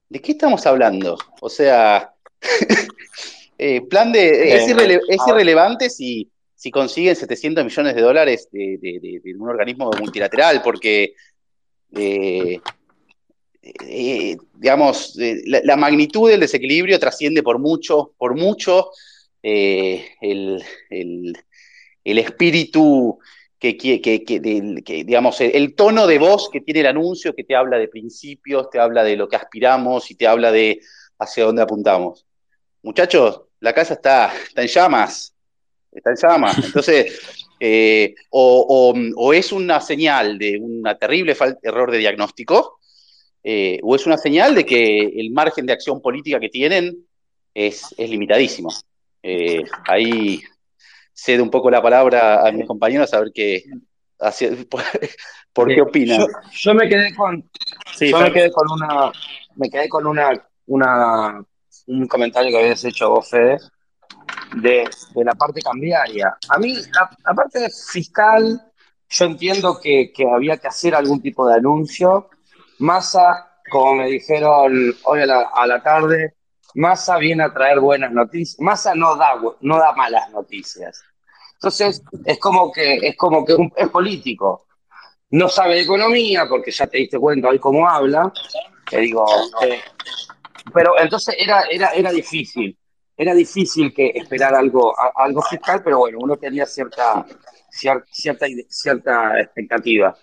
¿De 0.10 0.22
qué 0.22 0.32
estamos 0.32 0.66
hablando? 0.66 1.18
O 1.40 1.50
sea, 1.50 2.14
eh, 3.58 3.82
plan 3.82 4.12
de, 4.12 4.56
es, 4.56 4.68
eh, 4.68 5.18
irrelevante 5.28 5.90
si, 5.90 6.30
si 6.56 6.72
consiguen 6.72 7.16
700 7.16 7.64
millones 7.64 7.96
de 7.96 8.02
dólares 8.02 8.50
de, 8.52 9.22
un 9.38 9.48
organismo 9.48 9.92
multilateral, 10.00 10.62
porque 10.64 11.14
eh, 11.96 12.60
eh, 13.86 14.38
digamos, 14.56 15.14
la, 15.16 15.76
magnitud 15.76 16.30
del 16.30 16.40
desequilibrio 16.42 17.00
trasciende 17.00 17.44
por 17.44 17.60
mucho, 17.60 18.14
por 18.18 18.36
mucho 18.36 18.92
el, 19.42 20.64
espíritu 22.04 23.20
que, 23.60 23.78
que, 23.78 25.04
digamos, 25.06 25.42
el, 25.42 25.76
tono 25.76 26.08
de 26.08 26.18
voz 26.18 26.50
que 26.50 26.62
tiene 26.62 26.82
el 26.82 26.88
anuncio, 26.88 27.36
que 27.36 27.44
te 27.44 27.56
habla 27.56 27.78
de 27.78 27.88
principios, 27.88 28.70
te 28.70 28.80
habla 28.80 29.04
de 29.04 29.18
lo 29.18 29.28
que 29.28 29.36
aspiramos 29.36 30.10
y 30.12 30.16
te 30.16 30.28
habla 30.28 30.52
de 30.52 30.82
hacia 31.20 31.44
dónde 31.44 31.62
apuntamos. 31.62 32.26
Muchachos, 32.82 33.42
la 33.60 33.74
casa 33.74 33.96
está, 33.96 34.34
está 34.48 34.62
en 34.62 34.68
llamas, 34.68 35.34
está 35.92 36.12
en 36.12 36.16
llamas. 36.16 36.58
Entonces, 36.64 37.20
eh, 37.60 38.16
o, 38.30 39.34
es 39.34 39.52
una 39.52 39.82
señal 39.82 40.38
de 40.38 40.58
un 40.58 40.84
terrible 41.00 41.36
error 41.62 41.92
de 41.92 41.98
diagnóstico, 41.98 42.79
eh, 43.44 43.80
o 43.84 43.96
es 43.96 44.06
una 44.06 44.18
señal 44.18 44.56
de 44.56 44.66
que 44.66 45.00
el 45.00 45.32
margen 45.32 45.66
de 45.66 45.74
acción 45.74 46.02
política 46.02 46.40
que 46.40 46.50
tienen 46.50 47.06
es, 47.54 47.96
limitadísimo. 47.98 48.70
Eh, 49.22 49.64
ahí 49.88 50.42
cedo 51.14 51.44
un 51.44 51.50
poco 51.50 51.70
la 51.70 51.82
palabra 51.82 52.48
a 52.48 52.52
mis 52.52 52.66
compañeros 52.66 53.14
a 53.14 53.20
ver 53.20 53.32
qué, 53.34 53.64
por, 55.54 55.68
qué 55.74 55.82
opinan. 55.82 56.26
Yo, 56.52 56.74
me 56.74 56.88
quedé 56.88 57.14
con, 57.16 57.50
yo 58.00 58.20
me 58.20 58.32
quedé 58.32 58.52
con 58.52 58.72
una, 58.72 59.12
me 59.56 59.70
quedé 59.70 59.90
con 59.90 60.08
una, 60.08 60.32
una, 60.68 61.44
un 61.88 62.08
comentario 62.08 62.52
que 62.52 62.58
habías 62.58 62.84
hecho 62.84 63.10
vos, 63.10 63.30
Fede, 63.30 63.58
de, 64.62 64.90
la 65.24 65.34
parte 65.34 65.62
cambiaria. 65.62 66.38
A 66.50 66.58
mí, 66.58 66.76
la, 66.94 67.34
parte 67.34 67.70
fiscal, 67.70 68.62
yo 69.10 69.26
entiendo 69.26 69.80
que, 69.82 70.12
había 70.34 70.58
que 70.58 70.68
hacer 70.68 70.96
algún 70.96 71.22
tipo 71.22 71.48
de 71.48 71.56
anuncio. 71.56 72.30
Massa, 72.80 73.52
como 73.70 73.96
me 73.96 74.08
dijeron 74.08 74.96
hoy 75.04 75.22
a 75.22 75.68
la, 75.68 75.84
tarde, 75.84 76.36
Massa 76.76 77.18
viene 77.18 77.44
a 77.44 77.54
traer 77.54 77.80
buenas 77.80 78.12
noticias. 78.12 78.60
Massa 78.60 78.96
no 78.96 79.16
da, 79.16 79.40
no 79.62 79.78
da 79.78 79.94
malas 79.94 80.30
noticias. 80.32 81.04
Entonces, 81.56 82.02
es 82.26 82.40
como 82.40 82.72
que 82.72 82.96
es, 82.96 83.18
como 83.18 83.46
que 83.46 83.56
es 83.76 83.90
político. 83.90 84.66
No 85.32 85.50
sabe 85.50 85.76
de 85.76 85.82
economía, 85.82 86.48
porque 86.48 86.72
ya 86.72 86.88
te 86.88 86.98
diste 86.98 87.20
cuenta 87.20 87.50
hoy 87.50 87.60
cómo 87.60 87.88
habla. 87.88 88.32
Que 88.86 89.00
digo, 89.00 89.26
eh, 89.62 89.82
pero 90.74 91.00
entonces 91.00 91.36
era, 91.38 91.64
era, 91.70 91.90
era 91.90 92.12
difícil 92.12 92.76
era 93.20 93.34
difícil 93.34 93.94
que 93.94 94.14
esperar 94.16 94.56
algo, 94.56 94.96
algo 95.14 95.42
fiscal, 95.42 95.82
pero 95.84 95.98
bueno, 95.98 96.20
uno 96.22 96.38
tenía 96.38 96.66
cierta, 96.66 97.26
cierta, 97.70 98.46
cierta 98.70 99.42
expectativa. 99.42 100.16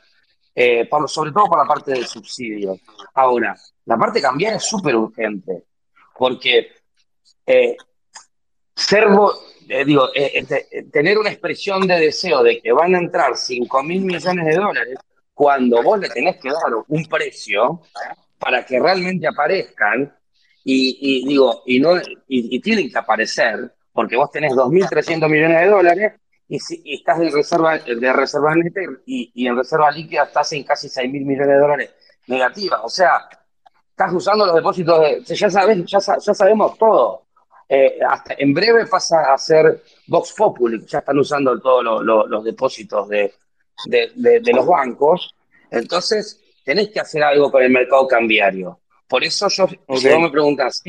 Eh, 0.59 0.88
sobre 1.07 1.33
todo 1.33 1.45
por 1.49 1.59
la 1.59 1.66
parte 1.66 1.92
del 1.92 2.07
subsidio. 2.07 2.79
Ahora, 3.12 3.55
la 3.85 3.99
parte 3.99 4.23
cambiar 4.23 4.55
es 4.55 4.64
súper 4.64 4.97
urgente, 4.97 5.64
porque 6.19 6.69
eh, 7.45 7.77
ser, 8.75 9.07
eh, 9.69 9.85
digo, 9.85 10.09
este, 10.14 10.87
tener 10.90 11.19
una 11.19 11.29
expresión 11.29 11.87
de 11.87 12.01
deseo 12.01 12.42
de 12.42 12.62
que 12.62 12.73
van 12.73 12.95
a 12.95 12.99
entrar 12.99 13.37
5 13.37 13.83
mil 13.83 14.07
millones 14.07 14.47
de 14.47 14.55
dólares 14.55 14.99
cuando 15.35 15.83
vos 15.83 16.01
le 16.01 16.09
tenés 16.09 16.38
que 16.40 16.49
dar 16.49 16.73
un 16.88 17.05
precio 17.05 17.83
para 18.38 18.64
que 18.64 18.81
realmente 18.81 19.27
aparezcan, 19.27 20.11
y, 20.64 21.29
digo, 21.29 21.62
y, 21.66 21.79
no, 21.79 21.92
y, 22.27 22.59
tienen 22.61 22.90
que 22.90 22.99
aparecer, 22.99 23.75
porque 23.92 24.16
vos 24.16 24.31
tenés 24.31 24.53
2.300 24.53 25.29
millones 25.29 25.61
de 25.61 25.66
dólares 25.69 26.12
y, 26.49 26.61
si, 26.61 26.83
estás 26.85 27.19
de 27.19 27.31
reserva, 27.31 27.79
de 27.79 28.13
reserva 28.13 28.55
neta 28.55 28.81
y, 29.05 29.47
en 29.47 29.57
reserva 29.57 29.91
líquida 29.91 30.25
estás 30.25 30.53
en 30.53 30.65
casi 30.65 30.89
6.000 30.89 31.11
millones 31.11 31.49
de 31.49 31.59
dólares 31.59 31.91
negativas. 32.27 32.81
O 32.85 32.89
sea, 32.89 33.29
estás 33.91 34.13
usando 34.13 34.47
los 34.47 34.55
depósitos 34.55 35.01
de... 35.01 35.23
Ya, 35.25 35.51
sabes, 35.51 35.85
ya, 35.87 35.99
ya 35.99 36.35
sabemos 36.35 36.79
todo. 36.79 37.27
Eh, 37.69 37.99
hasta 38.09 38.35
en 38.39 38.55
breve 38.55 38.87
pasa 38.87 39.33
a 39.35 39.39
ser 39.39 39.83
Vox 40.07 40.33
Populi, 40.37 40.85
ya 40.87 40.99
están 41.01 41.19
usando 41.19 41.59
todos 41.61 42.05
los 42.05 42.45
depósitos 42.45 43.09
de, 43.09 43.35
de, 43.87 44.41
de, 44.41 44.53
los 44.53 44.67
bancos. 44.67 45.35
Entonces, 45.71 46.41
tenés 46.65 46.91
que 46.91 47.01
hacer 47.01 47.25
algo 47.25 47.51
con 47.51 47.63
el 47.63 47.71
mercado 47.71 48.07
cambiario. 48.07 48.81
Por 49.09 49.25
eso 49.25 49.49
yo, 49.49 49.67
si 49.69 50.09
vos 50.09 50.21
me 50.21 50.31
preguntas, 50.31 50.81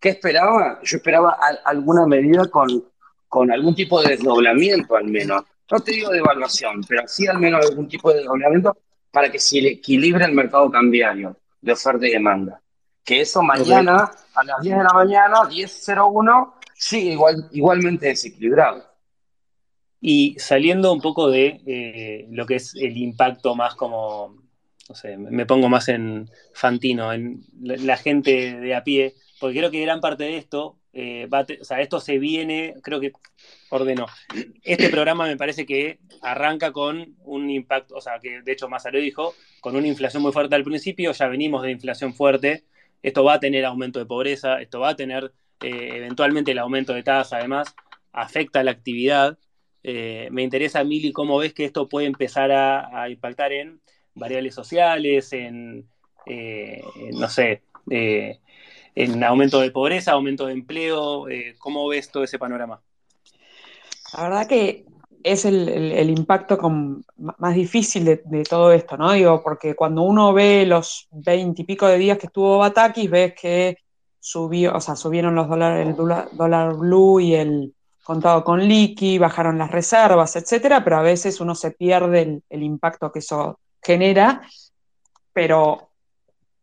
¿qué 0.00 0.08
esperaba? 0.08 0.80
Yo 0.82 0.96
esperaba 0.96 1.38
alguna 1.64 2.06
medida 2.06 2.46
con, 2.46 2.91
con 3.32 3.50
algún 3.50 3.74
tipo 3.74 4.02
de 4.02 4.10
desdoblamiento 4.10 4.94
al 4.94 5.04
menos. 5.04 5.42
No 5.70 5.80
te 5.80 5.92
digo 5.92 6.10
de 6.10 6.18
evaluación, 6.18 6.82
pero 6.86 7.08
sí 7.08 7.26
al 7.26 7.38
menos 7.38 7.64
algún 7.64 7.88
tipo 7.88 8.10
de 8.10 8.18
desdoblamiento 8.18 8.76
para 9.10 9.32
que 9.32 9.38
se 9.38 9.58
equilibre 9.66 10.26
el 10.26 10.32
mercado 10.32 10.70
cambiario 10.70 11.34
de 11.62 11.72
oferta 11.72 12.06
y 12.06 12.10
demanda. 12.10 12.60
Que 13.02 13.22
eso 13.22 13.42
mañana 13.42 14.10
a 14.34 14.44
las 14.44 14.60
10 14.60 14.76
de 14.76 14.84
la 14.84 14.92
mañana, 14.92 15.36
10.01, 15.48 16.52
sigue 16.74 17.12
igual, 17.12 17.48
igualmente 17.52 18.08
desequilibrado. 18.08 18.84
Y 19.98 20.36
saliendo 20.38 20.92
un 20.92 21.00
poco 21.00 21.30
de 21.30 21.62
eh, 21.64 22.26
lo 22.32 22.44
que 22.44 22.56
es 22.56 22.74
el 22.74 22.98
impacto 22.98 23.54
más 23.54 23.74
como 23.76 24.42
no 24.90 24.94
sé, 24.94 25.16
me 25.16 25.46
pongo 25.46 25.70
más 25.70 25.88
en 25.88 26.28
Fantino, 26.52 27.14
en 27.14 27.46
la, 27.62 27.96
gente 27.96 28.60
de 28.60 28.74
a 28.74 28.84
pie, 28.84 29.14
porque 29.40 29.56
creo 29.56 29.70
que 29.70 29.80
gran 29.80 30.02
parte 30.02 30.24
de 30.24 30.36
esto, 30.36 30.81
eh, 30.92 31.28
o 31.60 31.64
sea, 31.64 31.80
esto 31.80 32.00
se 32.00 32.18
viene, 32.18 32.74
creo 32.82 33.00
que 33.00 33.12
ordeno. 33.70 34.06
Este 34.62 34.88
programa 34.90 35.26
me 35.26 35.36
parece 35.36 35.64
que 35.64 35.98
arranca 36.20 36.72
con 36.72 37.16
un 37.24 37.50
impacto, 37.50 37.94
o 37.96 38.00
sea, 38.00 38.18
que 38.20 38.42
de 38.42 38.52
hecho 38.52 38.68
Mazaró 38.68 38.98
dijo, 38.98 39.34
con 39.60 39.74
una 39.76 39.88
inflación 39.88 40.22
muy 40.22 40.32
fuerte 40.32 40.54
al 40.54 40.64
principio, 40.64 41.12
ya 41.12 41.28
venimos 41.28 41.62
de 41.62 41.70
inflación 41.70 42.14
fuerte, 42.14 42.64
esto 43.02 43.24
va 43.24 43.34
a 43.34 43.40
tener 43.40 43.64
aumento 43.64 43.98
de 43.98 44.06
pobreza, 44.06 44.60
esto 44.60 44.80
va 44.80 44.90
a 44.90 44.96
tener 44.96 45.32
eh, 45.60 45.96
eventualmente 45.96 46.52
el 46.52 46.58
aumento 46.58 46.92
de 46.92 47.02
tasa, 47.02 47.38
además, 47.38 47.74
afecta 48.12 48.62
la 48.62 48.72
actividad. 48.72 49.38
Eh, 49.82 50.28
me 50.30 50.42
interesa, 50.42 50.84
Mili, 50.84 51.12
cómo 51.12 51.38
ves 51.38 51.54
que 51.54 51.64
esto 51.64 51.88
puede 51.88 52.06
empezar 52.06 52.52
a 52.52 53.08
impactar 53.08 53.52
en 53.52 53.80
variables 54.14 54.54
sociales, 54.54 55.32
en, 55.32 55.88
no 57.14 57.28
sé, 57.28 57.62
eh, 57.90 58.38
en 58.94 59.22
aumento 59.24 59.60
de 59.60 59.70
pobreza, 59.70 60.12
aumento 60.12 60.46
de 60.46 60.52
empleo. 60.52 61.28
Eh, 61.28 61.54
¿Cómo 61.58 61.88
ves 61.88 62.10
todo 62.10 62.24
ese 62.24 62.38
panorama? 62.38 62.80
La 64.16 64.22
verdad 64.24 64.46
que 64.46 64.84
es 65.22 65.44
el, 65.44 66.10
impacto 66.10 66.58
más 67.16 67.54
difícil 67.54 68.04
de, 68.04 68.42
todo 68.42 68.72
esto, 68.72 68.96
¿no? 68.96 69.12
Digo, 69.12 69.42
porque 69.42 69.74
cuando 69.74 70.02
uno 70.02 70.32
ve 70.32 70.66
los 70.66 71.08
veintipico 71.10 71.86
de 71.86 71.98
días 71.98 72.18
que 72.18 72.26
estuvo 72.26 72.58
Batakis, 72.58 73.10
ves 73.10 73.34
que 73.40 73.78
subió, 74.18 74.74
o 74.76 74.80
sea, 74.80 74.96
subieron 74.96 75.34
los 75.34 75.48
dólares, 75.48 75.88
el 75.88 75.96
dólar 75.96 76.74
blue 76.74 77.20
y 77.20 77.34
el 77.34 77.74
contado 78.02 78.42
con 78.42 78.66
liqui, 78.66 79.18
bajaron 79.18 79.58
las 79.58 79.70
reservas, 79.70 80.34
etcétera, 80.36 80.82
pero 80.82 80.96
a 80.96 81.02
veces 81.02 81.40
uno 81.40 81.54
se 81.54 81.70
pierde 81.70 82.42
el 82.50 82.62
impacto 82.62 83.12
que 83.12 83.20
eso 83.20 83.60
genera, 83.80 84.42
pero 85.32 85.91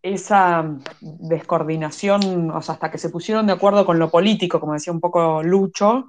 esa 0.01 0.65
descoordinación, 1.01 2.51
o 2.51 2.61
sea, 2.61 2.75
hasta 2.75 2.91
que 2.91 2.97
se 2.97 3.09
pusieron 3.09 3.47
de 3.47 3.53
acuerdo 3.53 3.85
con 3.85 3.99
lo 3.99 4.09
político, 4.09 4.59
como 4.59 4.73
decía 4.73 4.93
un 4.93 4.99
poco 4.99 5.43
Lucho, 5.43 6.05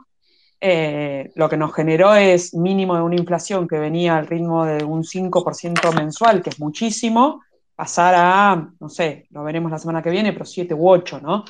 eh, 0.61 1.33
lo 1.35 1.49
que 1.49 1.57
nos 1.57 1.75
generó 1.75 2.15
es 2.15 2.55
mínimo 2.55 2.95
de 2.95 3.03
una 3.03 3.17
inflación 3.17 3.67
que 3.67 3.79
venía 3.79 4.17
al 4.17 4.27
ritmo 4.27 4.65
de 4.65 4.85
un 4.85 5.03
5% 5.03 5.95
mensual, 5.95 6.43
que 6.43 6.51
es 6.51 6.61
muchísimo, 6.61 7.43
pasar 7.75 8.15
a, 8.17 8.69
no 8.79 8.89
sé, 8.89 9.27
lo 9.31 9.43
veremos 9.43 9.71
la 9.71 9.79
semana 9.79 10.03
que 10.03 10.11
viene, 10.11 10.33
pero 10.33 10.45
7 10.45 10.75
u 10.75 10.89
8, 10.89 11.21
¿no? 11.23 11.45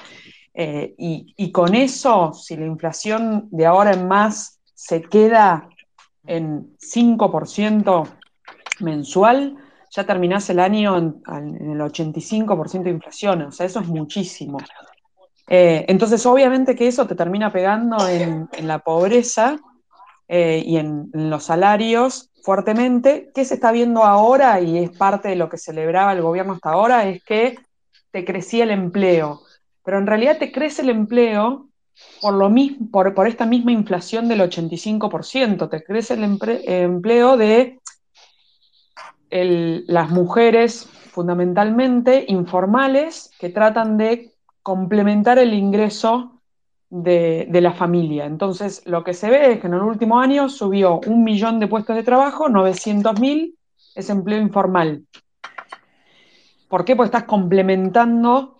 Eh, 0.54 0.94
y, 0.98 1.34
y, 1.36 1.52
con 1.52 1.74
eso, 1.74 2.32
si 2.32 2.56
la 2.56 2.66
inflación 2.66 3.48
de 3.50 3.66
ahora 3.66 3.92
en 3.92 4.06
más 4.06 4.60
se 4.74 5.02
queda 5.02 5.68
en 6.26 6.76
5%, 6.78 8.08
mensual, 8.80 9.56
ya 9.90 10.04
terminás 10.04 10.48
el 10.50 10.60
año 10.60 10.96
en, 10.96 11.22
el 11.72 11.80
85% 11.80 12.84
de 12.84 12.90
inflación, 12.90 13.42
o 13.42 13.52
sea, 13.52 13.66
eso 13.66 13.80
es 13.80 13.88
muchísimo. 13.88 14.58
Eh, 15.48 15.84
entonces, 15.88 16.24
obviamente 16.26 16.76
que 16.76 16.86
eso 16.86 17.06
te 17.06 17.16
termina 17.16 17.52
pegando 17.52 18.08
en, 18.08 18.48
la 18.62 18.78
pobreza 18.78 19.58
eh, 20.28 20.62
y 20.64 20.76
en, 20.76 21.10
los 21.12 21.44
salarios 21.44 22.30
fuertemente. 22.44 23.30
¿Qué 23.34 23.44
se 23.44 23.54
está 23.54 23.72
viendo 23.72 24.04
ahora 24.04 24.60
y 24.60 24.78
es 24.78 24.96
parte 24.96 25.28
de 25.28 25.36
lo 25.36 25.48
que 25.48 25.58
celebraba 25.58 26.12
el 26.12 26.22
gobierno 26.22 26.52
hasta 26.52 26.70
ahora? 26.70 27.08
Es 27.08 27.24
que 27.24 27.58
te 28.12 28.24
crecía 28.24 28.64
el 28.64 28.70
empleo, 28.70 29.40
pero 29.84 29.98
en 29.98 30.06
realidad 30.06 30.38
te 30.38 30.52
crece 30.52 30.82
el 30.82 30.90
empleo 30.90 31.66
por, 32.20 32.34
lo 32.34 32.48
mismo, 32.48 32.88
por, 32.90 33.26
esta 33.26 33.44
misma 33.44 33.72
inflación 33.72 34.28
del 34.28 34.40
85%, 34.40 35.68
te 35.68 35.82
crece 35.82 36.14
el 36.14 36.24
empleo 36.24 37.36
de 37.36 37.79
las 39.30 40.10
mujeres 40.10 40.86
fundamentalmente 41.10 42.24
informales 42.28 43.30
que 43.38 43.48
tratan 43.48 43.96
de 43.96 44.32
complementar 44.62 45.38
el 45.38 45.54
ingreso 45.54 46.40
de, 46.88 47.48
la 47.52 47.72
familia. 47.72 48.26
Entonces, 48.26 48.82
lo 48.86 49.04
que 49.04 49.14
se 49.14 49.30
ve 49.30 49.52
es 49.52 49.60
que 49.60 49.68
en 49.68 49.74
el 49.74 49.82
último 49.82 50.18
año 50.18 50.48
subió 50.48 51.00
un 51.06 51.22
millón 51.22 51.60
de 51.60 51.68
puestos 51.68 51.96
de 51.96 52.02
trabajo, 52.02 52.48
900.000 52.48 53.54
es 53.94 54.10
empleo 54.10 54.40
informal. 54.40 55.04
¿Por 56.68 56.84
qué? 56.84 56.94
Porque 56.94 57.08
estás 57.08 57.24
complementando 57.24 58.56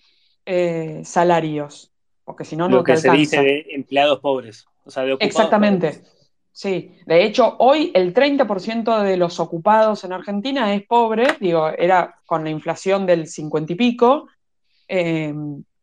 eh, 0.47 1.03
salarios, 1.05 1.93
porque 2.25 2.45
si 2.45 2.57
no, 2.57 2.69
no 2.69 2.79
Lo 2.79 2.85
que 2.85 2.97
se 2.97 3.11
dice 3.11 3.41
de 3.41 3.67
empleados 3.71 4.21
pobres, 4.21 4.67
o 4.85 4.91
sea, 4.91 5.05
de 5.05 5.13
ocupados 5.13 5.31
Exactamente. 5.31 6.03
Sí, 6.61 6.95
de 7.07 7.25
hecho, 7.25 7.57
hoy 7.59 7.91
el 7.95 8.13
30% 8.13 9.01
de 9.01 9.17
los 9.17 9.41
ocupados 9.41 10.05
en 10.05 10.13
Argentina 10.13 10.75
es 10.75 10.87
pobre, 10.87 11.27
digo, 11.41 11.71
era 11.71 12.17
con 12.27 12.45
la 12.45 12.51
inflación 12.51 13.07
del 13.07 13.29
50 13.29 13.73
y 13.73 13.77
pico, 13.77 14.29
eh, 14.87 15.33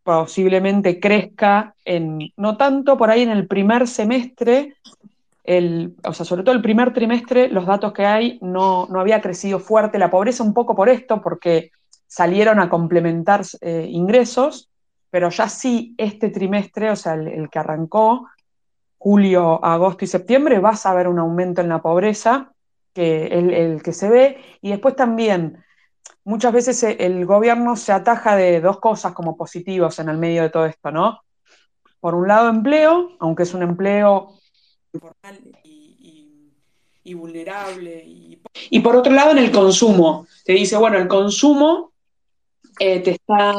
posiblemente 0.03 0.99
crezca 0.99 1.73
en, 1.83 2.31
no 2.37 2.57
tanto 2.57 2.95
por 2.95 3.09
ahí 3.09 3.23
en 3.23 3.31
el 3.31 3.47
primer 3.47 3.87
semestre, 3.87 4.75
el, 5.43 5.95
o 6.03 6.13
sea, 6.13 6.27
sobre 6.27 6.43
todo 6.43 6.53
el 6.53 6.61
primer 6.61 6.93
trimestre, 6.93 7.49
los 7.49 7.65
datos 7.65 7.91
que 7.91 8.05
hay, 8.05 8.37
no, 8.43 8.85
no 8.85 8.99
había 8.99 9.19
crecido 9.19 9.57
fuerte 9.57 9.97
la 9.97 10.11
pobreza, 10.11 10.43
un 10.43 10.53
poco 10.53 10.75
por 10.75 10.89
esto, 10.89 11.23
porque 11.23 11.71
salieron 12.05 12.59
a 12.59 12.69
complementar 12.69 13.41
eh, 13.61 13.87
ingresos, 13.89 14.69
pero 15.09 15.31
ya 15.31 15.49
sí 15.49 15.95
este 15.97 16.29
trimestre, 16.29 16.91
o 16.91 16.95
sea, 16.95 17.15
el, 17.15 17.49
que 17.49 17.57
arrancó, 17.57 18.27
julio, 18.97 19.63
agosto 19.63 20.05
y 20.05 20.07
septiembre, 20.07 20.59
vas 20.59 20.85
a 20.85 20.93
ver 20.93 21.07
un 21.07 21.19
aumento 21.19 21.61
en 21.61 21.69
la 21.69 21.81
pobreza, 21.81 22.51
que 22.93 23.27
el, 23.27 23.81
que 23.83 23.93
se 23.93 24.09
ve, 24.09 24.37
y 24.61 24.71
después 24.71 24.95
también 24.95 25.63
muchas 26.23 26.51
veces 26.51 26.83
el 26.83 27.25
gobierno 27.25 27.75
se 27.75 27.91
ataja 27.91 28.35
de 28.35 28.59
dos 28.59 28.79
cosas 28.79 29.13
como 29.13 29.37
positivos 29.37 29.99
en 29.99 30.09
el 30.09 30.17
medio 30.17 30.41
de 30.41 30.49
todo 30.49 30.65
esto, 30.65 30.91
¿no? 30.91 31.21
Por 31.99 32.15
un 32.15 32.27
lado, 32.27 32.49
empleo, 32.49 33.11
aunque 33.19 33.43
es 33.43 33.53
un 33.53 33.63
empleo 33.63 34.33
informal 34.93 35.39
y, 35.63 37.13
vulnerable. 37.13 38.03
Y, 38.69 38.79
por 38.81 38.95
otro 38.95 39.13
lado, 39.13 39.31
en 39.31 39.37
el 39.37 39.51
consumo. 39.51 40.27
Te 40.43 40.53
dice, 40.53 40.75
bueno, 40.77 40.97
el 40.97 41.07
consumo 41.07 41.93
eh, 42.79 42.99
te, 42.99 43.11
está, 43.11 43.55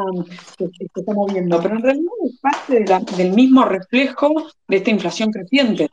está 0.58 1.14
moviendo, 1.14 1.60
pero 1.62 1.76
en 1.76 1.82
realidad 1.82 2.12
parte 2.40 2.84
del 3.16 3.30
mismo 3.32 3.64
reflejo 3.64 4.50
de 4.66 4.76
esta 4.76 4.90
inflación 4.90 5.30
creciente. 5.30 5.90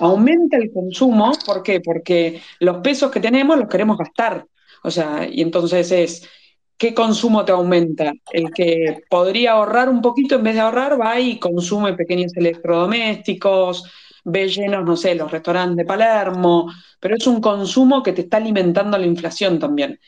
Aumenta 0.00 0.56
el 0.56 0.72
consumo, 0.72 1.32
¿por 1.44 1.62
qué? 1.62 1.80
Porque 1.80 2.40
los 2.60 2.78
pesos 2.78 3.10
que 3.10 3.20
tenemos 3.20 3.58
los 3.58 3.68
queremos 3.68 3.98
gastar. 3.98 4.46
O 4.82 4.90
sea, 4.90 5.26
y 5.30 5.40
entonces 5.40 5.90
es, 5.92 6.28
¿qué 6.76 6.94
consumo 6.94 7.44
te 7.44 7.52
aumenta? 7.52 8.12
El 8.32 8.50
que 8.52 9.02
podría 9.08 9.52
ahorrar 9.52 9.88
un 9.88 10.02
poquito, 10.02 10.34
en 10.36 10.42
vez 10.42 10.54
de 10.54 10.60
ahorrar, 10.60 11.00
va 11.00 11.20
y 11.20 11.38
consume 11.38 11.94
pequeños 11.94 12.36
electrodomésticos, 12.36 13.84
ve 14.24 14.48
llenos, 14.48 14.84
no 14.84 14.96
sé, 14.96 15.14
los 15.14 15.30
restaurantes 15.30 15.76
de 15.76 15.84
Palermo, 15.84 16.72
pero 16.98 17.16
es 17.16 17.26
un 17.26 17.40
consumo 17.40 18.02
que 18.02 18.12
te 18.12 18.22
está 18.22 18.38
alimentando 18.38 18.98
la 18.98 19.06
inflación 19.06 19.58
también. 19.58 20.00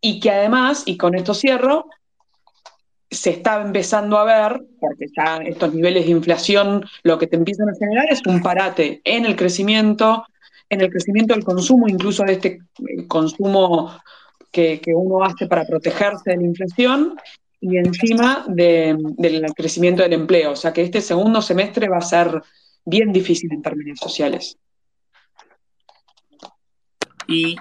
Y 0.00 0.20
que 0.20 0.30
además, 0.30 0.82
y 0.86 0.96
con 0.96 1.14
esto 1.14 1.34
cierro, 1.34 1.86
se 3.10 3.30
está 3.30 3.60
empezando 3.60 4.18
a 4.18 4.24
ver, 4.24 4.62
porque 4.78 5.06
ya 5.16 5.38
estos 5.38 5.74
niveles 5.74 6.04
de 6.04 6.12
inflación 6.12 6.84
lo 7.02 7.18
que 7.18 7.26
te 7.26 7.36
empiezan 7.36 7.68
a 7.68 7.74
generar 7.74 8.06
es 8.08 8.24
un 8.24 8.40
parate 8.40 9.00
en 9.04 9.26
el 9.26 9.34
crecimiento, 9.34 10.24
en 10.68 10.80
el 10.80 10.90
crecimiento 10.90 11.34
del 11.34 11.44
consumo, 11.44 11.88
incluso 11.88 12.22
de 12.22 12.34
este 12.34 12.48
eh, 12.48 13.06
consumo 13.08 13.92
que, 14.52 14.80
uno 14.94 15.24
hace 15.24 15.46
para 15.46 15.64
protegerse 15.64 16.30
de 16.30 16.36
la 16.36 16.44
inflación, 16.44 17.16
y 17.60 17.76
encima 17.76 18.44
del 18.48 19.44
crecimiento 19.54 20.02
del 20.02 20.14
empleo. 20.14 20.52
O 20.52 20.56
sea 20.56 20.72
que 20.72 20.82
este 20.82 21.02
segundo 21.02 21.42
semestre 21.42 21.88
va 21.88 21.98
a 21.98 22.02
ser 22.02 22.40
bien 22.86 23.12
difícil 23.12 23.52
en 23.52 23.60
términos 23.60 23.98
sociales. 23.98 24.56
Y 27.28 27.56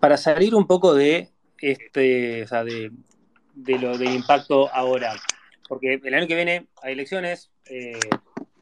para 0.00 0.16
salir 0.16 0.54
un 0.54 0.66
poco 0.66 0.94
de 0.94 1.30
este, 1.60 2.44
o 2.44 2.46
sea, 2.46 2.64
de, 2.64 2.90
lo 3.66 3.98
del 3.98 4.14
impacto 4.14 4.72
ahora, 4.72 5.14
porque 5.68 6.00
el 6.02 6.14
año 6.14 6.26
que 6.26 6.34
viene 6.34 6.68
hay 6.82 6.92
elecciones, 6.92 7.50
eh, 7.66 7.98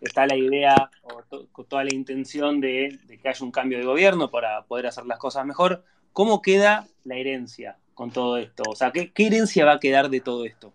está 0.01 0.27
la 0.27 0.37
idea 0.37 0.91
o 1.03 1.65
toda 1.65 1.85
la 1.85 1.95
intención 1.95 2.61
de, 2.61 2.99
que 3.23 3.29
haya 3.29 3.45
un 3.45 3.51
cambio 3.51 3.79
de 3.79 3.85
gobierno 3.85 4.31
para 4.31 4.65
poder 4.65 4.87
hacer 4.87 5.07
las 5.07 5.19
cosas 5.19 5.47
mejor. 5.47 5.85
¿Cómo 6.13 6.41
queda 6.43 6.87
la 7.05 7.17
herencia 7.17 7.79
con 7.95 8.11
todo 8.11 8.37
esto? 8.39 8.63
O 8.69 8.77
sea, 8.77 8.91
¿qué, 8.91 9.13
qué 9.13 9.27
herencia 9.27 9.65
va 9.65 9.73
a 9.73 9.81
quedar 9.81 10.09
de 10.09 10.21
todo 10.21 10.45
esto? 10.45 10.73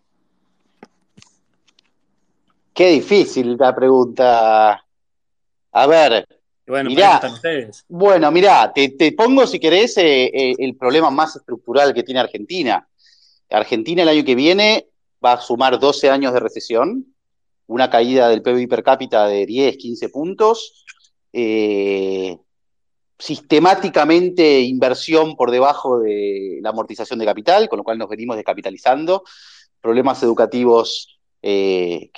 Qué 2.73 2.91
difícil 2.91 3.57
la 3.57 3.75
pregunta. 3.75 4.85
A 5.71 5.87
ver. 5.87 6.27
Bueno, 6.65 6.89
mirá, 6.89 7.19
ustedes. 7.23 7.83
bueno, 7.89 8.31
mirá, 8.31 8.71
te, 8.71 9.11
pongo 9.11 9.45
si 9.45 9.59
querés 9.59 9.97
eh, 9.97 10.25
eh, 10.25 10.55
el 10.57 10.77
problema 10.77 11.09
más 11.09 11.35
estructural 11.35 11.93
que 11.93 12.03
tiene 12.03 12.21
Argentina. 12.21 12.87
Argentina 13.51 14.03
el 14.03 14.09
año 14.09 14.23
que 14.23 14.35
viene 14.35 14.87
va 15.23 15.33
a 15.33 15.41
sumar 15.41 15.79
12 15.79 16.09
años 16.09 16.33
de 16.33 16.39
recesión, 16.39 17.05
una 17.67 17.89
caída 17.89 18.29
del 18.29 18.41
PIB 18.41 18.67
per 18.67 18.83
cápita 18.83 19.27
de 19.27 19.45
10, 19.45 19.77
15 19.77 20.09
puntos, 20.09 20.85
eh, 21.33 22.37
sistemáticamente 23.17 24.61
inversión 24.61 25.35
por 25.35 25.51
debajo 25.51 25.99
de 25.99 26.59
la 26.61 26.69
amortización 26.69 27.19
de 27.19 27.25
capital, 27.25 27.69
con 27.69 27.77
lo 27.77 27.83
cual 27.83 27.97
nos 27.97 28.09
venimos 28.09 28.35
descapitalizando, 28.35 29.23
problemas 29.79 30.21
educativos 30.23 31.19
que, 31.41 32.09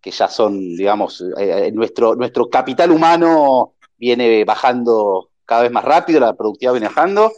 que 0.00 0.10
ya 0.10 0.28
son, 0.28 0.76
digamos, 0.76 1.20
eh, 1.38 1.66
eh, 1.66 1.72
nuestro, 1.72 2.14
nuestro 2.14 2.48
capital 2.48 2.90
humano 2.90 3.74
viene 3.96 4.44
bajando 4.44 5.30
cada 5.44 5.62
vez 5.62 5.72
más 5.72 5.84
rápido, 5.84 6.20
la 6.20 6.34
productividad 6.34 6.72
viene 6.72 6.88
bajando, 6.88 7.32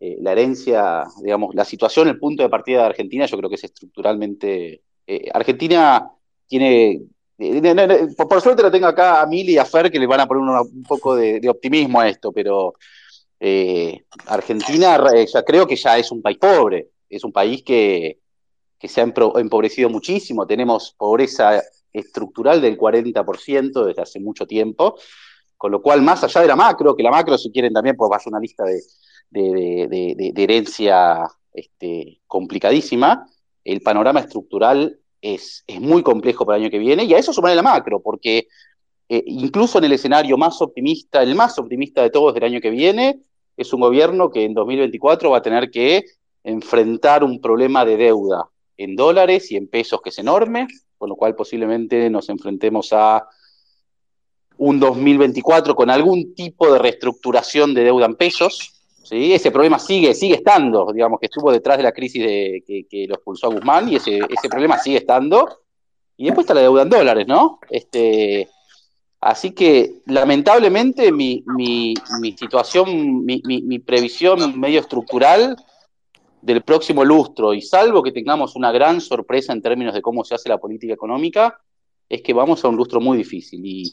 eh, 0.00 0.16
la 0.20 0.32
herencia, 0.32 1.04
digamos, 1.22 1.54
la 1.54 1.64
situación, 1.64 2.08
el 2.08 2.18
punto 2.18 2.42
de 2.42 2.48
partida 2.48 2.80
de 2.80 2.86
Argentina, 2.86 3.26
yo 3.26 3.36
creo 3.36 3.48
que 3.50 3.56
es 3.56 3.64
estructuralmente... 3.64 4.82
Argentina 5.32 6.06
tiene... 6.46 7.00
por, 8.16 8.42
suerte 8.42 8.62
lo 8.62 8.70
tengo 8.70 8.86
acá 8.86 9.22
a 9.22 9.26
Mili 9.26 9.52
y 9.52 9.58
a 9.58 9.64
Fer 9.64 9.90
que 9.90 9.98
le 9.98 10.06
van 10.06 10.20
a 10.20 10.26
poner 10.26 10.42
un 10.42 10.82
poco 10.82 11.16
de, 11.16 11.48
optimismo 11.48 11.98
a 11.98 12.08
esto, 12.08 12.30
pero 12.30 12.74
Argentina 14.26 15.00
creo 15.46 15.66
que 15.66 15.76
ya 15.76 15.96
es 15.96 16.12
un 16.12 16.20
país 16.20 16.36
pobre, 16.36 16.90
es 17.08 17.24
un 17.24 17.32
país 17.32 17.62
que, 17.62 18.18
que 18.78 18.88
se 18.88 19.00
ha 19.00 19.04
empobrecido 19.04 19.90
muchísimo, 19.90 20.46
tenemos 20.46 20.94
pobreza 20.96 21.62
estructural 21.92 22.60
del 22.60 22.78
40% 22.78 23.84
desde 23.84 24.02
hace 24.02 24.20
mucho 24.20 24.46
tiempo, 24.46 24.96
con 25.56 25.72
lo 25.72 25.82
cual, 25.82 26.02
más 26.02 26.22
allá 26.22 26.42
de 26.42 26.46
la 26.46 26.56
macro, 26.56 26.94
que 26.94 27.02
la 27.02 27.10
macro, 27.10 27.36
si 27.36 27.50
quieren 27.50 27.72
también, 27.72 27.96
pues 27.96 28.10
va 28.10 28.16
a 28.16 28.20
ser 28.20 28.32
de, 29.30 30.32
herencia 30.36 31.28
este, 31.52 32.20
complicadísima, 32.26 33.26
el 33.64 33.80
panorama 33.80 34.20
estructural 34.20 34.98
es, 35.20 35.64
es, 35.66 35.80
muy 35.80 36.02
complejo 36.02 36.46
para 36.46 36.56
el 36.56 36.64
año 36.64 36.70
que 36.70 36.78
viene, 36.78 37.04
y 37.04 37.14
a 37.14 37.18
eso 37.18 37.32
sumaré 37.32 37.54
la 37.54 37.62
macro, 37.62 38.00
porque 38.00 38.48
eh, 39.08 39.24
incluso 39.26 39.78
en 39.78 39.84
el 39.84 39.92
escenario 39.92 40.36
más 40.36 40.60
optimista, 40.60 41.22
el 41.22 41.34
más 41.34 41.58
optimista 41.58 42.02
de 42.02 42.10
todos 42.10 42.34
del 42.34 42.44
año 42.44 42.60
que 42.60 42.70
viene, 42.70 43.20
es 43.56 43.72
un 43.72 43.80
gobierno 43.80 44.30
que 44.30 44.44
en 44.44 44.54
2024 44.54 45.30
va 45.30 45.38
a 45.38 45.42
tener 45.42 45.70
que 45.70 46.04
enfrentar 46.44 47.24
un 47.24 47.40
problema 47.40 47.84
de 47.84 47.96
deuda 47.96 48.48
en 48.76 48.94
dólares 48.94 49.50
y 49.50 49.56
en 49.56 49.68
pesos 49.68 50.00
que 50.02 50.10
es 50.10 50.18
enorme, 50.18 50.68
con 50.96 51.08
lo 51.08 51.16
cual 51.16 51.34
posiblemente 51.34 52.08
nos 52.10 52.28
enfrentemos 52.28 52.92
a 52.92 53.26
un 54.58 54.80
2024 54.80 55.74
con 55.74 55.90
algún 55.90 56.34
tipo 56.34 56.72
de 56.72 56.78
reestructuración 56.78 57.74
de 57.74 57.84
deuda 57.84 58.06
en 58.06 58.16
pesos. 58.16 58.77
¿Sí? 59.08 59.32
Ese 59.32 59.50
problema 59.50 59.78
sigue, 59.78 60.14
sigue 60.14 60.36
estando, 60.36 60.92
digamos, 60.92 61.18
que 61.18 61.26
estuvo 61.26 61.50
detrás 61.50 61.76
de 61.78 61.82
la 61.82 61.92
crisis 61.92 62.22
de, 62.22 62.84
que, 62.88 63.06
lo 63.08 63.14
expulsó 63.14 63.46
a 63.46 63.54
Guzmán, 63.54 63.88
y 63.88 63.96
ese, 63.96 64.18
ese 64.28 64.48
problema 64.48 64.78
sigue 64.78 64.98
estando. 64.98 65.60
Y 66.16 66.26
después 66.26 66.44
está 66.44 66.54
la 66.54 66.62
deuda 66.62 66.82
en 66.82 66.90
dólares, 66.90 67.26
¿no? 67.26 67.60
Este, 67.70 68.48
así 69.20 69.52
que, 69.52 70.02
lamentablemente, 70.06 71.12
mi, 71.12 71.44
mi, 71.46 71.94
situación, 72.36 73.24
mi, 73.24 73.40
mi, 73.44 73.78
previsión 73.78 74.58
medio 74.58 74.80
estructural 74.80 75.56
del 76.42 76.62
próximo 76.62 77.04
lustro, 77.04 77.54
y 77.54 77.62
salvo 77.62 78.02
que 78.02 78.12
tengamos 78.12 78.56
una 78.56 78.72
gran 78.72 79.00
sorpresa 79.00 79.52
en 79.52 79.62
términos 79.62 79.94
de 79.94 80.02
cómo 80.02 80.24
se 80.24 80.34
hace 80.34 80.48
la 80.48 80.58
política 80.58 80.92
económica, 80.92 81.58
es 82.08 82.22
que 82.22 82.32
vamos 82.32 82.64
a 82.64 82.68
un 82.68 82.76
lustro 82.76 83.00
muy 83.00 83.16
difícil. 83.16 83.64
Y, 83.64 83.90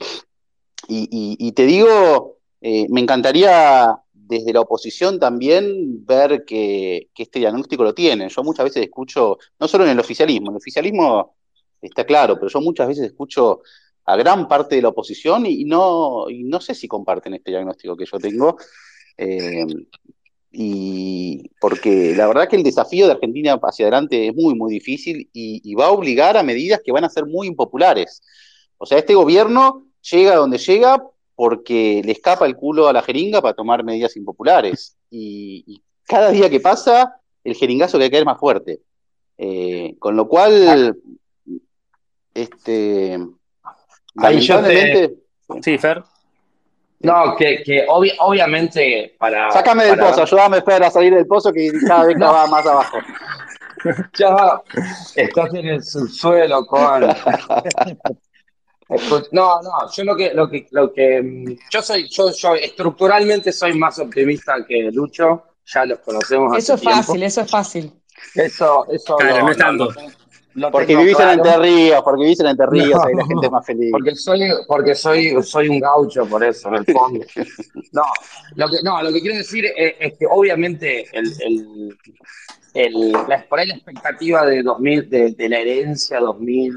y, 0.88 1.52
te 1.54 1.66
digo, 1.66 2.38
eh, 2.62 2.88
me 2.90 3.02
encantaría 3.02 3.96
desde 4.28 4.54
la 4.54 4.62
oposición 4.62 5.20
también 5.20 6.06
ver 6.06 6.46
que, 6.46 7.10
este 7.18 7.40
diagnóstico 7.40 7.84
lo 7.84 7.94
tienen. 7.94 8.30
Yo 8.30 8.44
muchas 8.44 8.66
veces 8.66 8.84
escucho, 8.84 9.38
no 9.60 9.68
solo 9.68 9.86
en 9.86 9.92
el 9.92 10.00
oficialismo, 10.00 10.52
el 10.52 10.58
oficialismo 10.58 11.36
está 11.82 12.06
claro, 12.06 12.36
pero 12.36 12.48
yo 12.48 12.62
muchas 12.62 12.88
veces 12.88 13.06
escucho 13.06 13.62
a 14.06 14.16
gran 14.16 14.48
parte 14.48 14.76
de 14.76 14.82
la 14.82 14.90
oposición 14.90 15.46
y, 15.46 15.66
no, 15.66 16.30
y 16.30 16.44
no 16.44 16.60
sé 16.60 16.76
si 16.76 16.88
comparten 16.88 17.34
este 17.34 17.52
diagnóstico 17.52 17.98
que 17.98 18.06
yo 18.06 18.20
tengo. 18.20 18.58
Eh, 19.18 19.66
y 20.58 21.50
porque 21.60 22.14
la 22.16 22.28
verdad 22.28 22.48
que 22.48 22.56
el 22.56 22.64
desafío 22.64 23.08
de 23.08 23.14
Argentina 23.14 23.60
hacia 23.62 23.86
adelante 23.86 24.28
es 24.28 24.36
muy, 24.36 24.56
muy 24.56 24.72
difícil 24.72 25.30
y, 25.34 25.76
va 25.76 25.88
a 25.88 25.92
obligar 25.92 26.38
a 26.38 26.44
medidas 26.44 26.82
que 26.84 26.94
van 26.94 27.04
a 27.04 27.10
ser 27.10 27.26
muy 27.26 27.48
impopulares. 27.48 28.22
O 28.78 28.86
sea, 28.86 28.98
este 28.98 29.16
gobierno 29.16 29.88
llega 30.10 30.36
donde 30.36 30.58
llega 30.58 31.04
porque 31.36 32.02
le 32.04 32.14
escapa 32.14 32.46
el 32.46 32.56
culo 32.56 32.88
a 32.88 32.94
la 32.94 33.02
jeringa 33.02 33.42
para 33.42 33.54
tomar 33.54 33.84
medidas 33.84 34.16
impopulares. 34.16 34.98
Y, 35.10 35.82
cada 36.08 36.30
día 36.30 36.50
que 36.52 36.60
pasa 36.60 37.20
el 37.44 37.56
jeringazo 37.56 37.98
que 37.98 38.12
cae 38.12 38.24
más 38.24 38.40
fuerte. 38.40 38.82
Eh, 39.38 39.96
con 39.98 40.16
lo 40.16 40.28
cual, 40.28 40.96
este, 42.34 43.20
lamentablemente... 44.14 45.16
Sí, 45.62 45.78
Fer. 45.78 46.04
No, 47.00 47.36
que, 47.38 47.62
que 47.64 47.86
obviamente 47.88 49.16
para. 49.20 49.52
Sácame 49.52 49.84
del 49.86 50.00
pozo, 50.00 50.24
ayúdame, 50.24 50.62
Fer, 50.62 50.84
a 50.84 50.90
salir 50.90 51.14
del 51.14 51.28
pozo 51.28 51.52
que 51.52 51.72
cada 51.88 52.06
vez 52.06 52.18
va 52.22 52.48
más 52.48 52.66
abajo. 52.66 52.98
Ya 54.18 54.62
estás 55.16 55.54
en 55.54 55.68
el 55.68 55.84
subsuelo, 55.84 56.66
con. 56.66 57.04
No, 59.32 59.62
no, 59.62 59.72
yo 59.92 60.04
lo 60.04 60.16
que, 60.16 60.34
lo 60.34 60.48
que, 60.48 60.68
lo 60.70 60.94
que, 60.94 61.22
mm, 61.22 61.58
yo 61.72 61.82
soy, 61.82 62.08
yo, 62.08 62.32
yo 62.32 62.54
estructuralmente 62.54 63.52
soy 63.52 63.74
más 63.74 63.98
optimista 63.98 64.64
que 64.68 64.92
Lucho, 64.92 65.44
ya 65.66 65.86
los 65.86 66.00
conocemos. 66.00 66.56
Eso 66.56 66.76
es 66.76 66.84
fácil, 66.84 67.24
eso 67.24 67.42
es 67.42 67.50
fácil. 67.50 67.94
Eso, 68.36 68.86
eso. 68.92 69.16
Claro, 69.18 69.46
no, 69.46 69.52
es 69.52 69.58
tanto. 69.58 69.90
porque 70.72 70.96
vivís 70.96 71.20
en 71.20 71.30
Entre 71.30 71.58
Ríos, 71.58 72.02
porque 72.04 72.24
vivís 72.24 72.40
en 72.42 72.46
Entre 72.48 72.66
Ríos, 72.68 73.00
ahí 73.04 73.16
la 73.16 73.26
gente 73.26 73.48
es 73.48 73.52
más 73.52 73.66
feliz. 73.66 73.92
Porque 73.92 74.16
soy, 74.16 74.42
porque 74.68 74.94
soy, 74.94 75.44
soy 75.44 75.68
un 75.68 75.80
gaucho, 75.80 76.24
por 76.28 76.44
eso, 76.44 76.68
en 76.70 76.76
el 76.76 76.86
fondo. 76.86 77.26
No, 77.92 78.04
lo 78.56 78.70
que, 78.70 78.78
no, 78.84 79.02
lo 79.02 79.12
que 79.12 79.22
quiero 79.22 79.38
decir 79.38 79.66
es, 79.76 80.14
que 80.18 80.28
obviamente 80.30 81.08
el, 81.12 81.34
el, 81.42 81.98
el, 82.76 83.12
la, 83.12 83.44
por 83.50 83.60
ahí 83.60 83.68
la 83.68 83.76
expectativa 83.76 84.46
de, 84.46 84.62
2000, 84.62 85.10
de, 85.10 85.32
de 85.32 85.50
la 85.50 85.60
herencia 85.60 86.20
2000 86.20 86.74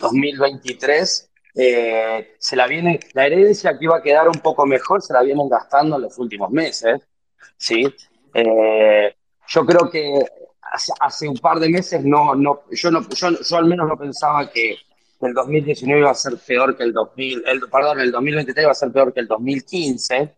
2023, 0.00 1.30
eh, 1.54 2.34
se 2.38 2.56
la 2.56 2.66
viene, 2.66 2.98
la 3.12 3.26
herencia 3.26 3.78
que 3.78 3.84
iba 3.84 3.98
a 3.98 4.02
quedar 4.02 4.28
un 4.28 4.40
poco 4.40 4.66
mejor, 4.66 5.02
se 5.02 5.12
la 5.12 5.22
vienen 5.22 5.48
gastando 5.48 5.96
en 5.96 6.02
los 6.02 6.18
últimos 6.18 6.50
meses, 6.50 7.00
¿sí? 7.56 7.86
Eh, 8.34 9.14
yo 9.48 9.66
creo 9.66 9.90
que 9.90 10.24
hace, 11.00 11.28
un 11.28 11.36
par 11.36 11.58
de 11.58 11.68
meses 11.68 12.04
no, 12.04 12.34
no, 12.34 12.62
yo 12.70 12.90
no, 12.90 13.06
yo, 13.08 13.56
al 13.56 13.66
menos 13.66 13.88
no 13.88 13.96
pensaba 13.96 14.50
que 14.50 14.76
el 15.20 15.34
2019 15.34 16.00
iba 16.00 16.10
a 16.10 16.14
ser 16.14 16.36
peor 16.38 16.76
que 16.76 16.84
el 16.84 16.92
2000, 16.92 17.42
el, 17.46 17.60
perdón, 17.68 18.00
el 18.00 18.10
2023 18.10 18.62
iba 18.64 18.72
a 18.72 18.74
ser 18.74 18.92
peor 18.92 19.12
que 19.12 19.20
el 19.20 19.26
2015, 19.26 20.34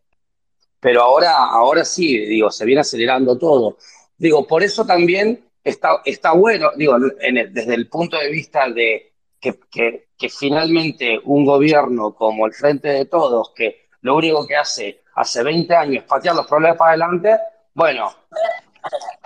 pero 0.81 1.03
ahora, 1.03 1.37
ahora 1.37 1.85
sí, 1.85 2.18
digo, 2.18 2.51
se 2.51 2.64
viene 2.64 2.81
acelerando 2.81 3.38
todo. 3.38 3.77
Digo, 4.16 4.46
por 4.46 4.62
eso 4.62 4.85
también 4.85 5.44
está, 5.62 6.01
está 6.05 6.33
bueno, 6.33 6.70
digo, 6.77 6.96
desde 6.98 7.75
el 7.75 7.88
punto 7.88 8.18
de 8.18 8.31
vista 8.31 8.68
de 8.68 9.12
que, 9.42 10.07
que, 10.16 10.28
finalmente 10.28 11.18
un 11.24 11.44
gobierno 11.44 12.14
como 12.14 12.46
el 12.46 12.55
Frente 12.55 12.88
de 12.88 13.07
Todos, 13.07 13.52
que 13.55 13.88
lo 14.02 14.16
único 14.16 14.46
que 14.46 14.57
hace 14.57 15.02
hace 15.16 15.42
20 15.42 15.74
años 15.74 16.05
es 16.05 16.09
patear 16.09 16.37
los 16.37 16.46
problemas 16.46 16.78
para 16.78 16.90
adelante, 16.92 17.37
bueno, 17.74 18.14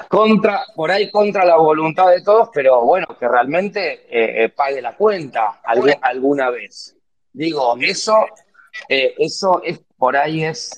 contra, 0.09 0.65
por 0.75 0.91
ahí 0.91 1.11
contra 1.11 1.45
la 1.45 1.57
voluntad 1.57 2.09
de 2.09 2.23
todos, 2.23 2.49
pero 2.53 2.81
bueno, 2.83 3.07
que 3.19 3.29
realmente 3.29 4.07
eh, 4.09 4.45
eh, 4.45 4.49
pague 4.49 4.81
la 4.81 4.97
cuenta 4.97 5.61
alguna, 5.63 6.51
vez. 6.51 6.97
Digo, 7.33 7.77
eso, 7.81 8.27
eh, 8.89 9.15
eso 9.19 9.61
es 9.63 9.81
por 9.97 10.17
ahí 10.17 10.45
es 10.45 10.71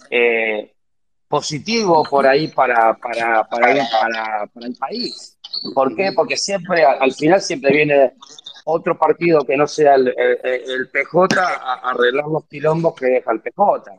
positivo 1.29 2.03
por 2.09 2.27
ahí 2.27 2.49
para, 2.49 2.95
para, 2.95 3.45
para, 3.45 3.87
para, 3.87 4.51
el 4.67 4.77
país. 4.77 5.39
¿Por 5.75 5.95
qué? 5.95 6.13
Porque 6.13 6.37
siempre, 6.37 6.85
al 6.85 7.13
final 7.13 7.41
siempre 7.41 7.71
viene 7.73 8.15
otro 8.71 8.99
partido 8.99 9.45
que 9.47 9.57
no 9.57 9.67
sea 9.67 9.95
el, 9.95 10.89
PJ 10.93 11.41
a 11.41 11.91
arreglar 11.91 12.27
los 12.27 12.45
quilombos 12.47 12.95
que 12.95 13.07
deja 13.07 13.33
el 13.33 13.41
PJ. 13.41 13.93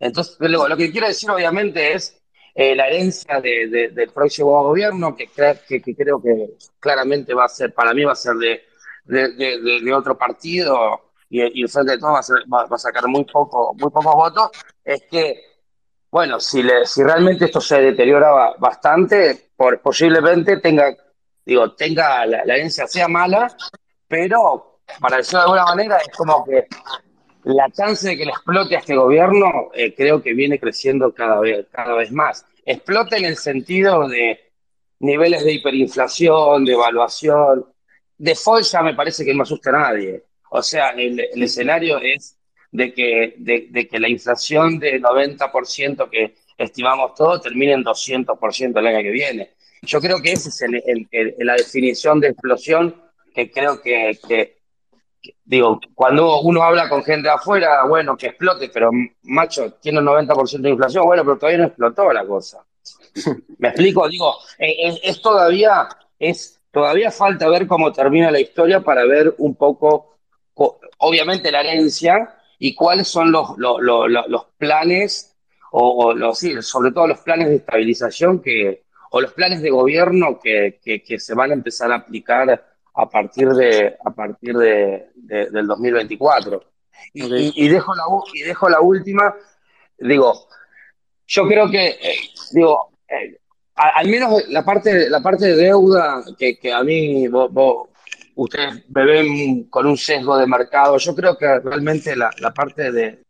Entonces, 0.00 0.36
luego, 0.40 0.66
lo 0.66 0.76
que 0.76 0.90
quiero 0.90 1.06
decir 1.06 1.30
obviamente 1.30 1.92
es 1.92 2.22
eh, 2.54 2.74
la 2.74 2.88
herencia 2.88 3.40
del 3.40 4.10
próximo 4.14 4.62
gobierno, 4.62 5.14
que, 5.14 5.26
que, 5.26 5.94
creo 5.94 6.22
que 6.22 6.54
claramente 6.80 7.34
va 7.34 7.44
a 7.44 7.48
ser, 7.48 7.74
para 7.74 7.92
mí 7.92 8.02
va 8.02 8.12
a 8.12 8.16
ser 8.16 8.34
de, 8.36 8.62
de, 9.04 9.92
otro 9.92 10.16
partido 10.16 11.12
y, 11.28 11.66
Frente 11.68 11.92
de 11.92 11.98
Todos 11.98 12.32
va 12.50 12.66
a, 12.70 12.78
sacar 12.78 13.06
muy, 13.06 13.24
poco, 13.24 13.74
muy 13.74 13.90
pocos 13.90 14.14
votos, 14.14 14.50
es 14.82 15.02
que, 15.10 15.42
bueno, 16.10 16.40
si, 16.40 16.62
le, 16.62 16.86
si 16.86 17.02
realmente 17.02 17.44
esto 17.44 17.60
se 17.60 17.78
deteriora 17.78 18.54
bastante, 18.58 19.50
por, 19.54 19.82
posiblemente 19.82 20.58
tenga, 20.58 20.96
digo, 21.44 21.74
tenga 21.74 22.24
la 22.24 22.54
herencia 22.54 22.86
sea 22.86 23.08
mala, 23.08 23.54
pero 24.14 24.78
para 25.00 25.16
decirlo 25.16 25.40
de 25.40 25.44
alguna 25.44 25.64
manera 25.64 25.96
es 25.96 26.16
como 26.16 26.44
que 26.44 26.66
la 27.42 27.68
chance 27.70 28.08
de 28.08 28.16
que 28.16 28.24
le 28.24 28.30
explote 28.30 28.76
a 28.76 28.78
este 28.78 28.94
gobierno 28.94 29.70
eh, 29.74 29.92
creo 29.92 30.22
que 30.22 30.32
viene 30.34 30.60
creciendo 30.60 31.12
cada 31.12 31.40
vez, 31.40 31.66
cada 31.72 31.94
vez 31.94 32.12
más. 32.12 32.46
Explote 32.64 33.16
en 33.16 33.24
el 33.24 33.36
sentido 33.36 34.08
de 34.08 34.52
niveles 35.00 35.44
de 35.44 35.54
hiperinflación, 35.54 36.64
de 36.64 36.74
evaluación. 36.74 37.66
Default 38.16 38.64
ya 38.66 38.82
me 38.82 38.94
parece 38.94 39.24
que 39.24 39.34
no 39.34 39.42
asusta 39.42 39.70
a 39.70 39.80
nadie. 39.80 40.22
O 40.50 40.62
sea, 40.62 40.90
el, 40.90 41.18
escenario 41.42 41.98
es 41.98 42.38
de 42.70 42.94
que, 42.94 43.34
de, 43.36 43.88
que 43.88 43.98
la 43.98 44.08
inflación 44.08 44.78
de 44.78 45.02
90% 45.02 46.08
que 46.08 46.36
estimamos 46.56 47.14
todos 47.14 47.42
termine 47.42 47.72
en 47.72 47.84
200% 47.84 48.78
el 48.78 48.86
año 48.86 49.02
que 49.02 49.10
viene. 49.10 49.50
Yo 49.82 50.00
creo 50.00 50.22
que 50.22 50.32
esa 50.32 50.48
es 50.48 50.70
la 51.38 51.54
definición 51.54 52.20
de 52.20 52.28
explosión 52.28 53.03
que 53.34 53.50
creo 53.50 53.82
que, 53.82 54.58
digo, 55.44 55.80
cuando 55.94 56.40
uno 56.42 56.62
habla 56.62 56.88
con 56.88 57.02
gente 57.02 57.28
afuera, 57.28 57.84
bueno, 57.84 58.16
que 58.16 58.28
explote, 58.28 58.68
pero 58.68 58.90
macho, 59.22 59.72
tiene 59.74 59.98
un 59.98 60.06
90% 60.06 60.60
de 60.60 60.70
inflación, 60.70 61.04
bueno, 61.04 61.24
pero 61.24 61.36
todavía 61.36 61.58
no 61.58 61.66
explotó 61.66 62.12
la 62.12 62.24
cosa. 62.24 62.64
¿Me 63.58 63.68
explico? 63.68 64.08
Digo, 64.08 64.36
eh, 64.58 65.00
es, 65.02 65.20
todavía, 65.20 65.88
es, 66.18 66.60
todavía 66.70 67.10
falta 67.10 67.48
ver 67.48 67.66
cómo 67.66 67.92
termina 67.92 68.30
la 68.30 68.40
historia 68.40 68.80
para 68.80 69.04
ver 69.04 69.34
un 69.38 69.56
poco, 69.56 70.16
obviamente, 70.98 71.50
la 71.50 71.60
herencia 71.60 72.36
y 72.60 72.72
cuáles 72.76 73.08
son 73.08 73.32
los, 73.32 73.58
los, 73.58 74.46
planes, 74.56 75.36
o, 75.72 76.12
los, 76.14 76.38
sí, 76.38 76.54
sobre 76.62 76.92
todo 76.92 77.08
los 77.08 77.18
planes 77.18 77.48
de 77.48 77.56
estabilización 77.56 78.40
que, 78.40 78.84
o 79.10 79.20
los 79.20 79.32
planes 79.32 79.60
de 79.60 79.70
gobierno 79.70 80.38
que, 80.40 80.78
que 80.84 81.18
se 81.18 81.34
van 81.34 81.50
a 81.50 81.54
empezar 81.54 81.90
a 81.90 81.96
aplicar 81.96 82.73
a 82.94 83.08
partir 83.08 83.48
de 83.50 83.96
a 84.04 84.10
partir 84.10 84.56
de, 84.56 85.08
del 85.14 85.66
2024. 85.66 86.62
Y, 87.12 87.68
dejo 87.68 87.94
la, 87.94 88.04
y 88.32 88.42
dejo 88.42 88.68
la 88.68 88.80
última, 88.80 89.34
digo, 89.98 90.46
yo 91.26 91.46
creo 91.46 91.70
que, 91.70 91.88
eh, 91.88 92.18
digo, 92.52 92.92
eh, 93.08 93.38
al 93.74 94.08
menos 94.08 94.48
la 94.48 94.64
parte, 94.64 95.10
la 95.10 95.20
parte 95.20 95.46
de 95.46 95.56
deuda 95.56 96.22
que, 96.38 96.56
que 96.58 96.72
a 96.72 96.82
mí 96.84 97.26
vos, 97.28 97.88
ustedes 98.36 98.84
me 98.88 99.04
ven 99.04 99.64
con 99.64 99.86
un 99.86 99.96
sesgo 99.96 100.36
de 100.38 100.46
mercado, 100.46 100.96
yo 100.98 101.14
creo 101.14 101.36
que 101.36 101.58
realmente 101.60 102.14
la, 102.16 102.30
la 102.38 102.52
parte 102.52 102.92
de, 102.92 103.24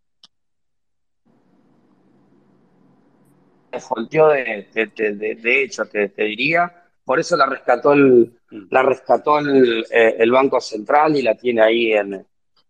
de, 3.72 4.86
de, 4.96 5.34
de, 5.34 5.62
hecho, 5.62 5.86
te, 5.86 6.08
te 6.10 6.24
diría, 6.24 6.83
por 7.04 7.20
eso 7.20 7.36
la 7.36 7.46
rescató 7.46 7.92
el, 7.92 8.34
mm. 8.50 8.66
la 8.70 8.82
rescató 8.82 9.38
el, 9.38 9.84
eh, 9.90 10.16
el 10.18 10.30
Banco 10.30 10.60
Central 10.60 11.16
y 11.16 11.22
la 11.22 11.34
tiene 11.34 11.62
ahí 11.62 11.92
en, 11.92 12.14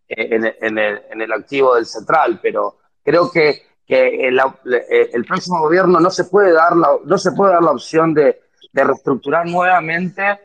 en, 0.07 0.45
en, 0.45 0.77
el, 0.77 1.01
en, 1.09 1.21
el, 1.21 1.31
activo 1.31 1.75
del 1.75 1.85
Central, 1.85 2.39
pero 2.41 2.77
creo 3.03 3.31
que, 3.31 3.61
que 3.85 4.27
el, 4.27 4.37
eh, 4.39 5.09
el, 5.13 5.25
próximo 5.25 5.59
gobierno 5.59 5.99
no 5.99 6.09
se 6.09 6.25
puede 6.25 6.51
dar 6.51 6.75
la, 6.75 6.89
no 7.03 7.17
se 7.17 7.31
puede 7.31 7.53
dar 7.53 7.63
la 7.63 7.71
opción 7.71 8.13
de, 8.13 8.41
de 8.71 8.83
reestructurar 8.83 9.45
nuevamente 9.45 10.39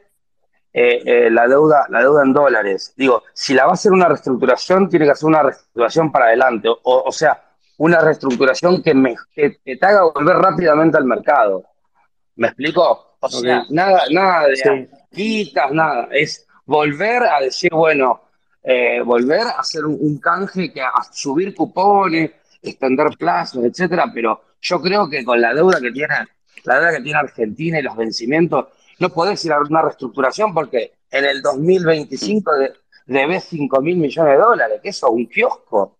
eh, 0.73 1.29
la, 1.31 1.49
deuda, 1.49 1.87
la 1.89 2.01
deuda 2.01 2.23
en 2.23 2.33
dólares. 2.33 2.95
Digo, 2.97 3.25
si 3.33 3.55
la 3.55 3.65
va 3.65 3.71
a 3.71 3.75
hacer 3.75 3.93
una 3.93 4.09
reestructuración, 4.09 4.89
tiene 4.89 5.07
que 5.07 5.13
hacer 5.13 5.27
una 5.27 5.43
reestructuración 5.43 6.13
para 6.13 6.27
adelante, 6.27 6.69
o, 6.69 6.79
o 6.85 7.13
sea, 7.13 7.43
una 7.79 8.01
reestructuración 8.01 8.83
que, 8.83 8.95
me, 8.95 9.17
que 9.35 9.59
te 9.65 9.87
haga 9.87 10.05
volver 10.05 10.37
rápidamente 10.37 10.97
al 10.97 11.07
mercado. 11.07 11.65
¿Me 12.37 12.49
explico? 12.49 13.10
O 13.21 13.29
sea, 13.29 13.67
nada, 13.69 14.05
nada 14.11 14.49
de 14.49 14.89
quitas, 15.13 15.71
nada. 15.73 16.09
Es 16.11 16.47
volver 16.65 17.23
a 17.23 17.41
decir, 17.41 17.71
bueno, 17.73 18.23
eh, 18.63 19.01
volver 19.05 19.43
a 19.43 19.61
hacer 19.61 19.85
un, 19.85 20.19
canje, 20.19 20.73
que 20.73 20.81
a 20.81 20.93
subir 21.13 21.55
cupones, 21.55 22.31
extender 22.63 23.09
plazos, 23.19 23.65
etcétera, 23.65 24.11
pero 24.13 24.43
yo 24.61 24.81
creo 24.81 25.09
que 25.09 25.25
con 25.25 25.41
la 25.41 25.55
deuda 25.55 25.81
que 25.81 25.91
tiene, 25.91 26.15
la 26.65 26.77
deuda 26.77 26.97
que 26.97 27.03
tiene 27.03 27.19
Argentina 27.19 27.79
y 27.79 27.83
los 27.83 27.97
vencimientos, 27.97 28.67
no 28.99 29.09
podés 29.11 29.45
ir 29.45 29.53
a 29.53 29.61
una 29.61 29.83
reestructuración 29.83 30.53
porque 30.53 30.93
en 31.11 31.25
el 31.25 31.41
2025 31.43 32.55
de, 32.57 32.73
debes 33.07 33.45
5 33.45 33.81
mil 33.81 33.97
millones 33.97 34.33
de 34.35 34.39
dólares, 34.39 34.81
que 34.83 34.91
eso 34.91 35.07
es 35.09 35.13
un 35.13 35.27
kiosco. 35.27 35.97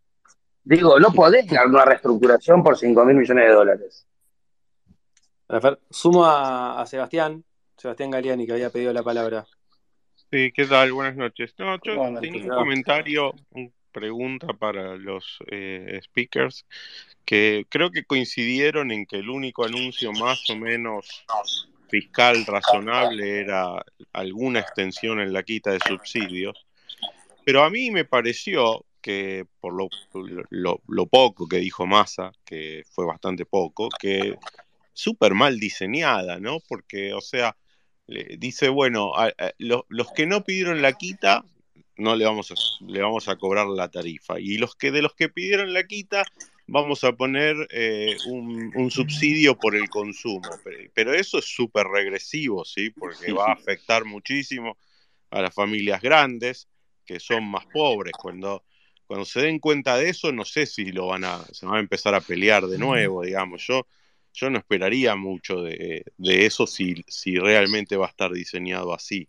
Digo, 0.63 1.01
no 1.01 1.13
podés 1.13 1.51
ir 1.51 1.59
a 1.59 1.65
una 1.65 1.85
reestructuración 1.85 2.63
por 2.63 2.79
5 2.79 3.05
mil 3.07 3.17
millones 3.17 3.47
de 3.47 3.53
dólares. 3.53 4.07
Sumo 5.91 6.25
a, 6.25 6.85
Sebastián, 6.87 7.45
Sebastián 7.77 8.11
Galeani, 8.11 8.47
que 8.47 8.53
había 8.53 8.71
pedido 8.71 8.93
la 8.93 9.03
palabra. 9.03 9.47
Sí, 10.31 10.53
¿qué 10.53 10.65
tal? 10.67 10.93
Buenas 10.93 11.17
noches. 11.17 11.55
No, 11.59 11.77
yo 11.83 12.21
tenía 12.21 12.45
un 12.45 12.49
comentario, 12.49 13.35
una 13.51 13.71
pregunta 13.91 14.49
para 14.53 14.97
los 14.97 15.39
eh, 15.51 16.01
speakers, 16.05 16.67
que 17.25 17.67
creo 17.69 17.91
que 17.91 18.05
coincidieron 18.05 18.93
en 18.93 19.07
que 19.07 19.17
el 19.17 19.29
único 19.29 19.65
anuncio 19.65 20.13
más 20.13 20.49
o 20.51 20.57
menos 20.57 21.25
fiscal 21.89 22.47
razonable 22.47 23.41
era 23.41 23.85
alguna 24.13 24.61
extensión 24.61 25.19
en 25.19 25.33
la 25.33 25.43
quita 25.43 25.73
de 25.73 25.81
subsidios, 25.81 26.65
pero 27.45 27.65
a 27.65 27.71
mí 27.71 27.91
me 27.91 28.05
pareció 28.05 28.85
que 29.01 29.47
por 29.61 29.73
lo, 29.73 29.89
lo, 30.87 31.07
poco 31.07 31.49
que 31.49 31.57
dijo 31.57 31.87
Massa, 31.87 32.31
que 32.45 32.85
fue 32.91 33.07
bastante 33.07 33.47
poco, 33.47 33.89
que 33.89 34.37
súper 34.93 35.35
mal 35.35 35.59
diseñada, 35.59 36.41
¿no? 36.41 36.59
Porque, 36.69 37.13
o 37.15 37.21
sea, 37.21 37.57
dice, 38.39 38.69
bueno, 38.69 39.13
los 39.59 40.13
que 40.13 40.27
no 40.27 40.45
pidieron 40.45 40.83
la 40.83 40.93
quita, 40.93 41.45
no 41.97 42.17
le 42.17 42.25
vamos, 42.25 42.51
a, 42.51 42.55
le 42.87 43.01
vamos 43.01 43.29
a 43.29 43.37
cobrar 43.37 43.67
la 43.67 43.89
tarifa. 43.89 44.41
Y 44.41 44.57
los 44.57 44.75
que 44.75 44.91
de 44.91 45.03
los 45.03 45.15
que 45.15 45.29
pidieron 45.29 45.73
la 45.73 45.85
quita, 45.85 46.25
vamos 46.67 47.05
a 47.05 47.13
poner 47.13 47.57
eh, 47.71 48.17
un, 48.27 48.91
subsidio 48.91 49.57
por 49.57 49.77
el 49.77 49.89
consumo. 49.89 50.49
Pero, 50.95 51.13
eso 51.13 51.39
es 51.39 51.45
súper 51.45 51.87
regresivo, 51.87 52.65
¿sí? 52.65 52.91
Porque 52.91 53.33
va 53.33 53.49
a 53.49 53.53
afectar 53.53 54.05
muchísimo 54.05 54.79
a 55.31 55.43
las 55.43 55.55
familias 55.55 56.01
grandes, 56.01 56.69
que 57.05 57.21
son 57.21 57.45
más 57.45 57.67
pobres. 57.67 58.13
Cuando, 58.13 58.65
cuando 59.07 59.25
se 59.25 59.43
den 59.43 59.59
cuenta 59.59 59.97
de 59.97 60.11
eso, 60.11 60.33
no 60.33 60.45
sé 60.45 60.67
si 60.67 60.93
lo 60.93 61.09
van 61.09 61.25
a, 61.25 61.45
se 61.53 61.67
van 61.67 61.77
a 61.77 61.81
empezar 61.81 62.15
a 62.15 62.21
pelear 62.21 62.67
de 62.67 62.79
nuevo, 62.79 63.23
digamos. 63.23 63.67
Yo, 63.67 63.87
yo 64.33 64.51
no 64.51 64.59
esperaría 64.59 65.17
mucho 65.17 65.63
de, 65.63 66.05
eso 66.19 66.67
si, 66.67 67.05
realmente 67.37 67.97
va 67.97 68.07
a 68.07 68.11
estar 68.11 68.31
diseñado 68.33 68.95
así. 68.95 69.29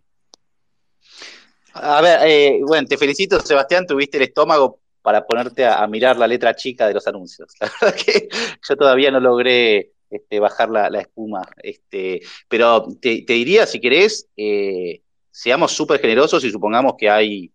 A 1.74 2.00
ver, 2.00 2.20
eh, 2.28 2.60
bueno, 2.66 2.86
te 2.86 2.98
felicito, 2.98 3.40
Sebastián, 3.40 3.86
tuviste 3.86 4.18
el 4.18 4.24
estómago 4.24 4.80
para 5.00 5.26
ponerte 5.26 5.64
a, 5.66 5.86
mirar 5.86 6.16
la 6.16 6.26
letra 6.26 6.54
chica 6.54 6.86
de 6.86 6.94
los 6.94 7.06
anuncios. 7.06 7.52
La 7.60 7.70
verdad 7.80 8.00
que 8.00 8.28
yo 8.68 8.76
todavía 8.76 9.10
no 9.10 9.20
logré 9.20 9.92
este, 10.10 10.38
bajar 10.38 10.70
la, 10.70 11.00
espuma. 11.00 11.42
Este, 11.62 12.20
pero 12.48 12.86
te, 13.00 13.24
diría, 13.26 13.66
si 13.66 13.80
querés, 13.80 14.28
eh, 14.36 15.02
seamos 15.30 15.72
súper 15.72 16.00
generosos 16.00 16.44
y 16.44 16.50
supongamos 16.50 16.94
que 16.98 17.10
hay, 17.10 17.50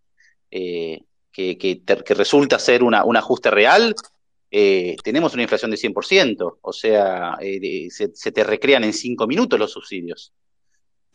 eh, 0.51 1.01
que, 1.31 1.81
resulta 2.09 2.59
ser 2.59 2.83
un 2.83 2.95
ajuste 2.95 3.51
real. 3.51 3.95
Eh, 4.49 4.95
tenemos 5.03 5.33
una 5.33 5.43
inflación 5.43 5.71
de 5.71 5.77
100%, 5.77 6.59
o 6.61 6.73
sea, 6.73 7.37
se, 7.89 8.31
te 8.31 8.43
recrean 8.43 8.83
en 8.83 8.93
cinco 8.93 9.27
minutos 9.27 9.59
los 9.59 9.71
subsidios 9.71 10.33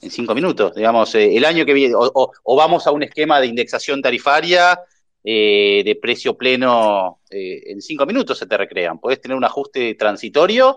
en 0.03 0.11
cinco 0.11 0.35
minutos, 0.35 0.75
digamos, 0.75 1.15
el 1.15 1.45
año 1.45 1.65
que 1.65 1.73
viene, 1.73 1.95
o, 1.97 2.57
vamos 2.57 2.87
a 2.89 2.91
un 2.91 3.05
esquema 3.05 3.41
de 3.41 3.47
indexación 3.47 4.03
tarifaria 4.03 4.81
eh, 5.23 5.83
de 5.85 5.95
precio 5.95 6.37
pleno 6.37 7.21
eh, 7.31 7.63
en 7.67 7.81
cinco 7.81 8.05
minutos 8.05 8.37
se 8.37 8.47
te 8.47 8.57
recrean. 8.57 8.99
Puedes 8.99 9.21
tener 9.21 9.37
un 9.37 9.45
ajuste 9.45 9.95
transitorio, 9.95 10.77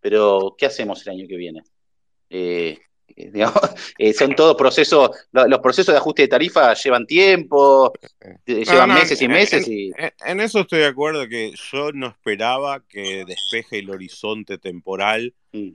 pero 0.00 0.54
¿qué 0.56 0.64
hacemos 0.64 1.06
el 1.06 1.12
año 1.12 1.28
que 1.28 1.36
viene? 1.36 1.62
Eh, 3.98 4.12
son 4.12 4.34
todos 4.34 4.56
procesos, 4.56 5.10
los 5.32 5.60
procesos 5.60 5.92
de 5.92 5.98
ajuste 5.98 6.22
de 6.22 6.28
tarifa 6.28 6.74
llevan 6.74 7.06
tiempo, 7.06 7.92
llevan 8.46 8.94
meses 8.94 9.20
y 9.20 9.28
meses. 9.28 9.66
En, 9.66 9.72
y... 9.72 9.92
en, 10.24 10.40
eso 10.40 10.60
estoy 10.60 10.80
de 10.80 10.86
acuerdo 10.86 11.28
que 11.28 11.52
yo 11.70 11.92
no 11.92 12.08
esperaba 12.08 12.82
que 12.86 13.24
despeje 13.26 13.78
el 13.80 13.90
horizonte 13.90 14.58
temporal. 14.58 15.34
Mm. 15.52 15.70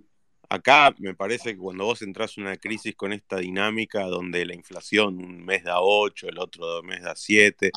Acá 0.49 0.95
me 0.99 1.13
parece 1.13 1.53
que 1.53 1.57
cuando 1.57 1.85
vos 1.85 2.01
entras 2.01 2.38
en 2.38 2.45
una 2.45 2.57
crisis 2.57 2.95
con 2.95 3.11
esta 3.11 3.38
dinámica 3.38 4.03
donde 4.03 4.45
la 4.45 4.55
inflación 4.55 5.17
un 5.17 5.45
mes 5.45 5.63
da 5.63 5.81
8, 5.81 6.29
el 6.29 6.39
otro 6.39 6.81
mes 6.83 7.01
da 7.01 7.15
7, 7.15 7.71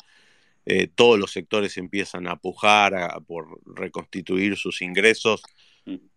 eh, 0.65 0.87
todos 0.87 1.19
los 1.19 1.31
sectores 1.31 1.77
empiezan 1.77 2.27
a 2.27 2.37
pujar 2.37 2.93
por 3.27 3.59
reconstituir 3.65 4.55
sus 4.57 4.81
ingresos. 4.81 5.41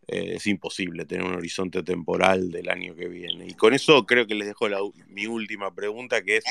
Eh, 0.06 0.34
es 0.36 0.46
imposible 0.46 1.04
tener 1.06 1.24
un 1.24 1.34
horizonte 1.34 1.82
temporal 1.82 2.50
del 2.50 2.68
año 2.68 2.94
que 2.94 3.08
viene. 3.08 3.46
Y 3.46 3.54
con 3.54 3.74
eso 3.74 4.04
creo 4.04 4.26
que 4.26 4.34
les 4.34 4.48
dejo 4.48 4.66
mi 5.08 5.26
última 5.26 5.74
pregunta, 5.74 6.22
que 6.22 6.38
es, 6.38 6.44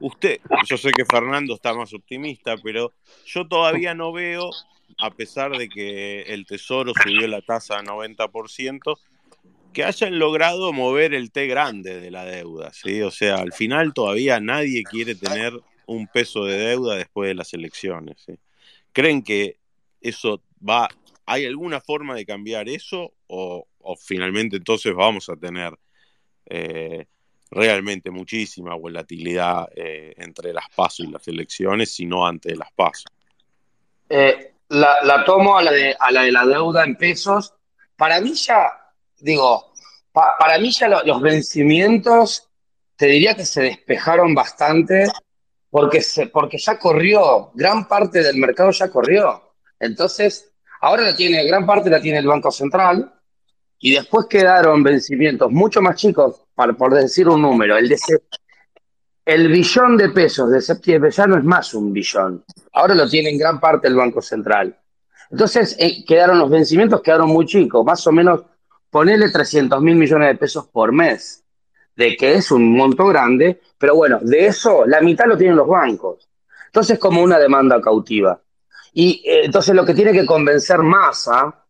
usted, 0.00 0.40
yo 0.66 0.76
sé 0.76 0.90
que 0.92 1.04
Fernando 1.04 1.54
está 1.54 1.74
más 1.74 1.92
optimista, 1.94 2.56
pero 2.62 2.92
yo 3.26 3.46
todavía 3.48 3.94
no 3.94 4.12
veo, 4.12 4.50
a 4.98 5.10
pesar 5.10 5.56
de 5.56 5.68
que 5.68 6.22
el 6.22 6.46
Tesoro 6.46 6.92
subió 7.02 7.26
la 7.26 7.42
tasa 7.42 7.78
a 7.78 7.82
90%, 7.82 8.98
que 9.72 9.84
hayan 9.84 10.18
logrado 10.18 10.72
mover 10.72 11.14
el 11.14 11.32
T 11.32 11.46
grande 11.46 11.98
de 11.98 12.10
la 12.10 12.24
deuda, 12.24 12.72
¿sí? 12.72 13.00
O 13.02 13.10
sea, 13.10 13.36
al 13.36 13.52
final 13.52 13.94
todavía 13.94 14.38
nadie 14.38 14.84
quiere 14.84 15.14
tener 15.14 15.54
un 15.86 16.06
peso 16.06 16.44
de 16.44 16.58
deuda 16.58 16.96
después 16.96 17.28
de 17.28 17.34
las 17.34 17.52
elecciones. 17.54 18.26
¿Creen 18.92 19.22
que 19.22 19.56
eso 20.00 20.42
va, 20.66 20.88
hay 21.26 21.46
alguna 21.46 21.80
forma 21.80 22.14
de 22.14 22.26
cambiar 22.26 22.68
eso 22.68 23.14
o, 23.26 23.66
finalmente 24.00 24.56
entonces 24.56 24.94
vamos 24.94 25.28
a 25.28 25.36
tener 25.36 25.72
eh, 26.46 27.06
realmente 27.50 28.10
muchísima 28.10 28.74
volatilidad 28.74 29.68
eh, 29.74 30.14
entre 30.16 30.52
las 30.52 30.66
pasos 30.74 31.06
y 31.06 31.10
las 31.10 31.26
elecciones, 31.28 31.92
sino 31.94 32.26
antes 32.26 32.52
de 32.52 32.58
las 32.58 32.72
pasos? 32.72 33.04
Eh, 34.08 34.54
la, 34.68 35.24
tomo 35.24 35.56
a 35.56 35.62
la, 35.62 35.72
de, 35.72 35.96
a 35.98 36.10
la 36.10 36.22
de 36.22 36.32
la 36.32 36.46
deuda 36.46 36.84
en 36.84 36.96
pesos. 36.96 37.54
Para 37.96 38.20
mí 38.20 38.34
ya, 38.34 38.70
digo, 39.18 39.72
para 40.12 40.58
mí 40.58 40.70
ya 40.70 40.88
los 40.88 41.20
vencimientos, 41.20 42.48
te 42.96 43.06
diría 43.06 43.34
que 43.34 43.44
se 43.44 43.62
despejaron 43.62 44.34
bastante 44.34 45.06
porque, 45.70 46.00
se, 46.02 46.26
porque 46.26 46.58
ya 46.58 46.78
corrió, 46.78 47.50
gran 47.54 47.88
parte 47.88 48.22
del 48.22 48.36
mercado 48.36 48.70
ya 48.70 48.90
corrió. 48.90 49.54
Entonces, 49.80 50.51
ahora 50.82 51.02
la 51.02 51.16
tiene, 51.16 51.44
gran 51.44 51.64
parte 51.64 51.88
la 51.88 52.00
tiene 52.00 52.18
el 52.18 52.26
Banco 52.26 52.50
Central 52.50 53.12
y 53.78 53.92
después 53.92 54.26
quedaron 54.28 54.82
vencimientos 54.82 55.50
mucho 55.50 55.80
más 55.80 55.96
chicos, 55.96 56.42
para, 56.54 56.74
por 56.74 56.94
decir 56.94 57.28
un 57.28 57.42
número. 57.42 57.76
El, 57.76 57.92
el 59.24 59.48
billón 59.48 59.96
de 59.96 60.10
pesos 60.10 60.50
de 60.50 60.60
septiembre 60.60 61.10
ya 61.10 61.26
no 61.26 61.38
es 61.38 61.44
más 61.44 61.72
un 61.74 61.92
billón. 61.92 62.44
Ahora 62.72 62.94
lo 62.94 63.08
tiene 63.08 63.30
en 63.30 63.38
gran 63.38 63.58
parte 63.58 63.88
el 63.88 63.96
Banco 63.96 64.20
Central. 64.20 64.78
Entonces, 65.30 65.74
eh, 65.78 66.04
quedaron 66.06 66.38
los 66.38 66.50
vencimientos, 66.50 67.00
quedaron 67.00 67.28
muy 67.28 67.46
chicos, 67.46 67.84
más 67.84 68.06
o 68.06 68.12
menos, 68.12 68.42
ponerle 68.90 69.30
300 69.30 69.80
mil 69.80 69.96
millones 69.96 70.28
de 70.28 70.34
pesos 70.34 70.68
por 70.68 70.92
mes 70.92 71.42
de 71.96 72.16
que 72.16 72.34
es 72.34 72.50
un 72.50 72.72
monto 72.72 73.06
grande, 73.06 73.60
pero 73.78 73.94
bueno, 73.94 74.18
de 74.22 74.46
eso 74.46 74.86
la 74.86 75.00
mitad 75.00 75.26
lo 75.26 75.36
tienen 75.36 75.56
los 75.56 75.68
bancos. 75.68 76.28
Entonces 76.66 76.94
es 76.94 76.98
como 77.00 77.22
una 77.22 77.38
demanda 77.38 77.80
cautiva. 77.80 78.40
Y 78.92 79.22
eh, 79.24 79.44
entonces 79.44 79.74
lo 79.74 79.84
que 79.84 79.94
tiene 79.94 80.12
que 80.12 80.26
convencer 80.26 80.78
Massa 80.78 81.64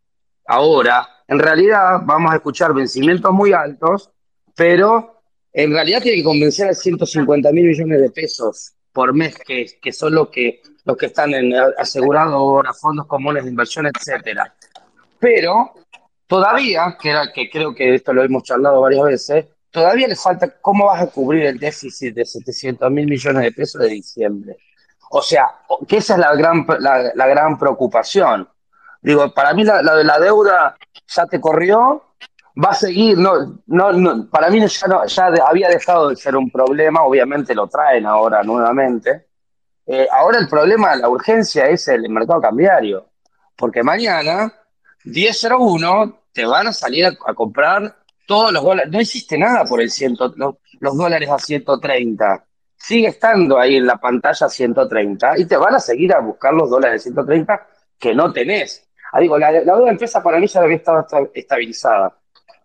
ahora, 0.46 1.08
en 1.28 1.38
realidad 1.38 2.00
vamos 2.04 2.32
a 2.32 2.36
escuchar 2.36 2.74
vencimientos 2.74 3.32
muy 3.32 3.52
altos, 3.52 4.10
pero 4.56 5.22
en 5.52 5.72
realidad 5.72 6.02
tiene 6.02 6.18
que 6.18 6.24
convencer 6.24 6.68
a 6.68 6.74
150 6.74 7.52
mil 7.52 7.66
millones 7.66 8.00
de 8.00 8.10
pesos 8.10 8.72
por 8.92 9.14
mes, 9.14 9.38
que, 9.38 9.92
son 9.92 10.14
los 10.14 10.28
que, 10.28 10.60
los 10.84 10.96
que 10.96 11.06
están 11.06 11.32
en 11.32 11.54
asegurados 11.78 12.34
ahora, 12.34 12.74
fondos 12.74 13.06
comunes 13.06 13.44
de 13.44 13.50
inversión, 13.50 13.86
etcétera. 13.86 14.54
Pero 15.18 15.72
todavía, 16.26 16.96
que, 17.00 17.10
era, 17.10 17.32
que 17.32 17.48
creo 17.48 17.74
que 17.74 17.94
esto 17.94 18.12
lo 18.12 18.22
hemos 18.22 18.42
charlado 18.42 18.80
varias 18.80 19.04
veces, 19.04 19.46
todavía 19.70 20.08
le 20.08 20.16
falta, 20.16 20.58
¿cómo 20.60 20.86
vas 20.86 21.02
a 21.02 21.06
cubrir 21.06 21.44
el 21.44 21.58
déficit 21.58 22.14
de 22.14 22.24
700 22.24 22.90
mil 22.90 23.06
millones 23.06 23.42
de 23.42 23.52
pesos 23.52 23.80
de 23.80 23.88
diciembre? 23.88 24.56
O 25.14 25.20
sea, 25.20 25.46
que 25.86 25.98
esa 25.98 26.14
es 26.14 26.20
la 26.20 26.34
gran, 26.34 26.66
la, 26.78 27.26
gran 27.26 27.58
preocupación. 27.58 28.48
Digo, 29.02 29.32
para 29.34 29.52
mí 29.52 29.62
la, 29.62 29.82
la, 29.82 30.18
deuda 30.18 30.74
ya 31.06 31.26
te 31.26 31.38
corrió, 31.38 32.14
va 32.56 32.70
a 32.70 32.74
seguir, 32.74 33.18
no, 33.18 33.60
no, 33.66 34.26
para 34.30 34.48
mí 34.48 34.66
ya, 34.66 34.86
no, 34.86 35.04
ya 35.04 35.26
había 35.46 35.68
dejado 35.68 36.08
de 36.08 36.16
ser 36.16 36.34
un 36.34 36.50
problema, 36.50 37.02
obviamente 37.02 37.54
lo 37.54 37.66
traen 37.66 38.06
ahora 38.06 38.42
nuevamente. 38.42 39.26
Eh, 39.86 40.08
ahora 40.10 40.38
el 40.38 40.48
problema, 40.48 40.96
la 40.96 41.10
urgencia 41.10 41.66
es 41.66 41.88
el 41.88 42.08
mercado 42.08 42.40
cambiario, 42.40 43.10
porque 43.54 43.82
mañana 43.82 44.50
10.01 45.04 46.20
te 46.32 46.46
van 46.46 46.68
a 46.68 46.72
salir 46.72 47.04
a 47.04 47.34
comprar 47.34 47.96
todos 48.26 48.50
los 48.50 48.64
dólares, 48.64 48.90
no 48.90 48.98
existe 48.98 49.36
nada 49.36 49.66
por 49.66 49.82
el 49.82 49.90
ciento, 49.90 50.32
los, 50.36 50.96
dólares 50.96 51.28
a 51.28 51.38
130. 51.38 52.46
Sigue 52.82 53.06
estando 53.06 53.60
ahí 53.60 53.76
en 53.76 53.86
la 53.86 53.96
pantalla 53.96 54.48
130 54.48 55.38
y 55.38 55.44
te 55.44 55.56
van 55.56 55.76
a 55.76 55.78
seguir 55.78 56.12
a 56.12 56.18
buscar 56.18 56.52
los 56.52 56.68
dólares 56.68 57.04
130 57.04 57.64
que 57.96 58.12
no 58.12 58.32
tenés. 58.32 58.88
Ah, 59.12 59.20
digo, 59.20 59.38
la, 59.38 59.52
deuda 59.52 59.88
empresa 59.88 60.20
para 60.20 60.40
mí 60.40 60.48
ya 60.48 60.62
había 60.62 60.78
estado 60.78 61.06
estabilizada. 61.32 62.18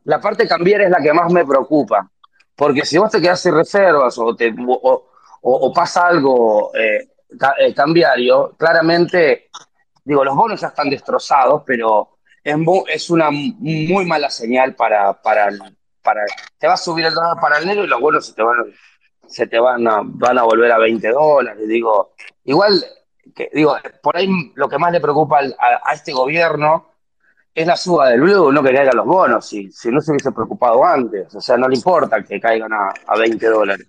La 0.05 0.19
parte 0.19 0.47
cambiar 0.47 0.81
es 0.81 0.89
la 0.89 0.97
que 0.97 1.13
más 1.13 1.31
me 1.31 1.45
preocupa, 1.45 2.09
porque 2.55 2.83
si 2.83 2.97
vos 2.97 3.11
te 3.11 3.21
quedás 3.21 3.41
sin 3.41 3.53
reservas 3.53 4.17
o, 4.17 4.35
te, 4.35 4.55
o, 4.57 5.71
pasa 5.71 6.07
algo 6.07 6.71
eh, 6.73 7.09
eh, 7.59 7.75
cambiario, 7.75 8.55
claramente, 8.57 9.51
digo, 10.03 10.25
los 10.25 10.35
bonos 10.35 10.59
ya 10.59 10.69
están 10.69 10.89
destrozados, 10.89 11.61
pero 11.63 12.17
es, 12.43 13.09
una 13.11 13.29
muy 13.29 14.03
mala 14.07 14.31
señal 14.31 14.73
para, 14.73 15.13
para, 15.21 15.49
para, 16.01 16.25
te 16.57 16.65
va 16.65 16.73
a 16.73 16.77
subir 16.77 17.05
el 17.05 17.13
dólar 17.13 17.39
paralelo 17.39 17.83
y 17.83 17.87
los 17.87 18.01
bonos 18.01 18.25
se 18.25 18.33
te 18.33 18.41
van, 18.41 18.73
se 19.27 19.47
te 19.47 19.59
van 19.59 19.87
a, 19.87 20.01
van 20.03 20.37
a 20.37 20.43
volver 20.43 20.71
a 20.71 20.77
20 20.77 21.09
dólares. 21.09 21.67
Digo, 21.67 22.13
igual, 22.45 22.83
que, 23.35 23.49
digo, 23.53 23.75
por 24.01 24.17
ahí 24.17 24.27
lo 24.55 24.67
que 24.67 24.77
más 24.77 24.91
le 24.91 25.01
preocupa 25.01 25.39
a, 25.39 25.93
este 25.93 26.13
gobierno 26.13 26.91
es 27.53 27.65
la 27.65 27.75
suba 27.75 28.09
del 28.09 28.21
blue, 28.21 28.51
no 28.51 28.61
que 28.61 28.73
caigan 28.73 28.95
los 28.95 29.05
bonos, 29.05 29.47
si, 29.47 29.71
si 29.71 29.89
no 29.89 29.99
se 29.99 30.11
hubiese 30.11 30.31
preocupado 30.31 30.85
antes, 30.85 31.33
o 31.33 31.41
sea, 31.41 31.57
no 31.57 31.67
le 31.67 31.75
importa 31.75 32.23
que 32.23 32.39
caigan 32.39 32.71
a, 32.71 32.93
a 33.07 33.17
20 33.17 33.47
dólares. 33.47 33.87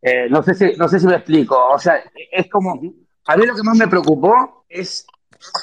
Eh, 0.00 0.28
no, 0.30 0.42
sé 0.42 0.54
si, 0.54 0.76
no 0.76 0.88
sé 0.88 1.00
si 1.00 1.06
me 1.06 1.16
explico, 1.16 1.68
o 1.68 1.78
sea, 1.78 2.02
es 2.30 2.48
como, 2.48 2.80
a 3.26 3.36
mí 3.36 3.46
lo 3.46 3.54
que 3.54 3.62
más 3.62 3.76
me 3.76 3.88
preocupó 3.88 4.64
es 4.68 5.06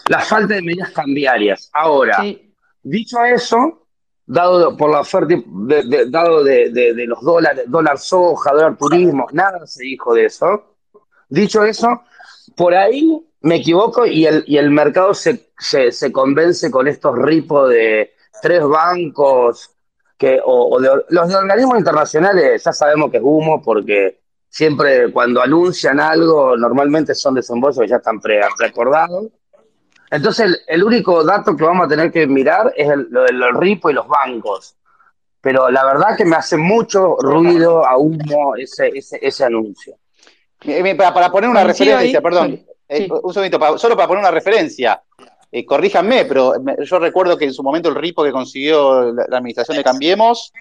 la 0.08 0.20
falta 0.20 0.56
de 0.56 0.62
medidas 0.62 0.92
cambiarias. 0.92 1.70
Ahora, 1.74 2.24
dicho 2.84 3.24
eso, 3.24 3.83
dado 4.26 4.76
por 4.78 4.92
la 4.92 5.02
oferta, 5.02 5.36
de, 5.46 6.06
dado 6.10 6.44
de, 6.44 6.94
los 7.08 7.22
dólares, 7.22 7.66
dólar 7.68 7.98
soja, 7.98 8.52
dólar 8.54 8.78
turismo, 8.78 9.28
nada 9.32 9.66
se 9.68 9.84
dijo 9.84 10.14
de 10.14 10.26
eso. 10.26 10.76
Dicho 11.30 11.64
eso, 11.64 12.04
por 12.56 12.74
ahí 12.74 13.26
me 13.42 13.56
equivoco 13.58 14.06
y 14.06 14.26
el, 14.26 14.44
y 14.48 14.58
el 14.58 14.70
mercado 14.72 15.14
se, 15.14 15.50
se, 15.58 16.12
convence 16.12 16.72
con 16.72 16.88
estos 16.88 17.18
ripos 17.18 17.70
de 17.70 18.14
tres 18.42 18.64
bancos 18.64 19.72
que, 20.18 20.40
o, 20.44 20.80
los 20.80 21.28
de 21.28 21.36
organismos 21.36 21.78
internacionales 21.78 22.64
ya 22.64 22.72
sabemos 22.72 23.12
que 23.12 23.18
es 23.18 23.24
humo 23.24 23.62
porque 23.62 24.22
siempre 24.48 25.12
cuando 25.12 25.42
anuncian 25.42 26.00
algo 26.00 26.56
normalmente 26.56 27.16
son 27.16 27.34
desembolsos 27.34 27.82
que 27.82 27.90
ya 27.90 27.98
están 27.98 28.20
preacordados. 28.20 29.28
Entonces 30.14 30.64
el, 30.68 30.84
único 30.84 31.24
dato 31.24 31.56
que 31.58 31.64
vamos 31.64 31.88
a 31.88 31.90
tener 31.90 32.12
que 32.12 32.28
mirar 32.28 32.72
es 32.78 32.88
lo 33.10 33.24
de 33.24 33.34
los 33.34 33.58
ripos 33.58 33.92
y 33.92 33.96
los 33.96 34.08
bancos. 34.08 34.76
Pero 35.42 35.72
la 35.72 35.84
verdad 35.84 36.16
que 36.16 36.24
me 36.24 36.36
hace 36.36 36.56
mucho 36.56 37.16
ruido 37.18 37.84
a 37.84 37.98
humo 37.98 38.56
ese, 38.56 38.90
ese, 38.94 39.18
ese 39.20 39.44
anuncio. 39.44 39.96
Para, 40.98 41.32
poner 41.32 41.50
una 41.50 41.64
referencia, 41.64 42.22
perdón, 42.22 42.64
eh, 42.88 43.10
un 43.24 43.34
segundito, 43.34 43.78
solo 43.80 43.96
para 43.96 44.08
poner 44.08 44.22
una 44.22 44.32
referencia, 44.32 45.02
eh, 45.52 45.66
corríjanme, 45.66 46.26
pero 46.26 46.54
yo 46.84 47.00
recuerdo 47.00 47.36
que 47.36 47.46
en 47.46 47.54
su 47.54 47.64
momento 47.64 47.90
el 47.90 47.96
RIPO 47.96 48.24
que 48.24 48.32
consiguió 48.32 49.12
la, 49.12 49.38
administración 49.38 49.78
de 49.78 49.84
Cambiemos 49.84 50.54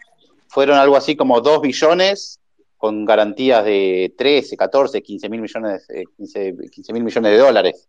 fueron 0.49 0.79
algo 0.79 0.97
así 0.97 1.15
como 1.15 1.43
2 1.43 1.61
billones 1.61 2.41
con 2.79 3.05
garantías 3.05 3.65
de 3.65 4.15
13, 4.17 4.57
14, 4.57 5.03
15 5.03 5.29
mil 5.29 5.43
millones, 5.43 5.87
15, 6.17 6.49
eh, 6.49 6.93
mil 6.93 7.05
millones 7.05 7.33
de 7.33 7.39
dólares. 7.39 7.89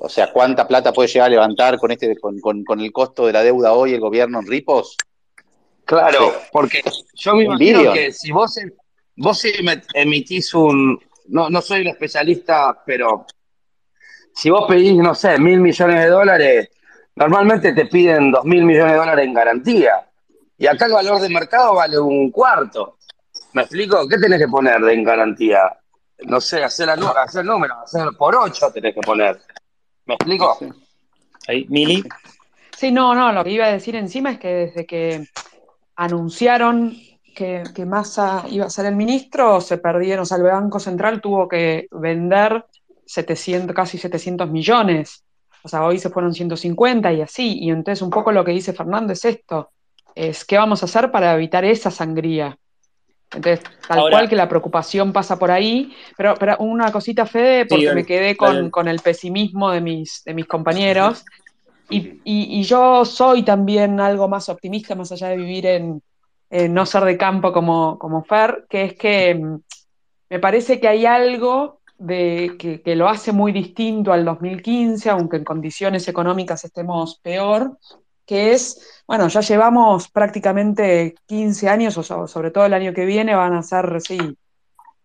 O 0.00 0.08
sea, 0.08 0.32
¿cuánta 0.32 0.66
plata 0.68 0.92
puede 0.92 1.08
llegar 1.08 1.26
a 1.26 1.30
levantar 1.30 1.78
con, 1.78 1.90
este, 1.90 2.16
con, 2.18 2.40
con, 2.40 2.80
el 2.80 2.92
costo 2.92 3.26
de 3.26 3.32
la 3.32 3.42
deuda 3.42 3.72
hoy 3.72 3.94
el 3.94 4.00
gobierno 4.00 4.38
en 4.38 4.46
RIPOS? 4.46 4.96
Claro, 5.84 6.32
porque 6.52 6.82
yo 7.14 7.34
me 7.34 7.44
imagino 7.44 7.92
que 7.92 8.12
si 8.12 8.30
vos 8.30 8.58
vos 9.16 9.44
emitís 9.94 10.54
un, 10.54 10.98
no, 11.28 11.50
no 11.50 11.60
soy 11.60 11.82
un 11.82 11.88
especialista, 11.88 12.82
pero 12.86 13.26
si 14.34 14.50
vos 14.50 14.66
pedís, 14.68 14.96
no 14.96 15.14
sé, 15.14 15.38
mil 15.38 15.60
millones 15.60 16.00
de 16.00 16.10
dólares, 16.10 16.70
normalmente 17.16 17.72
te 17.72 17.86
piden 17.86 18.30
dos 18.30 18.44
mil 18.44 18.64
millones 18.64 18.92
de 18.92 18.98
dólares 18.98 19.26
en 19.26 19.34
garantía. 19.34 20.08
Y 20.56 20.66
acá 20.66 20.86
el 20.86 20.92
valor 20.92 21.20
de 21.20 21.28
mercado 21.28 21.74
vale 21.74 21.98
un 21.98 22.30
cuarto. 22.30 22.98
¿Me 23.52 23.62
explico? 23.62 24.06
¿Qué 24.08 24.18
tenés 24.18 24.38
que 24.38 24.48
poner 24.48 24.80
de 24.80 24.94
en 24.94 25.04
garantía? 25.04 25.60
No 26.20 26.40
sé, 26.40 26.62
hacer, 26.62 26.86
la, 26.86 26.94
hacer 26.94 27.44
números, 27.44 27.78
hacer 27.82 28.08
por 28.16 28.36
ocho 28.36 28.70
tenés 28.72 28.94
que 28.94 29.00
poner. 29.00 29.40
¿Me 30.06 30.14
explico? 30.14 30.58
Ahí, 31.48 31.66
Mili. 31.68 32.02
Sí, 32.76 32.90
no, 32.90 33.14
no, 33.14 33.32
lo 33.32 33.44
que 33.44 33.50
iba 33.50 33.66
a 33.66 33.72
decir 33.72 33.94
encima 33.96 34.32
es 34.32 34.38
que 34.38 34.48
desde 34.48 34.86
que 34.86 35.26
anunciaron 35.96 36.96
que, 37.34 37.62
que, 37.74 37.86
Massa 37.86 38.44
iba 38.50 38.66
a 38.66 38.70
ser 38.70 38.86
el 38.86 38.96
ministro, 38.96 39.60
se 39.60 39.78
perdieron, 39.78 40.22
o 40.22 40.26
sea, 40.26 40.38
el 40.38 40.42
Banco 40.42 40.80
Central 40.80 41.20
tuvo 41.20 41.48
que 41.48 41.86
vender 41.90 42.64
700, 43.06 43.74
casi 43.74 43.98
700 43.98 44.50
millones, 44.50 45.24
o 45.62 45.68
sea, 45.68 45.84
hoy 45.84 45.98
se 45.98 46.10
fueron 46.10 46.34
150 46.34 47.12
y 47.12 47.20
así, 47.20 47.58
y 47.60 47.70
entonces 47.70 48.02
un 48.02 48.10
poco 48.10 48.32
lo 48.32 48.44
que 48.44 48.52
dice 48.52 48.72
Fernando 48.72 49.12
es 49.12 49.24
esto, 49.24 49.70
es 50.14 50.44
qué 50.44 50.58
vamos 50.58 50.82
a 50.82 50.86
hacer 50.86 51.10
para 51.10 51.34
evitar 51.34 51.64
esa 51.64 51.90
sangría. 51.90 52.58
Entonces, 53.34 53.64
tal 53.88 54.10
cual 54.10 54.28
que 54.28 54.36
la 54.36 54.48
preocupación 54.48 55.12
pasa 55.12 55.38
por 55.38 55.50
ahí, 55.50 55.94
pero, 56.16 56.34
pero 56.38 56.56
una 56.58 56.92
cosita, 56.92 57.24
Fede, 57.24 57.66
porque 57.66 57.94
me 57.94 58.04
quedé 58.04 58.36
con, 58.36 58.70
con, 58.70 58.88
el 58.88 59.00
pesimismo 59.00 59.70
de 59.70 59.80
mis, 59.80 60.22
de 60.24 60.34
mis 60.34 60.46
compañeros, 60.46 61.24
y, 61.88 62.20
y, 62.24 62.60
y 62.60 62.62
yo 62.62 63.04
soy 63.04 63.42
también 63.42 64.00
algo 64.00 64.28
más 64.28 64.48
optimista, 64.48 64.94
más 64.94 65.12
allá 65.12 65.28
de 65.28 65.36
vivir 65.36 65.66
en, 65.66 66.02
eh, 66.54 66.68
no 66.68 66.84
ser 66.84 67.04
de 67.04 67.16
campo 67.16 67.50
como, 67.50 67.98
como 67.98 68.24
Fer, 68.24 68.66
que 68.68 68.84
es 68.84 68.94
que 68.94 69.34
mm, 69.34 69.56
me 70.28 70.38
parece 70.38 70.78
que 70.78 70.86
hay 70.86 71.06
algo 71.06 71.80
de, 71.96 72.58
que, 72.84 72.94
lo 72.94 73.08
hace 73.08 73.32
muy 73.32 73.52
distinto 73.52 74.12
al 74.12 74.26
2015, 74.26 75.08
aunque 75.08 75.38
en 75.38 75.44
condiciones 75.44 76.06
económicas 76.08 76.62
estemos 76.62 77.18
peor, 77.22 77.78
que 78.26 78.52
es, 78.52 79.02
bueno, 79.06 79.28
ya 79.28 79.40
llevamos 79.40 80.08
prácticamente 80.08 81.14
15 81.26 81.68
años, 81.68 81.98
o 81.98 82.26
sobre 82.26 82.50
todo 82.50 82.66
el 82.66 82.74
año 82.74 82.92
que 82.94 83.04
viene 83.04 83.34
van 83.34 83.54
a 83.54 83.62
ser, 83.62 84.00
sí, 84.00 84.18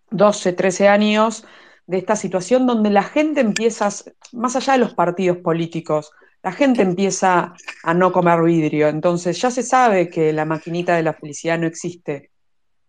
12, 0.09 0.53
13 0.53 0.87
años 0.87 1.45
de 1.85 1.97
esta 1.97 2.15
situación 2.15 2.67
donde 2.67 2.89
la 2.89 3.03
gente 3.03 3.41
empieza, 3.41 3.89
más 4.33 4.55
allá 4.55 4.73
de 4.73 4.79
los 4.79 4.93
partidos 4.93 5.37
políticos, 5.37 6.11
la 6.43 6.51
gente 6.51 6.81
empieza 6.81 7.53
a 7.83 7.93
no 7.93 8.11
comer 8.11 8.41
vidrio. 8.41 8.87
Entonces 8.87 9.39
ya 9.41 9.51
se 9.51 9.63
sabe 9.63 10.09
que 10.09 10.31
la 10.33 10.45
maquinita 10.45 10.95
de 10.95 11.03
la 11.03 11.13
felicidad 11.13 11.57
no 11.57 11.67
existe. 11.67 12.31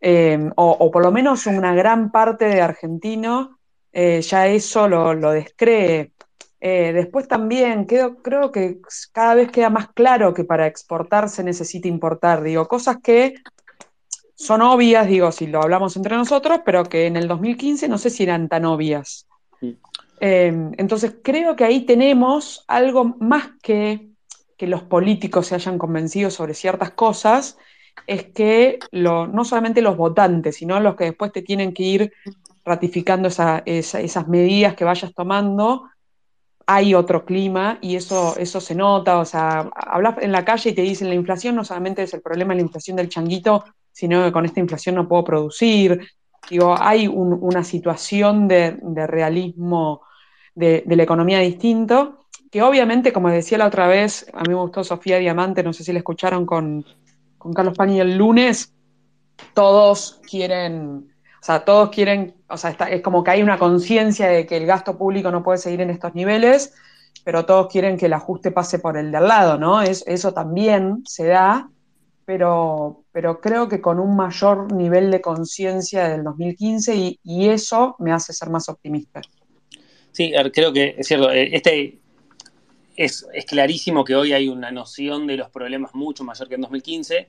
Em, 0.00 0.52
o, 0.54 0.90
por 0.92 1.02
lo 1.02 1.10
menos 1.10 1.46
una 1.46 1.74
gran 1.74 2.12
parte 2.12 2.44
de 2.44 2.60
argentino 2.60 3.58
eh, 3.92 4.20
ya 4.22 4.46
eso 4.46 4.86
lo, 4.86 5.32
descree. 5.32 6.12
Eh, 6.60 6.92
después 6.92 7.28
también 7.28 7.84
creo 7.84 8.50
que 8.50 8.78
cada 9.12 9.34
vez 9.34 9.50
queda 9.50 9.70
más 9.70 9.88
claro 9.92 10.34
que 10.34 10.44
para 10.44 10.66
exportar 10.66 11.28
se 11.28 11.44
necesita 11.44 11.88
importar. 11.88 12.42
Digo, 12.42 12.66
cosas 12.66 12.98
que 13.02 13.34
son 14.34 14.62
obvias, 14.62 15.06
digo, 15.06 15.30
si 15.32 15.46
lo 15.46 15.62
hablamos 15.62 15.96
entre 15.96 16.16
nosotros, 16.16 16.60
pero 16.64 16.84
que 16.84 17.06
en 17.06 17.16
el 17.16 17.28
2015 17.28 17.88
no 17.88 17.98
sé 17.98 18.10
si 18.10 18.24
eran 18.24 18.48
tan 18.48 18.64
obvias. 18.64 19.26
Em, 20.20 20.72
entonces 20.78 21.14
creo 21.22 21.54
que 21.54 21.64
ahí 21.64 21.86
tenemos 21.86 22.64
algo 22.66 23.04
más 23.04 23.50
que 23.62 24.08
que 24.58 24.66
los 24.66 24.82
políticos 24.82 25.46
se 25.46 25.54
hayan 25.54 25.78
convencido 25.78 26.30
sobre 26.30 26.52
ciertas 26.52 26.90
cosas, 26.90 27.56
es 28.06 28.24
que 28.24 28.80
no 28.92 29.44
solamente 29.44 29.80
los 29.80 29.96
votantes, 29.96 30.56
sino 30.56 30.80
los 30.80 30.96
que 30.96 31.04
después 31.04 31.32
te 31.32 31.42
tienen 31.42 31.72
que 31.72 31.84
ir 31.84 32.12
ratificando 32.64 33.28
esas 33.28 34.28
medidas 34.28 34.74
que 34.74 34.84
vayas 34.84 35.14
tomando, 35.14 35.84
hay 36.70 36.94
otro 36.94 37.24
clima 37.24 37.78
y 37.80 37.96
eso, 37.96 38.36
eso 38.36 38.60
se 38.60 38.74
nota, 38.74 39.18
o 39.18 39.24
sea, 39.24 39.70
hablas 39.74 40.16
en 40.20 40.32
la 40.32 40.44
calle 40.44 40.70
y 40.70 40.74
te 40.74 40.82
dicen 40.82 41.08
la 41.08 41.14
inflación 41.14 41.56
no 41.56 41.64
solamente 41.64 42.02
es 42.02 42.12
el 42.12 42.20
problema 42.20 42.52
de 42.52 42.56
la 42.56 42.66
inflación 42.66 42.94
del 42.94 43.08
changuito, 43.08 43.64
sino 43.90 44.22
que 44.22 44.32
con 44.32 44.44
esta 44.44 44.60
inflación 44.60 44.94
no 44.94 45.08
puedo 45.08 45.24
producir. 45.24 46.06
Digo, 46.50 46.76
hay 46.78 47.08
una 47.08 47.64
situación 47.64 48.46
de, 48.48 48.78
de 48.82 49.06
realismo 49.06 50.02
de, 50.58 50.84
la 50.86 51.02
economía 51.02 51.38
distinto, 51.38 52.26
que 52.50 52.62
obviamente, 52.62 53.12
como 53.12 53.30
decía 53.30 53.58
la 53.58 53.66
otra 53.66 53.86
vez, 53.86 54.26
a 54.34 54.42
mí 54.42 54.48
me 54.48 54.54
gustó 54.56 54.82
Sofía 54.82 55.18
Diamante, 55.18 55.62
no 55.62 55.72
sé 55.72 55.84
si 55.84 55.92
la 55.92 56.00
escucharon 56.00 56.44
con, 56.44 56.84
Carlos 57.54 57.74
Pani 57.78 58.00
el 58.00 58.18
lunes, 58.18 58.74
todos 59.54 60.20
quieren, 60.28 61.14
sea, 61.48 61.64
todos 61.64 61.90
quieren, 61.90 62.34
o 62.48 62.56
sea, 62.56 62.70
es 62.90 63.02
como 63.02 63.24
que 63.24 63.32
hay 63.32 63.42
una 63.42 63.58
conciencia 63.58 64.28
de 64.28 64.46
que 64.46 64.56
el 64.56 64.66
gasto 64.66 64.96
público 64.96 65.30
no 65.30 65.42
puede 65.42 65.58
seguir 65.58 65.80
en 65.80 65.90
estos 65.90 66.14
niveles, 66.14 66.74
pero 67.24 67.44
todos 67.44 67.70
quieren 67.72 67.96
que 67.96 68.06
el 68.06 68.12
ajuste 68.12 68.50
pase 68.50 68.78
por 68.78 68.96
el 68.96 69.10
de 69.10 69.18
al 69.18 69.28
lado, 69.28 69.58
¿no? 69.58 69.82
Es, 69.82 70.04
eso 70.06 70.32
también 70.32 71.02
se 71.06 71.26
da, 71.26 71.70
pero, 72.24 73.04
pero 73.12 73.40
creo 73.40 73.68
que 73.68 73.80
con 73.80 73.98
un 73.98 74.14
mayor 74.14 74.72
nivel 74.72 75.10
de 75.10 75.20
conciencia 75.20 76.08
del 76.08 76.24
2015 76.24 77.18
y, 77.22 77.48
eso 77.48 77.96
me 77.98 78.12
hace 78.12 78.32
ser 78.32 78.50
más 78.50 78.68
optimista. 78.68 79.20
Sí, 80.12 80.32
creo 80.52 80.72
que 80.72 80.94
es 80.98 81.06
cierto. 81.06 81.30
Eh, 81.30 81.56
este 81.56 81.98
es, 82.98 83.26
clarísimo 83.46 84.04
que 84.04 84.16
hoy 84.16 84.32
hay 84.32 84.48
una 84.48 84.70
noción 84.70 85.26
de 85.26 85.36
los 85.36 85.50
problemas 85.50 85.94
mucho 85.94 86.24
mayor 86.24 86.48
que 86.48 86.56
en 86.56 86.62
2015. 86.62 87.28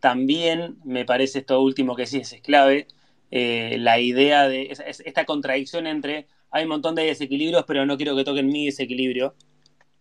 También 0.00 0.78
me 0.82 1.04
parece 1.04 1.40
esto 1.40 1.60
último 1.60 1.94
que 1.94 2.06
sí 2.06 2.18
es 2.18 2.34
clave, 2.42 2.88
eh, 3.30 3.76
la 3.78 3.98
idea 3.98 4.48
de 4.48 4.70
esta 4.70 5.24
contradicción 5.24 5.86
entre 5.86 6.26
hay 6.50 6.64
un 6.64 6.70
montón 6.70 6.94
de 6.94 7.04
desequilibrios, 7.04 7.64
pero 7.66 7.86
no 7.86 7.96
quiero 7.96 8.16
que 8.16 8.24
toquen 8.24 8.48
mi 8.48 8.66
desequilibrio, 8.66 9.34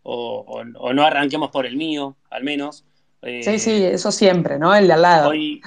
o, 0.04 0.64
no 0.64 1.04
arranquemos 1.04 1.52
por 1.52 1.66
el 1.66 1.78
mío, 1.78 2.18
al 2.30 2.44
menos. 2.44 2.86
Eh, 3.22 3.44
sí, 3.44 3.60
sí, 3.60 3.84
eso 3.84 4.12
siempre, 4.12 4.58
¿no? 4.58 4.74
El 4.74 4.88
de 4.88 4.94
al 4.94 5.02
lado. 5.02 5.30
Hoy, 5.30 5.62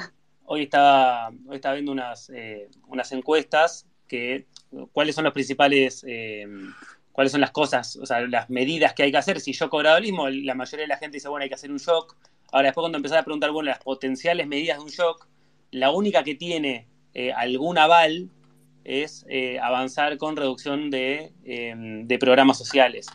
hoy, 0.44 0.62
estaba, 0.62 1.28
hoy 1.28 1.56
estaba 1.56 1.74
viendo 1.74 1.92
unas, 1.92 2.32
unas 2.88 3.12
encuestas 3.12 3.86
que 4.08 4.46
cuáles 4.92 5.14
son 5.14 5.24
los 5.24 5.32
principales, 5.32 6.04
eh, 6.06 6.46
cuáles 7.12 7.32
son 7.32 7.40
las 7.40 7.50
cosas, 7.50 7.96
o 7.96 8.06
sea, 8.06 8.20
las 8.20 8.50
medidas 8.50 8.94
que 8.94 9.04
hay 9.04 9.10
que 9.10 9.18
hacer. 9.18 9.40
Si 9.40 9.52
shock 9.52 9.72
o 9.74 9.78
gradualismo, 9.78 10.28
la 10.28 10.54
mayoría 10.54 10.84
de 10.84 10.88
la 10.88 10.96
gente 10.96 11.16
dice, 11.16 11.28
bueno, 11.28 11.42
hay 11.42 11.48
que 11.48 11.54
hacer 11.54 11.70
un 11.70 11.78
shock. 11.78 12.16
Ahora, 12.52 12.68
después 12.68 12.82
cuando 12.82 12.98
empezás 12.98 13.18
a 13.18 13.24
preguntar, 13.24 13.50
bueno, 13.50 13.70
las 13.70 13.78
potenciales 13.78 14.46
medidas 14.46 14.78
de 14.78 14.84
un 14.84 14.90
shock, 14.90 15.26
la 15.70 15.90
única 15.90 16.22
que 16.22 16.34
tiene 16.34 16.88
eh, 17.14 17.32
algún 17.32 17.78
aval 17.78 18.30
es 18.84 19.24
eh, 19.28 19.58
avanzar 19.60 20.18
con 20.18 20.36
reducción 20.36 20.90
de, 20.90 21.32
de, 21.44 22.18
programas 22.18 22.58
sociales. 22.58 23.06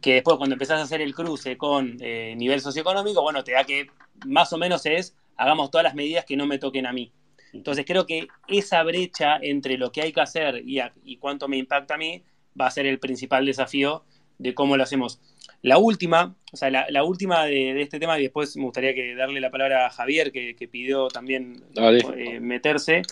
que 0.00 0.14
después 0.14 0.36
cuando 0.38 0.54
empezás 0.54 0.80
a 0.80 0.84
hacer 0.84 1.02
el 1.02 1.14
cruce 1.14 1.58
con 1.58 1.98
eh, 2.00 2.34
nivel 2.36 2.60
socioeconómico, 2.60 3.22
bueno, 3.22 3.44
te 3.44 3.52
da 3.52 3.64
que 3.64 3.88
más 4.26 4.52
o 4.52 4.58
menos 4.58 4.86
es, 4.86 5.14
hagamos 5.36 5.70
todas 5.70 5.84
las 5.84 5.94
medidas 5.94 6.24
que 6.24 6.36
no 6.36 6.46
me 6.46 6.58
toquen 6.58 6.86
a 6.86 6.92
mí. 6.92 7.12
Entonces 7.52 7.84
creo 7.86 8.06
que 8.06 8.28
esa 8.48 8.82
brecha 8.82 9.36
entre 9.40 9.76
lo 9.76 9.92
que 9.92 10.02
hay 10.02 10.12
que 10.12 10.20
hacer 10.20 10.62
y, 10.64 10.80
y 11.04 11.16
cuánto 11.16 11.48
me 11.48 11.58
impacta 11.58 11.94
a 11.94 11.98
mí 11.98 12.22
va 12.58 12.66
a 12.66 12.70
ser 12.70 12.86
el 12.86 12.98
principal 12.98 13.44
desafío 13.44 14.04
de 14.38 14.54
cómo 14.54 14.76
lo 14.76 14.82
hacemos. 14.82 15.20
La 15.62 15.78
última, 15.78 16.36
o 16.52 16.56
sea, 16.56 16.70
la, 16.70 17.04
última 17.04 17.44
de, 17.44 17.82
este 17.82 18.00
tema, 18.00 18.18
y 18.18 18.22
después 18.22 18.56
me 18.56 18.64
gustaría 18.64 18.94
que 18.94 19.14
darle 19.14 19.40
la 19.40 19.50
palabra 19.50 19.86
a 19.86 19.90
Javier, 19.90 20.32
que, 20.32 20.68
pidió 20.70 21.08
también 21.08 21.64
eh, 21.76 22.40
meterse, 22.40 23.02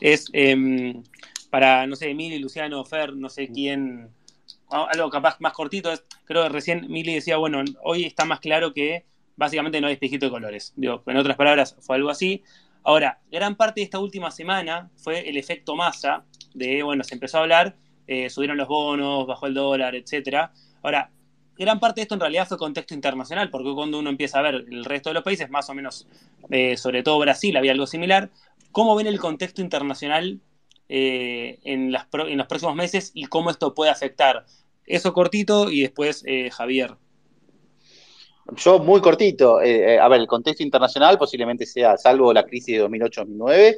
es 0.00 0.26
em, 0.32 1.02
para, 1.50 1.86
no 1.86 1.96
sé, 1.96 2.14
Mili, 2.14 2.38
Luciano, 2.38 2.84
Fer, 2.84 3.14
no 3.14 3.28
sé 3.28 3.48
quién, 3.48 4.08
algo 4.70 5.10
capaz 5.10 5.36
más 5.40 5.52
cortito, 5.52 5.92
es, 5.92 6.02
creo 6.24 6.44
que 6.44 6.48
recién 6.48 6.86
Mili 6.88 7.14
decía, 7.14 7.36
bueno, 7.36 7.62
hoy 7.82 8.04
está 8.04 8.24
más 8.24 8.40
claro 8.40 8.72
que 8.72 9.04
básicamente 9.36 9.80
no 9.80 9.88
hay 9.88 9.94
espejito 9.94 10.26
de 10.26 10.30
colores. 10.30 10.72
Digo, 10.76 11.02
en 11.06 11.16
otras 11.16 11.36
palabras, 11.36 11.76
fue 11.80 11.96
algo 11.96 12.10
así. 12.10 12.42
Ahora, 12.82 13.20
gran 13.30 13.56
parte 13.56 13.80
de 13.80 13.84
esta 13.84 13.98
última 13.98 14.30
semana 14.30 14.90
fue 14.96 15.28
el 15.28 15.36
efecto 15.36 15.76
masa 15.76 16.24
de, 16.54 16.82
bueno, 16.82 17.04
se 17.04 17.14
empezó 17.14 17.38
a 17.38 17.42
hablar, 17.42 17.76
eh, 18.06 18.30
subieron 18.30 18.56
los 18.56 18.68
bonos, 18.68 19.26
bajó 19.26 19.46
el 19.46 19.54
dólar, 19.54 19.94
etcétera. 19.94 20.52
Ahora, 20.82 21.10
gran 21.60 21.78
parte 21.78 22.00
de 22.00 22.02
esto 22.04 22.14
en 22.14 22.20
realidad 22.20 22.48
fue 22.48 22.56
contexto 22.56 22.94
internacional, 22.94 23.50
porque 23.50 23.74
cuando 23.74 23.98
uno 23.98 24.08
empieza 24.08 24.38
a 24.38 24.42
ver 24.42 24.64
el 24.70 24.82
resto 24.82 25.10
de 25.10 25.14
los 25.14 25.22
países, 25.22 25.50
más 25.50 25.68
o 25.68 25.74
menos, 25.74 26.08
eh, 26.48 26.78
sobre 26.78 27.02
todo 27.02 27.18
Brasil, 27.18 27.54
había 27.54 27.72
algo 27.72 27.86
similar, 27.86 28.30
¿cómo 28.72 28.96
ven 28.96 29.06
el 29.06 29.20
contexto 29.20 29.60
internacional 29.60 30.40
eh, 30.88 31.58
en, 31.64 31.92
los 31.92 32.46
próximos 32.46 32.74
meses 32.74 33.10
y 33.12 33.26
cómo 33.26 33.50
esto 33.50 33.74
puede 33.74 33.90
afectar? 33.90 34.46
Eso 34.86 35.12
cortito 35.12 35.70
y 35.70 35.82
después 35.82 36.24
eh, 36.26 36.50
Javier. 36.50 36.94
Yo 38.56 38.78
muy 38.78 39.02
cortito. 39.02 39.58
a 39.58 40.08
ver, 40.08 40.20
el 40.20 40.26
contexto 40.26 40.62
internacional 40.62 41.18
posiblemente 41.18 41.66
sea, 41.66 41.98
salvo 41.98 42.32
la 42.32 42.46
crisis 42.46 42.78
de 42.78 42.88
2008-2009, 42.88 43.76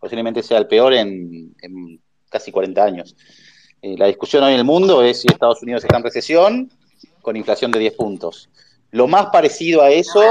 posiblemente 0.00 0.42
sea 0.42 0.58
el 0.58 0.66
peor 0.66 0.94
en, 0.94 1.54
en 1.62 2.00
casi 2.28 2.50
40 2.50 2.84
años. 2.84 3.16
la 3.82 4.06
discusión 4.06 4.42
hoy 4.42 4.54
en 4.54 4.58
el 4.58 4.64
mundo 4.64 5.04
es 5.04 5.20
si 5.20 5.28
Estados 5.28 5.62
Unidos 5.62 5.84
está 5.84 5.96
en 5.96 6.02
recesión 6.02 6.79
con 7.22 7.36
inflación 7.36 7.70
de 7.70 7.78
10 7.78 7.94
puntos. 7.94 8.48
Lo 8.90 9.06
más 9.06 9.26
parecido 9.26 9.82
a 9.82 9.90
eso 9.90 10.22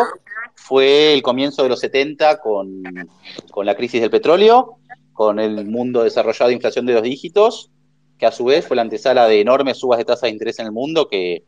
fue 0.55 1.13
el 1.13 1.21
comienzo 1.21 1.63
de 1.63 1.69
los 1.69 1.79
70 1.79 2.39
con, 2.39 2.83
la 3.63 3.75
crisis 3.75 4.01
del 4.01 4.09
petróleo, 4.09 4.77
con 5.13 5.39
el 5.39 5.65
mundo 5.65 6.03
desarrollado 6.03 6.49
de 6.49 6.55
inflación 6.55 6.85
de 6.85 6.93
dos 6.93 7.03
dígitos, 7.03 7.71
que 8.17 8.25
a 8.25 8.31
su 8.31 8.45
vez 8.45 8.67
fue 8.67 8.75
la 8.75 8.81
antesala 8.81 9.27
de 9.27 9.39
enormes 9.39 9.77
subas 9.77 9.97
de 9.97 10.05
tasas 10.05 10.23
de 10.23 10.29
interés 10.29 10.59
en 10.59 10.65
el 10.65 10.71
mundo 10.71 11.07
que 11.07 11.45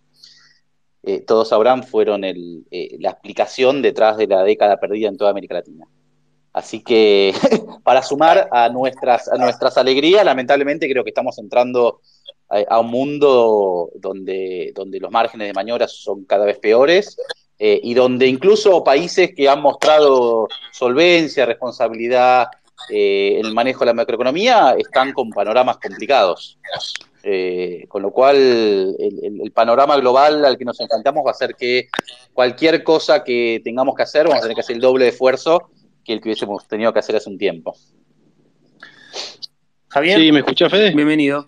eh, 1.03 1.19
todos 1.21 1.49
sabrán 1.49 1.83
fueron 1.83 2.23
eh, 2.23 2.63
la 2.99 3.09
explicación 3.09 3.81
detrás 3.81 4.17
de 4.17 4.27
la 4.27 4.43
década 4.43 4.79
perdida 4.79 5.09
en 5.09 5.17
toda 5.17 5.31
América 5.31 5.55
Latina. 5.55 5.87
Así 6.53 6.83
que 6.83 7.33
para 7.83 8.01
sumar 8.03 8.47
a 8.51 8.69
nuestras, 8.69 9.27
a 9.27 9.37
nuestras 9.37 9.77
alegrías, 9.77 10.23
lamentablemente 10.23 10.89
creo 10.89 11.03
que 11.03 11.09
estamos 11.09 11.37
entrando 11.39 12.01
a, 12.51 12.79
un 12.79 12.87
mundo 12.87 13.89
donde, 13.95 14.71
donde 14.75 14.99
los 14.99 15.11
márgenes 15.11 15.47
de 15.47 15.53
maniobra 15.53 15.87
son 15.87 16.25
cada 16.25 16.45
vez 16.45 16.59
peores 16.59 17.17
eh, 17.57 17.79
y 17.81 17.93
donde 17.93 18.27
incluso 18.27 18.83
países 18.83 19.33
que 19.35 19.47
han 19.47 19.61
mostrado 19.61 20.47
solvencia, 20.71 21.45
responsabilidad 21.45 22.47
eh, 22.89 23.37
en 23.39 23.45
el 23.45 23.53
manejo 23.53 23.81
de 23.81 23.85
la 23.87 23.93
macroeconomía 23.93 24.75
están 24.77 25.13
con 25.13 25.29
panoramas 25.29 25.77
complicados. 25.77 26.57
Eh, 27.23 27.85
con 27.87 28.01
lo 28.01 28.09
cual, 28.11 28.35
el, 28.35 29.51
panorama 29.53 29.95
global 29.97 30.43
al 30.43 30.57
que 30.57 30.65
nos 30.65 30.79
enfrentamos 30.79 31.23
va 31.25 31.31
a 31.31 31.35
ser 31.35 31.55
que 31.55 31.87
cualquier 32.33 32.83
cosa 32.83 33.23
que 33.23 33.61
tengamos 33.63 33.95
que 33.95 34.03
hacer, 34.03 34.23
vamos 34.23 34.39
a 34.39 34.41
tener 34.41 34.55
que 34.55 34.61
hacer 34.61 34.75
el 34.75 34.81
doble 34.81 35.05
de 35.05 35.11
esfuerzo 35.11 35.69
que 36.03 36.13
el 36.13 36.19
que 36.19 36.29
hubiésemos 36.29 36.67
tenido 36.67 36.91
que 36.91 36.99
hacer 36.99 37.15
hace 37.15 37.29
un 37.29 37.37
tiempo. 37.37 37.75
Javier. 39.89 40.19
Sí, 40.19 40.31
¿me 40.31 40.39
escucha 40.39 40.67
Fede? 40.67 40.95
Bienvenido 40.95 41.47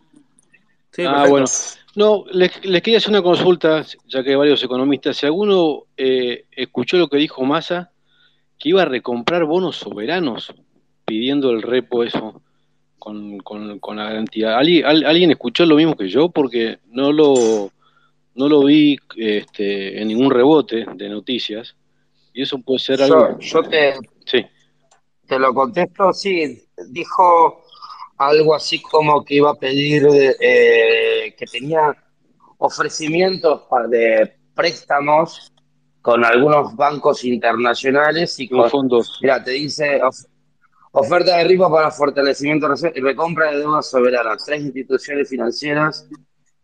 ah, 1.06 1.26
bueno. 1.28 1.46
No, 1.96 2.26
les, 2.32 2.52
quería 2.82 2.98
hacer 2.98 3.12
una 3.12 3.22
consulta, 3.22 3.86
ya 4.08 4.24
que 4.24 4.32
hay 4.32 4.36
varios 4.36 4.64
economistas. 4.64 5.18
Si 5.18 5.26
alguno 5.26 5.84
eh, 5.96 6.46
escuchó 6.52 6.98
lo 6.98 7.08
que 7.08 7.18
dijo 7.18 7.44
Massa, 7.46 7.92
que 8.58 8.70
iba 8.70 8.82
a 8.82 8.86
recomprar 8.86 9.46
bonos 9.46 9.76
soberanos 9.76 10.54
pidiendo 11.06 11.52
el 11.52 11.62
repo 11.62 12.04
eso 12.04 12.42
con, 12.98 13.38
la 13.96 14.04
garantía. 14.06 14.58
¿Alguien, 14.58 15.32
escuchó 15.32 15.66
lo 15.66 15.76
mismo 15.76 15.96
que 15.96 16.08
yo? 16.08 16.30
Porque 16.30 16.80
no 16.88 17.12
lo, 17.12 17.72
no 18.36 18.50
lo 18.50 18.64
vi 18.64 18.98
este, 19.16 20.02
en 20.02 20.08
ningún 20.08 20.32
rebote 20.32 20.86
de 20.96 21.10
noticias. 21.10 21.76
Y 22.34 22.42
eso 22.42 22.58
puede 22.60 22.80
ser 22.80 23.04
algo. 23.04 23.38
Yo, 23.40 23.62
te, 23.64 23.94
sí. 24.26 24.44
te 25.28 25.38
lo 25.38 25.54
contesto, 25.54 26.12
sí. 26.14 26.64
Dijo 26.90 27.63
algo 28.18 28.56
así 28.56 28.82
como 28.82 29.24
que 29.24 29.36
iba 29.36 29.52
a 29.52 29.56
pedir, 29.56 30.08
eh, 30.40 31.36
que 31.38 31.46
tenía 31.46 31.96
ofrecimientos 32.58 33.62
de 33.90 34.36
préstamos 34.54 35.52
con 36.02 36.24
algunos 36.24 36.76
bancos 36.76 37.24
internacionales 37.24 38.40
y 38.40 38.48
con 38.48 38.70
fondos. 38.70 39.20
Mira, 39.22 39.44
te 39.44 39.52
dice 39.52 40.02
oferta 40.92 41.38
de 41.38 41.44
riesgo 41.46 41.72
para 41.72 41.92
fortalecimiento 41.92 42.68
y 42.94 43.00
recompra 43.00 43.52
de 43.52 43.60
deuda 43.60 43.82
soberana, 43.82 44.36
tres 44.46 44.62
instituciones 44.62 45.30
financieras 45.30 46.08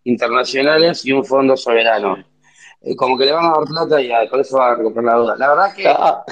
internacionales 0.03 1.05
y 1.05 1.11
un 1.11 1.25
fondo 1.25 1.57
soberano. 1.57 2.17
Eh, 2.81 2.95
como 2.95 3.17
que 3.17 3.25
le 3.25 3.33
van 3.33 3.45
a 3.45 3.51
dar 3.51 3.65
plata 3.65 4.01
y 4.01 4.09
por 4.29 4.39
eso 4.39 4.57
va 4.57 4.71
a 4.71 4.75
recomprar 4.75 5.05
la 5.05 5.15
deuda. 5.15 5.35
La 5.35 5.49
verdad 5.49 5.75
que 5.75 5.87
ah. 5.87 6.23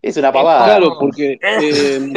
Es 0.00 0.16
una 0.16 0.32
pavada. 0.32 0.64
Claro, 0.64 0.96
porque. 1.00 1.32
Eh, 1.32 2.12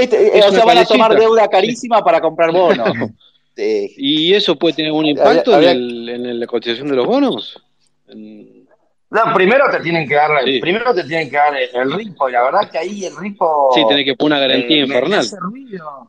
este, 0.00 0.42
o 0.42 0.52
sea, 0.52 0.64
van 0.64 0.78
a 0.78 0.84
tomar 0.84 1.14
deuda 1.16 1.48
carísima 1.48 2.02
para 2.02 2.20
comprar 2.20 2.52
bonos. 2.52 2.88
¿Y 3.56 4.34
eso 4.34 4.56
puede 4.56 4.74
tener 4.74 4.92
un 4.92 5.06
impacto 5.06 5.60
en, 5.60 6.40
la 6.40 6.46
cotización 6.46 6.88
de 6.88 6.96
los 6.96 7.06
bonos? 7.06 7.62
No, 8.08 9.32
primero 9.32 9.66
te 9.70 9.78
tienen 9.78 10.08
que 10.08 10.14
dar, 10.14 10.30
primero 10.60 10.92
te 10.92 11.04
tienen 11.04 11.30
que 11.30 11.36
dar 11.36 11.54
el 11.56 11.92
ripo, 11.92 12.28
y 12.28 12.32
la 12.32 12.42
verdad 12.42 12.62
es 12.64 12.70
que 12.70 12.78
ahí 12.78 13.04
el 13.04 13.16
ripo. 13.16 13.70
Sí, 13.72 13.84
tenés 13.86 14.04
que 14.04 14.16
poner 14.16 14.38
una 14.38 14.48
garantía 14.48 14.76
eh, 14.76 14.80
infernal. 14.80 15.26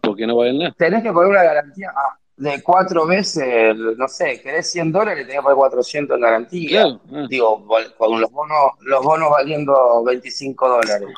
Porque 0.01 0.25
no 0.25 0.35
valen 0.35 0.57
nada. 0.57 0.75
Tenés 0.75 1.03
que 1.03 1.11
poner 1.11 1.29
una 1.29 1.43
garantía. 1.43 1.91
Ah, 1.95 2.17
de 2.37 2.61
cuatro 2.61 3.05
veces, 3.05 3.75
no 3.75 4.07
sé, 4.07 4.41
querés 4.41 4.69
100 4.71 4.91
dólares, 4.91 5.25
tenés 5.25 5.37
que 5.37 5.43
poner 5.43 5.57
400 5.57 6.15
en 6.15 6.21
garantía. 6.21 6.85
Ah. 7.13 7.25
Digo, 7.29 7.65
con 7.97 8.19
los 8.19 8.31
bonos, 8.31 8.71
los 8.81 9.03
bonos 9.03 9.29
valiendo 9.29 10.03
25 10.03 10.67
dólares. 10.67 11.09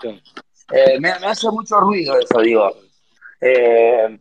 Eh, 0.72 1.00
me, 1.00 1.10
hace 1.10 1.50
mucho 1.50 1.80
ruido 1.80 2.20
eso, 2.20 2.40
digo. 2.40 2.72
Eh, 3.42 4.20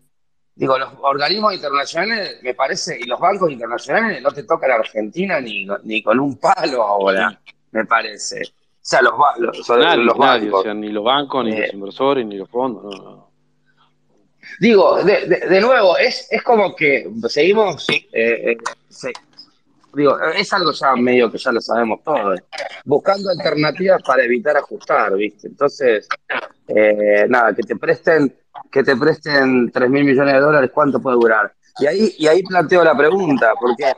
digo, 0.54 0.78
los 0.78 0.90
organismos 1.02 1.54
internacionales, 1.54 2.38
me 2.42 2.54
parece, 2.54 2.98
y 2.98 3.04
los 3.04 3.20
bancos 3.20 3.50
internacionales 3.50 4.22
no 4.22 4.30
te 4.30 4.44
tocan 4.44 4.70
a 4.70 4.74
Argentina 4.76 5.40
ni, 5.40 5.66
ni 5.82 6.02
con 6.02 6.18
un 6.18 6.38
palo 6.38 6.82
ahora, 6.82 7.38
me 7.72 7.84
parece. 7.84 8.42
O 8.42 8.88
sea, 8.88 9.02
los, 9.02 9.14
los, 9.38 9.68
los 9.68 10.16
bancos. 10.16 10.74
ni 10.76 10.92
los 10.92 11.04
bancos, 11.04 11.44
ni 11.44 11.50
los 11.50 11.60
eh, 11.60 11.70
inversores, 11.74 12.24
ni 12.24 12.36
los 12.36 12.48
fondos, 12.48 12.84
no, 12.84 13.02
no. 13.02 13.30
Digo, 14.58 15.02
de, 15.02 15.26
de, 15.26 15.60
nuevo, 15.60 15.98
es, 15.98 16.28
es 16.30 16.42
como 16.42 16.74
que 16.74 17.10
seguimos, 17.28 17.86
eh, 17.90 18.06
eh, 18.12 18.56
digo, 19.92 20.18
es 20.34 20.52
algo 20.52 20.72
ya 20.72 20.96
medio 20.96 21.30
que 21.30 21.38
ya 21.38 21.52
lo 21.52 21.60
sabemos 21.60 22.02
todos, 22.02 22.40
buscando 22.84 23.30
alternativas 23.30 24.02
para 24.02 24.24
evitar 24.24 24.56
ajustar, 24.56 25.14
¿viste? 25.14 25.48
Entonces, 25.48 26.08
eh, 26.68 27.26
nada, 27.28 27.54
que 27.54 27.62
te 27.62 27.76
presten, 27.76 28.34
que 28.70 28.82
te 28.82 28.96
presten 28.96 29.70
3 29.70 29.90
mil 29.90 30.04
millones 30.04 30.34
de 30.34 30.40
dólares, 30.40 30.70
¿cuánto 30.72 31.00
puede 31.00 31.16
durar? 31.16 31.52
Y 31.78 31.86
ahí, 31.86 32.14
y 32.18 32.26
ahí 32.26 32.42
planteo 32.42 32.82
la 32.82 32.96
pregunta, 32.96 33.52
porque 33.60 33.92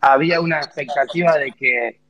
había 0.00 0.40
una 0.40 0.58
expectativa 0.58 1.36
de 1.36 1.52
que 1.52 2.00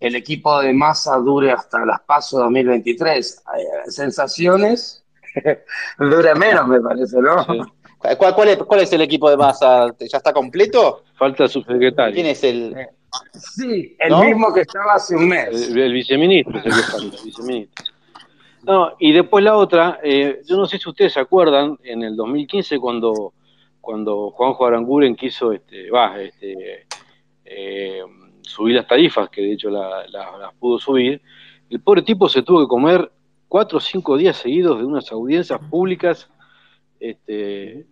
el 0.00 0.16
equipo 0.16 0.60
de 0.60 0.72
masa 0.72 1.16
dure 1.16 1.52
hasta 1.52 1.84
las 1.84 2.00
PASO 2.00 2.38
2023. 2.38 3.42
Sensaciones 3.88 5.03
Dura 5.98 6.34
menos, 6.34 6.68
me 6.68 6.80
parece, 6.80 7.20
¿no? 7.20 7.44
¿Cuál, 8.18 8.48
es, 8.48 8.58
¿Cuál, 8.58 8.80
es, 8.80 8.92
el 8.92 9.00
equipo 9.00 9.30
de 9.30 9.36
masa? 9.36 9.86
¿Ya 9.98 10.18
está 10.18 10.32
completo? 10.32 11.02
Falta 11.14 11.48
su 11.48 11.62
secretario. 11.62 12.14
¿Quién 12.14 12.26
es 12.26 12.44
el...? 12.44 12.76
Sí, 13.32 13.96
el 13.98 14.16
mismo 14.16 14.52
que 14.52 14.62
estaba 14.62 14.94
hace 14.94 15.14
un 15.14 15.28
mes. 15.28 15.70
El, 15.70 15.92
viceministro 15.92 16.58
es 16.58 16.66
el 16.66 16.72
que 16.72 16.82
falta, 16.82 17.16
el 17.16 17.24
viceministro. 17.24 17.84
No, 18.64 18.96
y 18.98 19.12
después 19.12 19.44
la 19.44 19.56
otra, 19.56 20.00
eh, 20.02 20.40
yo 20.46 20.56
no 20.56 20.66
sé 20.66 20.78
si 20.78 20.88
ustedes 20.88 21.12
se 21.12 21.20
acuerdan, 21.20 21.78
en 21.84 22.02
el 22.02 22.16
2015 22.16 22.78
cuando, 22.78 23.34
cuando 23.80 24.30
Juanjo 24.30 24.66
Aranguren 24.66 25.14
quiso 25.14 25.52
este, 25.52 25.90
va, 25.90 26.18
este, 26.20 26.86
eh, 27.44 28.02
subir 28.40 28.76
las 28.76 28.86
tarifas, 28.86 29.28
que 29.28 29.42
de 29.42 29.52
hecho 29.52 29.70
las 29.70 30.54
pudo 30.58 30.78
subir, 30.78 31.20
el 31.68 31.80
pobre 31.80 32.02
tipo 32.02 32.28
se 32.28 32.42
tuvo 32.42 32.60
que 32.60 32.68
comer 32.68 33.10
cuatro 33.54 33.78
o 33.78 33.80
cinco 33.80 34.16
días 34.16 34.36
seguidos 34.36 34.80
de 34.80 34.84
unas 34.84 35.12
audiencias 35.12 35.60
públicas 35.70 36.28
este, 36.98 37.86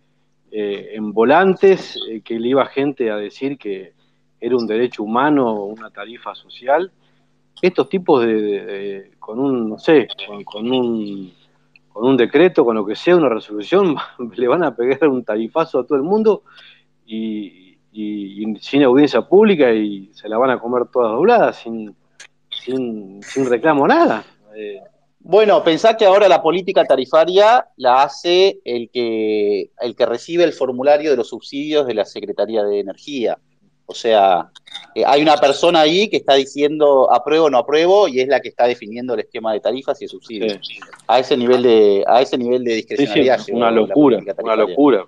eh, 0.51 0.89
en 0.91 1.13
volantes, 1.13 1.97
eh, 2.09 2.19
que 2.19 2.37
le 2.37 2.49
iba 2.49 2.65
gente 2.65 3.09
a 3.09 3.15
decir 3.15 3.57
que, 3.57 3.93
era 4.41 4.57
un 4.57 4.67
derecho 4.67 5.03
humano, 5.03 5.63
una 5.63 5.89
tarifa 5.89 6.35
social, 6.35 6.91
estos 7.61 7.87
tipos 7.87 8.25
de, 8.25 9.11
con 9.19 9.39
un, 9.39 9.69
no 9.69 9.79
sé, 9.79 10.09
con, 10.43 10.69
un 10.69 11.31
con 11.87 12.07
un 12.07 12.17
decreto, 12.17 12.65
con 12.65 12.75
lo 12.75 12.85
que 12.85 12.97
sea, 12.97 13.15
una 13.15 13.29
resolución, 13.29 13.95
le 14.35 14.47
van 14.49 14.65
a 14.65 14.75
pegar 14.75 15.07
un 15.07 15.23
tarifazo 15.23 15.79
a 15.79 15.85
todo 15.85 15.97
el 15.97 16.03
mundo 16.03 16.43
y, 17.05 17.77
sin 18.59 18.83
audiencia 18.83 19.21
pública 19.21 19.71
y 19.71 20.11
se 20.13 20.27
la 20.27 20.37
van 20.37 20.49
a 20.49 20.59
comer 20.59 20.87
todas 20.91 21.13
dobladas, 21.13 21.55
sin, 21.55 21.95
sin, 22.49 23.23
sin 23.23 23.49
reclamo 23.49 23.87
nada. 23.87 24.25
Eh, 24.57 24.81
bueno, 25.23 25.63
pensá 25.63 25.95
que 25.95 26.05
ahora 26.05 26.27
la 26.27 26.41
política 26.41 26.83
tarifaria 26.83 27.65
la 27.77 28.03
hace 28.03 28.59
el 28.65 28.89
que, 28.91 29.71
el 29.79 29.95
que 29.95 30.05
recibe 30.05 30.43
el 30.43 30.51
formulario 30.51 31.11
de 31.11 31.17
los 31.17 31.29
subsidios 31.29 31.87
de 31.87 31.93
la 31.93 32.03
Secretaría 32.03 32.63
de 32.63 32.81
Energía. 32.81 33.37
O 33.85 33.93
sea, 33.93 34.51
eh, 34.95 35.03
hay 35.05 35.21
una 35.21 35.37
persona 35.37 35.79
ahí 35.79 36.09
que 36.09 36.17
está 36.17 36.33
diciendo 36.33 37.11
apruebo 37.11 37.45
o 37.45 37.49
no 37.49 37.57
apruebo 37.57 38.09
y 38.09 38.19
es 38.19 38.27
la 38.27 38.41
que 38.41 38.49
está 38.49 38.67
definiendo 38.67 39.13
el 39.13 39.21
esquema 39.21 39.53
de 39.53 39.61
tarifas 39.61 40.01
y 40.01 40.05
de 40.05 40.09
subsidios. 40.09 40.59
A 41.07 41.19
ese 41.19 41.37
nivel 41.37 41.63
de, 41.63 42.03
a 42.05 42.21
ese 42.21 42.37
nivel 42.37 42.65
de 42.65 42.75
discrecionalidad. 42.75 43.39
una 43.51 43.71
locura, 43.71 44.19
una 44.39 44.55
locura. 44.55 45.05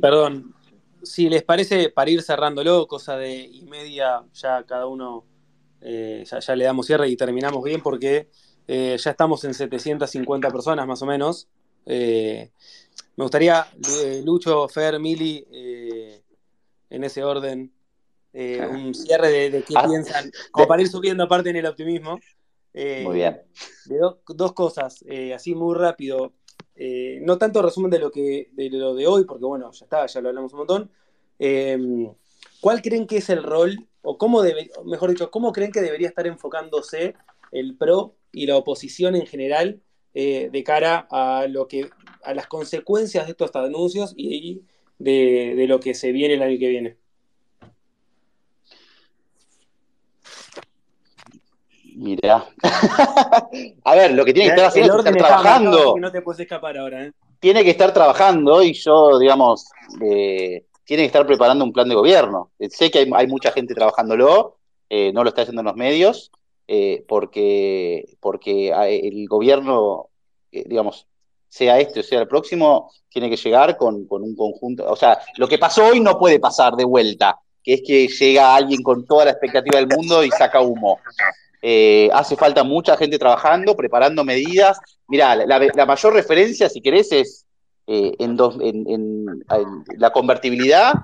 Perdón, 0.00 0.54
si 1.02 1.28
les 1.28 1.42
parece, 1.42 1.90
para 1.90 2.10
ir 2.10 2.22
cerrándolo, 2.22 2.86
cosa 2.86 3.18
de 3.18 3.36
y 3.36 3.66
media, 3.66 4.22
ya 4.32 4.62
cada 4.62 4.86
uno, 4.86 5.24
eh, 5.82 6.24
ya 6.24 6.56
le 6.56 6.64
damos 6.64 6.86
cierre 6.86 7.08
y 7.08 7.16
terminamos 7.16 7.62
bien 7.62 7.82
porque 7.82 8.28
eh, 8.68 8.96
ya 8.98 9.10
estamos 9.10 9.44
en 9.44 9.54
750 9.54 10.50
personas 10.50 10.86
más 10.86 11.00
o 11.02 11.06
menos. 11.06 11.48
Eh, 11.84 12.50
me 13.16 13.24
gustaría, 13.24 13.66
eh, 14.02 14.22
Lucho, 14.24 14.68
Fer, 14.68 14.98
Mili, 14.98 15.46
en 16.90 17.04
ese 17.04 17.24
orden, 17.24 17.72
un 18.34 18.94
cierre 18.94 19.50
de, 19.50 19.62
qué 19.62 19.74
ah. 19.76 19.86
piensan, 19.86 20.30
como 20.50 20.66
para 20.66 20.82
ir 20.82 20.88
subiendo 20.88 21.24
aparte 21.24 21.50
en 21.50 21.56
el 21.56 21.66
optimismo. 21.66 22.18
muy 22.74 23.14
bien. 23.14 23.40
De 23.86 23.98
dos 24.28 24.52
cosas, 24.52 25.02
así 25.34 25.54
muy 25.54 25.74
rápido. 25.74 26.32
no 27.22 27.38
tanto 27.38 27.62
resumen 27.62 27.90
de 27.90 27.98
lo, 27.98 28.10
que, 28.10 28.50
de 28.52 28.70
lo 28.70 28.94
de 28.94 29.06
hoy, 29.06 29.24
porque 29.24 29.44
bueno, 29.44 29.70
ya 29.72 29.84
está, 29.84 30.06
ya 30.06 30.20
lo 30.20 30.28
hablamos 30.28 30.52
un 30.52 30.58
montón. 30.58 30.90
¿Cuál 32.60 32.82
creen 32.82 33.06
que 33.06 33.18
es 33.18 33.30
el 33.30 33.42
rol, 33.42 33.78
o 34.02 34.18
cómo 34.18 34.42
debe, 34.42 34.70
mejor 34.84 35.10
dicho, 35.10 35.30
cómo 35.30 35.52
creen 35.52 35.72
que 35.72 35.80
debería 35.80 36.08
estar 36.08 36.26
enfocándose 36.26 37.14
el 37.52 37.76
PRO 37.76 38.16
y 38.36 38.44
la 38.44 38.58
oposición 38.58 39.16
en 39.16 39.26
general 39.26 39.80
eh, 40.12 40.50
de 40.52 40.62
cara 40.62 41.08
a 41.10 41.46
lo 41.48 41.66
que 41.66 41.88
a 42.22 42.34
las 42.34 42.46
consecuencias 42.46 43.24
de 43.24 43.30
estos 43.30 43.50
anuncios 43.56 44.12
y 44.14 44.60
de, 44.98 45.64
lo 45.66 45.80
que 45.80 45.94
se 45.94 46.12
viene 46.12 46.34
el 46.34 46.42
año 46.42 46.58
que 46.58 46.68
viene. 46.68 46.96
Mira. 51.94 52.46
a 53.84 53.94
ver, 53.94 54.12
lo 54.12 54.22
que 54.26 54.34
tiene 54.34 54.50
que 54.50 54.54
estar 54.54 54.68
haciendo 54.68 54.98
es 54.98 55.06
estar 55.06 55.16
trabajando. 55.16 55.94
no 55.98 56.12
te 56.12 56.20
puedes 56.20 56.40
escapar 56.40 56.76
ahora, 56.76 57.06
¿eh? 57.06 57.12
Tiene 57.40 57.64
que 57.64 57.70
estar 57.70 57.94
trabajando 57.94 58.62
y 58.62 58.74
yo, 58.74 59.18
digamos, 59.18 59.70
eh, 60.02 60.66
tiene 60.84 61.04
que 61.04 61.06
estar 61.06 61.26
preparando 61.26 61.64
un 61.64 61.72
plan 61.72 61.88
de 61.88 61.94
gobierno. 61.94 62.50
Sé 62.68 62.90
que 62.90 63.08
hay, 63.10 63.26
mucha 63.26 63.50
gente 63.50 63.74
trabajándolo, 63.74 64.58
no 64.90 65.22
lo 65.22 65.28
está 65.30 65.40
haciendo 65.42 65.62
en 65.62 65.66
los 65.66 65.76
medios, 65.76 66.30
eh, 66.68 67.04
porque, 67.06 68.16
porque 68.20 68.70
el 68.70 69.28
gobierno, 69.28 70.08
eh, 70.50 70.64
digamos, 70.66 71.06
sea 71.48 71.78
este 71.78 72.00
o 72.00 72.02
sea 72.02 72.20
el 72.20 72.28
próximo, 72.28 72.90
tiene 73.08 73.30
que 73.30 73.36
llegar 73.36 73.76
con, 73.76 74.06
un 74.10 74.36
conjunto. 74.36 74.84
O 74.90 74.96
sea, 74.96 75.20
lo 75.36 75.46
que 75.46 75.58
pasó 75.58 75.86
hoy 75.86 76.00
no 76.00 76.18
puede 76.18 76.40
pasar 76.40 76.74
de 76.74 76.84
vuelta, 76.84 77.38
que 77.62 77.74
es 77.74 77.82
que 77.86 78.08
llega 78.08 78.56
alguien 78.56 78.82
con 78.82 79.06
toda 79.06 79.26
la 79.26 79.30
expectativa 79.30 79.78
del 79.78 79.88
mundo 79.88 80.24
y 80.24 80.30
saca 80.30 80.60
humo. 80.60 80.98
Eh, 81.62 82.10
hace 82.12 82.36
falta 82.36 82.64
mucha 82.64 82.96
gente 82.96 83.18
trabajando, 83.18 83.76
preparando 83.76 84.24
medidas. 84.24 84.78
Mira, 85.06 85.36
la, 85.36 85.86
mayor 85.86 86.14
referencia, 86.14 86.68
si 86.68 86.80
querés, 86.80 87.12
es 87.12 87.46
en, 87.86 88.36
la 89.98 90.10
convertibilidad, 90.10 90.94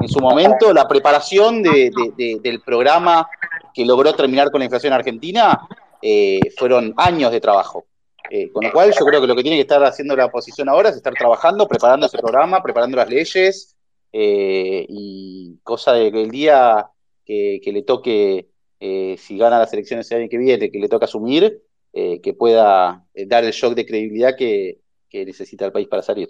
en 0.00 0.08
su 0.08 0.18
momento, 0.20 0.72
la 0.72 0.88
preparación 0.88 1.62
del 1.62 2.62
programa 2.64 3.28
que 3.74 3.84
logró 3.84 4.14
terminar 4.14 4.50
con 4.50 4.60
la 4.60 4.64
inflación 4.64 4.92
argentina, 4.92 5.60
eh, 6.02 6.40
fueron 6.56 6.94
años 6.96 7.32
de 7.32 7.40
trabajo. 7.40 7.86
Eh, 8.30 8.50
con 8.52 8.64
lo 8.64 8.72
cual 8.72 8.92
yo 8.96 9.04
creo 9.04 9.20
que 9.20 9.26
lo 9.26 9.34
que 9.34 9.42
tiene 9.42 9.56
que 9.56 9.62
estar 9.62 9.82
haciendo 9.82 10.14
la 10.14 10.26
oposición 10.26 10.68
ahora 10.68 10.90
es 10.90 10.96
estar 10.96 11.12
trabajando, 11.14 11.66
preparando 11.66 12.06
ese 12.06 12.18
programa, 12.18 12.62
preparando 12.62 12.96
las 12.96 13.08
leyes, 13.08 13.76
eh, 14.12 14.86
y 14.88 15.58
cosa 15.64 15.92
de 15.94 16.12
que 16.12 16.22
el 16.22 16.30
día 16.30 16.86
que, 17.24 17.60
le 17.64 17.82
toque, 17.82 18.48
si 18.80 19.38
gana 19.38 19.58
las 19.58 19.72
elecciones 19.72 20.10
el 20.10 20.22
año 20.22 20.28
que 20.28 20.38
viene, 20.38 20.70
que 20.70 20.78
le 20.78 20.88
toque 20.88 21.04
asumir, 21.04 21.62
que 21.92 22.34
pueda 22.36 23.04
dar 23.26 23.44
el 23.44 23.52
shock 23.52 23.74
de 23.74 23.86
credibilidad 23.86 24.36
que, 24.36 24.80
que 25.08 25.24
necesita 25.24 25.66
el 25.66 25.72
país 25.72 25.88
para 25.88 26.02
salir. 26.02 26.28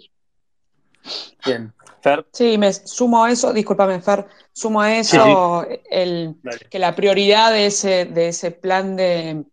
Bien. 1.45 1.73
Fer. 2.01 2.25
Sí, 2.31 2.57
me 2.57 2.73
sumo 2.73 3.23
a 3.23 3.31
eso, 3.31 3.53
discúlpame, 3.53 4.01
Fer, 4.01 4.25
sumo 4.51 4.81
a 4.81 4.97
eso 4.97 5.65
El, 5.89 6.35
que 6.69 6.79
la 6.79 6.95
prioridad 6.95 7.51
de 7.51 7.67
ese, 7.67 8.05
de 8.05 8.29
ese 8.29 8.51
plan 8.51 8.95
de, 8.95 9.45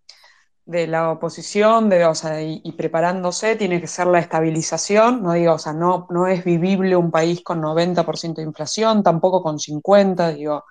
la 0.66 1.10
oposición, 1.10 1.88
de, 1.88 2.04
o 2.06 2.14
sea, 2.14 2.42
y, 2.42 2.72
preparándose, 2.72 3.56
tiene 3.56 3.80
que 3.80 3.86
ser 3.86 4.06
la 4.06 4.18
estabilización, 4.18 5.22
no 5.22 5.32
digo, 5.32 5.54
o 5.54 5.58
sea, 5.58 5.72
no, 5.72 6.06
no 6.10 6.26
es 6.26 6.44
vivible 6.44 6.96
un 6.96 7.10
país 7.10 7.42
con 7.42 7.60
90% 7.60 8.36
de 8.36 8.42
inflación, 8.42 9.02
tampoco 9.02 9.42
con 9.42 9.58
50%, 9.58 10.34
digo, 10.34 10.64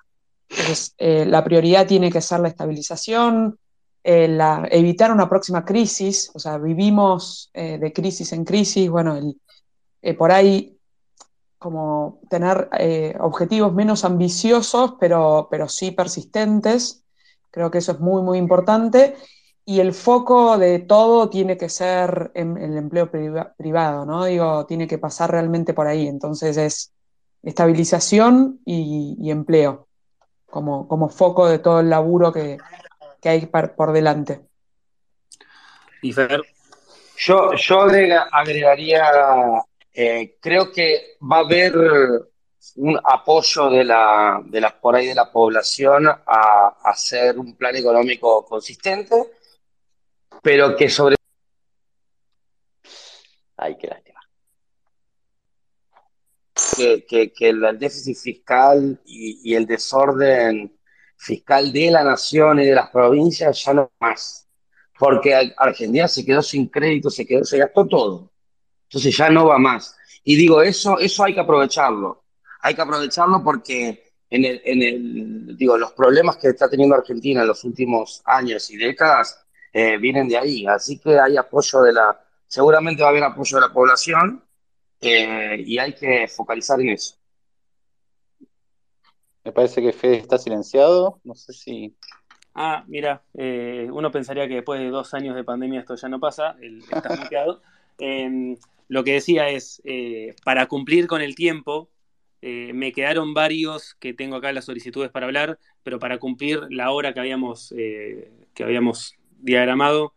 entonces, 0.48 0.94
eh, 0.98 1.26
la 1.26 1.44
prioridad 1.44 1.86
tiene 1.86 2.10
que 2.10 2.22
ser 2.22 2.40
la 2.40 2.48
estabilización, 2.48 3.58
eh, 4.02 4.28
la, 4.28 4.66
evitar 4.70 5.12
una 5.12 5.28
próxima 5.28 5.64
crisis, 5.64 6.30
o 6.32 6.38
sea, 6.38 6.58
vivimos 6.58 7.50
eh, 7.52 7.78
de 7.78 7.92
crisis 7.92 8.32
en 8.32 8.44
crisis, 8.44 8.88
bueno, 8.88 9.16
el, 9.16 9.36
por 10.16 10.32
ahí 10.32 10.78
como 11.58 12.20
tener 12.30 12.68
eh, 12.78 13.16
objetivos 13.18 13.74
menos 13.74 14.04
ambiciosos, 14.04 14.94
pero, 15.00 15.48
pero 15.50 15.68
sí 15.68 15.90
persistentes. 15.90 17.04
Creo 17.50 17.70
que 17.70 17.78
eso 17.78 17.92
es 17.92 18.00
muy, 18.00 18.22
muy 18.22 18.38
importante. 18.38 19.16
Y 19.64 19.80
el 19.80 19.92
foco 19.92 20.56
de 20.56 20.78
todo 20.78 21.28
tiene 21.28 21.56
que 21.56 21.68
ser 21.68 22.30
en, 22.34 22.56
el 22.56 22.76
empleo 22.76 23.10
privado, 23.10 24.06
¿no? 24.06 24.24
Digo, 24.24 24.64
tiene 24.66 24.86
que 24.86 24.98
pasar 24.98 25.30
realmente 25.30 25.74
por 25.74 25.86
ahí. 25.86 26.06
Entonces 26.06 26.56
es 26.56 26.92
estabilización 27.42 28.60
y, 28.64 29.30
empleo, 29.30 29.88
como, 30.46 30.88
como, 30.88 31.08
foco 31.08 31.48
de 31.48 31.58
todo 31.58 31.80
el 31.80 31.90
laburo 31.90 32.32
que, 32.32 32.56
hay 33.24 33.46
por 33.46 33.92
delante. 33.92 34.40
Y 36.00 36.12
Fer. 36.12 36.40
Yo, 37.18 37.52
yo 37.54 37.80
agregaría 37.82 39.02
eh, 39.92 40.36
creo 40.40 40.70
que 40.72 41.16
va 41.20 41.38
a 41.38 41.40
haber 41.40 41.74
un 42.76 42.98
apoyo 43.02 43.70
de 43.70 43.84
la, 43.84 44.40
de 44.44 44.60
la, 44.60 44.80
por 44.80 44.94
ahí 44.94 45.06
de 45.06 45.14
la 45.14 45.30
población 45.30 46.06
a, 46.08 46.76
hacer 46.84 47.38
un 47.38 47.56
plan 47.56 47.74
económico 47.76 48.44
consistente, 48.44 49.14
pero 50.42 50.76
que 50.76 50.88
sobre... 50.88 51.16
Ay, 53.56 53.76
qué 53.76 53.88
lástima. 53.88 54.20
Que, 56.76 57.32
que, 57.32 57.48
el 57.48 57.78
déficit 57.78 58.16
fiscal 58.16 59.00
y, 59.04 59.50
y, 59.50 59.54
el 59.54 59.66
desorden 59.66 60.78
fiscal 61.16 61.72
de 61.72 61.90
la 61.90 62.04
nación 62.04 62.60
y 62.60 62.66
de 62.66 62.74
las 62.74 62.90
provincias 62.90 63.64
ya 63.64 63.74
no 63.74 63.90
más. 63.98 64.48
Porque 64.96 65.34
Argentina 65.56 66.06
se 66.06 66.24
quedó 66.24 66.42
sin 66.42 66.68
crédito, 66.68 67.10
se 67.10 67.26
quedó, 67.26 67.44
se 67.44 67.58
gastó 67.58 67.86
todo. 67.86 68.30
Entonces 68.88 69.16
ya 69.16 69.28
no 69.28 69.46
va 69.46 69.58
más. 69.58 69.96
Y 70.24 70.36
digo, 70.36 70.62
eso, 70.62 70.98
eso 70.98 71.24
hay 71.24 71.34
que 71.34 71.40
aprovecharlo. 71.40 72.24
Hay 72.60 72.74
que 72.74 72.82
aprovecharlo 72.82 73.42
porque 73.44 74.12
en 74.30 74.44
el, 74.44 74.60
en 74.64 74.82
el, 74.82 75.56
digo, 75.56 75.76
los 75.76 75.92
problemas 75.92 76.38
que 76.38 76.48
está 76.48 76.68
teniendo 76.68 76.96
Argentina 76.96 77.42
en 77.42 77.48
los 77.48 77.64
últimos 77.64 78.22
años 78.24 78.70
y 78.70 78.76
décadas 78.76 79.44
eh, 79.72 79.98
vienen 79.98 80.28
de 80.28 80.38
ahí. 80.38 80.66
Así 80.66 80.98
que 80.98 81.18
hay 81.18 81.36
apoyo 81.36 81.82
de 81.82 81.92
la, 81.92 82.18
seguramente 82.46 83.02
va 83.02 83.08
a 83.08 83.10
haber 83.10 83.24
apoyo 83.24 83.56
de 83.56 83.60
la 83.60 83.72
población 83.72 84.42
eh, 85.00 85.62
y 85.64 85.78
hay 85.78 85.94
que 85.94 86.26
focalizar 86.28 86.80
en 86.80 86.90
eso. 86.90 87.14
Me 89.44 89.52
parece 89.52 89.80
que 89.80 89.92
Fede 89.92 90.16
está 90.16 90.36
silenciado. 90.38 91.20
No 91.24 91.34
sé 91.34 91.52
si. 91.52 91.96
Ah, 92.54 92.84
mira, 92.86 93.22
eh, 93.34 93.88
uno 93.90 94.10
pensaría 94.10 94.48
que 94.48 94.56
después 94.56 94.80
de 94.80 94.88
dos 94.88 95.14
años 95.14 95.36
de 95.36 95.44
pandemia 95.44 95.80
esto 95.80 95.94
ya 95.94 96.08
no 96.08 96.18
pasa. 96.18 96.56
El, 96.60 96.80
está 96.80 97.14
bloqueado. 97.14 97.62
Lo 98.88 99.04
que 99.04 99.12
decía 99.12 99.50
es, 99.50 99.80
eh, 99.84 100.34
para 100.44 100.66
cumplir 100.66 101.06
con 101.06 101.20
el 101.20 101.34
tiempo, 101.34 101.90
eh, 102.40 102.72
me 102.72 102.92
quedaron 102.92 103.34
varios 103.34 103.94
que 103.94 104.14
tengo 104.14 104.36
acá 104.36 104.52
las 104.52 104.64
solicitudes 104.64 105.10
para 105.10 105.26
hablar, 105.26 105.58
pero 105.82 105.98
para 105.98 106.18
cumplir 106.18 106.60
la 106.70 106.90
hora 106.90 107.12
que 107.12 107.20
habíamos, 107.20 107.72
eh, 107.76 108.32
que 108.54 108.64
habíamos 108.64 109.14
diagramado, 109.38 110.14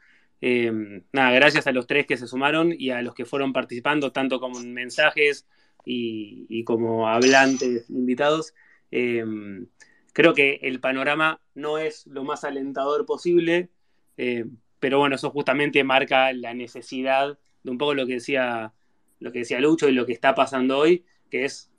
nada, 1.12 1.32
gracias 1.32 1.68
a 1.68 1.72
los 1.72 1.86
tres 1.86 2.08
que 2.08 2.18
se 2.18 2.26
sumaron 2.26 2.74
y 2.76 2.90
a 2.90 3.04
los 3.04 3.14
que 3.14 3.26
fueron 3.26 3.54
participando, 3.54 4.12
tanto 4.12 4.40
como 4.40 4.60
mensajes 4.62 5.46
y, 5.86 6.64
como 6.64 7.08
hablantes 7.08 7.88
invitados. 7.90 8.54
creo 8.90 10.34
que 10.34 10.60
el 10.64 10.80
panorama 10.80 11.42
no 11.54 11.78
es 11.78 12.08
lo 12.08 12.24
más 12.24 12.44
alentador 12.44 13.06
posible, 13.06 13.70
pero 14.80 14.98
bueno, 14.98 15.16
eso 15.16 15.30
justamente 15.30 15.84
marca 15.84 16.34
la 16.34 16.56
necesidad 16.56 17.38
de 17.64 17.72
un 17.72 17.78
poco 17.78 17.94
lo 17.94 18.06
que 18.08 18.14
decía, 18.14 18.74
lo 19.20 19.32
que 19.32 19.40
decía 19.40 19.60
Lucho 19.60 19.90
y 19.90 19.94
lo 19.94 20.06
que 20.06 20.14
está 20.14 20.36
pasando 20.36 20.78
hoy, 20.78 21.06
que 21.30 21.46
es 21.46 21.72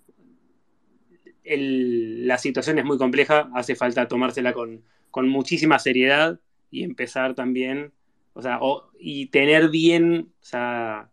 la 1.44 2.38
situación 2.38 2.78
es 2.78 2.84
muy 2.84 2.98
compleja, 2.98 3.50
hace 3.54 3.74
falta 3.74 4.08
tomársela 4.08 4.52
con, 4.52 4.84
muchísima 5.28 5.78
seriedad 5.78 6.40
y 6.70 6.84
empezar 6.84 7.34
también, 7.34 7.92
o 8.32 8.42
sea, 8.42 8.60
y 8.98 9.26
tener 9.26 9.68
bien, 9.68 10.32
o 10.40 10.44
sea, 10.44 11.10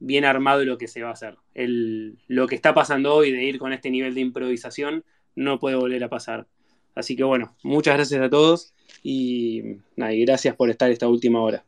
bien 0.00 0.24
armado 0.24 0.64
lo 0.64 0.78
que 0.78 0.88
se 0.88 1.02
va 1.02 1.10
a 1.10 1.12
hacer. 1.12 1.36
lo 1.54 2.46
que 2.46 2.54
está 2.54 2.74
pasando 2.74 3.14
hoy 3.14 3.30
de 3.30 3.44
ir 3.44 3.58
con 3.58 3.72
este 3.72 3.90
nivel 3.90 4.14
de 4.14 4.20
improvisación 4.20 5.04
no 5.34 5.58
puede 5.58 5.76
volver 5.76 6.02
a 6.04 6.10
pasar. 6.10 6.46
Así 6.94 7.16
que 7.16 7.24
bueno, 7.24 7.56
muchas 7.62 7.94
gracias 7.94 8.20
a 8.20 8.28
todos 8.28 8.74
y, 9.02 9.78
gracias 9.96 10.54
por 10.56 10.68
estar 10.68 10.90
esta 10.90 11.08
última 11.08 11.40
hora. 11.40 11.64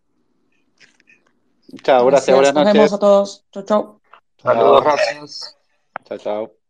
Chao, 1.83 2.07
gracias, 2.07 2.35
buenas 2.35 2.55
noches. 2.55 2.67
Nos 2.67 2.75
vemos 2.75 2.93
a 2.93 2.99
todos. 2.99 3.45
Chao, 3.53 3.65
chao. 3.65 4.01
Saludos, 4.43 4.85
gracias. 4.85 5.57
Chao, 6.05 6.19
chao. 6.19 6.64